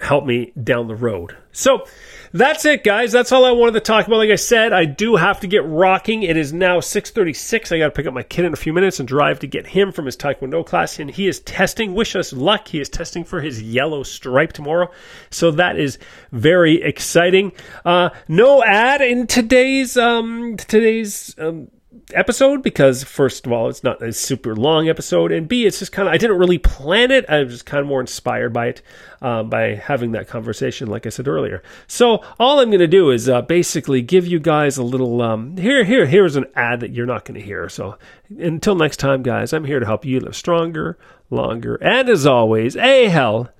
help 0.00 0.24
me 0.24 0.52
down 0.62 0.88
the 0.88 0.94
road. 0.94 1.36
So 1.52 1.86
that's 2.32 2.64
it, 2.64 2.84
guys. 2.84 3.12
That's 3.12 3.32
all 3.32 3.44
I 3.44 3.52
wanted 3.52 3.74
to 3.74 3.80
talk 3.80 4.06
about. 4.06 4.16
Like 4.16 4.30
I 4.30 4.36
said, 4.36 4.72
I 4.72 4.84
do 4.84 5.16
have 5.16 5.40
to 5.40 5.46
get 5.46 5.64
rocking. 5.66 6.22
It 6.22 6.36
is 6.36 6.52
now 6.52 6.80
6:36. 6.80 7.72
I 7.72 7.78
got 7.78 7.86
to 7.86 7.90
pick 7.90 8.06
up 8.06 8.14
my 8.14 8.22
kid 8.22 8.44
in 8.44 8.52
a 8.52 8.56
few 8.56 8.72
minutes 8.72 8.98
and 8.98 9.08
drive 9.08 9.38
to 9.40 9.46
get 9.46 9.66
him 9.66 9.92
from 9.92 10.06
his 10.06 10.16
taekwondo 10.16 10.64
class. 10.64 10.98
And 10.98 11.10
he 11.10 11.28
is 11.28 11.40
testing. 11.40 11.94
Wish 11.94 12.16
us 12.16 12.32
luck. 12.32 12.68
He 12.68 12.80
is 12.80 12.88
testing 12.88 13.24
for 13.24 13.40
his 13.40 13.62
yellow 13.62 14.02
stripe 14.02 14.52
tomorrow. 14.52 14.90
So 15.30 15.50
that 15.52 15.78
is 15.78 15.98
very 16.32 16.82
exciting. 16.82 17.52
Uh, 17.84 18.10
no 18.26 18.64
ad 18.64 19.00
in 19.00 19.26
today's 19.26 19.96
um, 19.96 20.56
today's. 20.56 21.34
Um, 21.38 21.68
episode 22.12 22.62
because 22.62 23.02
first 23.02 23.46
of 23.46 23.52
all 23.52 23.68
it's 23.68 23.82
not 23.82 24.02
a 24.02 24.12
super 24.12 24.54
long 24.54 24.88
episode 24.88 25.32
and 25.32 25.48
b 25.48 25.64
it's 25.64 25.78
just 25.78 25.92
kind 25.92 26.06
of 26.06 26.14
i 26.14 26.18
didn't 26.18 26.38
really 26.38 26.58
plan 26.58 27.10
it. 27.10 27.24
I 27.28 27.42
was 27.42 27.52
just 27.52 27.66
kind 27.66 27.80
of 27.80 27.86
more 27.86 28.00
inspired 28.00 28.52
by 28.52 28.66
it 28.66 28.82
uh, 29.22 29.42
by 29.42 29.74
having 29.74 30.12
that 30.12 30.28
conversation 30.28 30.88
like 30.88 31.06
i 31.06 31.08
said 31.08 31.28
earlier. 31.28 31.62
So 31.86 32.22
all 32.38 32.60
i'm 32.60 32.68
going 32.68 32.80
to 32.80 32.86
do 32.86 33.10
is 33.10 33.28
uh, 33.28 33.42
basically 33.42 34.02
give 34.02 34.26
you 34.26 34.38
guys 34.38 34.76
a 34.76 34.82
little 34.82 35.22
um, 35.22 35.56
here 35.56 35.84
here 35.84 36.06
here's 36.06 36.36
an 36.36 36.46
ad 36.54 36.80
that 36.80 36.92
you're 36.92 37.06
not 37.06 37.24
going 37.24 37.40
to 37.40 37.44
hear. 37.46 37.68
So 37.68 37.98
until 38.38 38.74
next 38.74 38.98
time 38.98 39.22
guys 39.22 39.52
i'm 39.52 39.64
here 39.64 39.80
to 39.80 39.86
help 39.86 40.04
you 40.04 40.20
live 40.20 40.36
stronger 40.36 40.98
longer 41.30 41.76
and 41.76 42.08
as 42.08 42.26
always 42.26 42.76
a 42.76 43.08
hell 43.08 43.50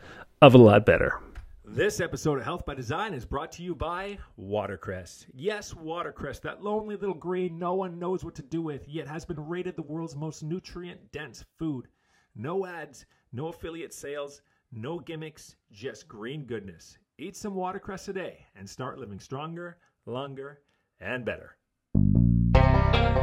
of 0.40 0.54
a 0.54 0.58
lot 0.58 0.84
better 0.84 1.20
this 1.66 2.00
episode 2.00 2.38
of 2.38 2.44
Health 2.44 2.66
by 2.66 2.74
Design 2.74 3.14
is 3.14 3.24
brought 3.24 3.50
to 3.52 3.62
you 3.62 3.74
by 3.74 4.18
Watercress. 4.38 5.26
Yes, 5.32 5.72
Watercress, 5.72 6.40
that 6.42 6.62
lonely 6.62 6.96
little 6.96 7.14
green 7.14 7.58
no 7.58 7.74
one 7.74 7.98
knows 7.98 8.22
what 8.22 8.34
to 8.34 8.42
do 8.42 8.60
with, 8.60 8.86
yet 8.86 9.08
has 9.08 9.24
been 9.24 9.48
rated 9.48 9.74
the 9.74 9.82
world's 9.82 10.14
most 10.14 10.42
nutrient 10.42 11.10
dense 11.10 11.44
food. 11.58 11.88
No 12.36 12.66
ads, 12.66 13.06
no 13.32 13.48
affiliate 13.48 13.94
sales, 13.94 14.42
no 14.72 14.98
gimmicks, 14.98 15.56
just 15.72 16.06
green 16.06 16.44
goodness. 16.44 16.98
Eat 17.16 17.36
some 17.36 17.54
watercress 17.54 18.04
today 18.04 18.44
and 18.54 18.68
start 18.68 18.98
living 18.98 19.20
stronger, 19.20 19.78
longer, 20.04 20.60
and 21.00 21.24
better. 21.24 21.56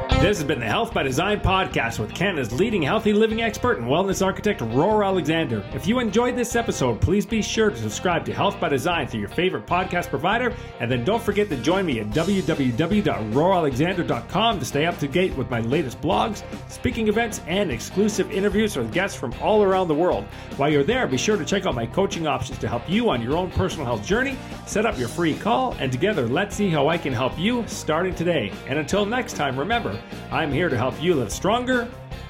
This 0.09 0.37
has 0.37 0.43
been 0.43 0.59
the 0.59 0.65
Health 0.65 0.93
by 0.93 1.03
Design 1.03 1.39
podcast 1.39 1.97
with 1.99 2.13
Canada's 2.13 2.51
leading 2.53 2.83
healthy 2.83 3.11
living 3.11 3.41
expert 3.41 3.79
and 3.79 3.87
wellness 3.87 4.23
architect, 4.25 4.61
Roar 4.61 5.03
Alexander. 5.03 5.65
If 5.73 5.87
you 5.87 5.99
enjoyed 5.99 6.35
this 6.35 6.55
episode, 6.55 7.01
please 7.01 7.25
be 7.25 7.41
sure 7.41 7.71
to 7.71 7.75
subscribe 7.75 8.23
to 8.25 8.33
Health 8.33 8.59
by 8.59 8.69
Design 8.69 9.07
through 9.07 9.21
your 9.21 9.29
favorite 9.29 9.65
podcast 9.65 10.09
provider. 10.09 10.53
And 10.79 10.91
then 10.91 11.03
don't 11.03 11.23
forget 11.23 11.49
to 11.49 11.57
join 11.57 11.87
me 11.87 11.99
at 11.99 12.11
www.roaralexander.com 12.11 14.59
to 14.59 14.65
stay 14.65 14.85
up 14.85 14.99
to 14.99 15.07
date 15.07 15.35
with 15.35 15.49
my 15.49 15.61
latest 15.61 15.99
blogs, 16.01 16.43
speaking 16.69 17.07
events, 17.07 17.41
and 17.47 17.71
exclusive 17.71 18.31
interviews 18.31 18.77
with 18.77 18.93
guests 18.93 19.17
from 19.17 19.33
all 19.41 19.63
around 19.63 19.87
the 19.87 19.95
world. 19.95 20.25
While 20.55 20.69
you're 20.69 20.83
there, 20.83 21.07
be 21.07 21.17
sure 21.17 21.35
to 21.35 21.45
check 21.45 21.65
out 21.65 21.73
my 21.73 21.87
coaching 21.87 22.27
options 22.27 22.59
to 22.59 22.67
help 22.67 22.87
you 22.87 23.09
on 23.09 23.23
your 23.23 23.35
own 23.35 23.49
personal 23.51 23.85
health 23.85 24.05
journey. 24.05 24.37
Set 24.67 24.85
up 24.85 24.99
your 24.99 25.09
free 25.09 25.33
call, 25.33 25.75
and 25.79 25.91
together, 25.91 26.27
let's 26.27 26.55
see 26.55 26.69
how 26.69 26.89
I 26.89 26.99
can 26.99 27.11
help 27.11 27.39
you 27.39 27.65
starting 27.67 28.13
today. 28.13 28.51
And 28.67 28.77
until 28.77 29.03
next 29.05 29.35
time, 29.35 29.57
remember, 29.59 29.90
I'm 30.31 30.51
here 30.51 30.69
to 30.69 30.77
help 30.77 31.01
you 31.01 31.15
live 31.15 31.31
stronger, 31.31 31.87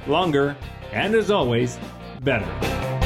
longer, 0.08 0.56
and 0.92 1.16
as 1.16 1.32
always, 1.32 1.80
better. 2.22 3.01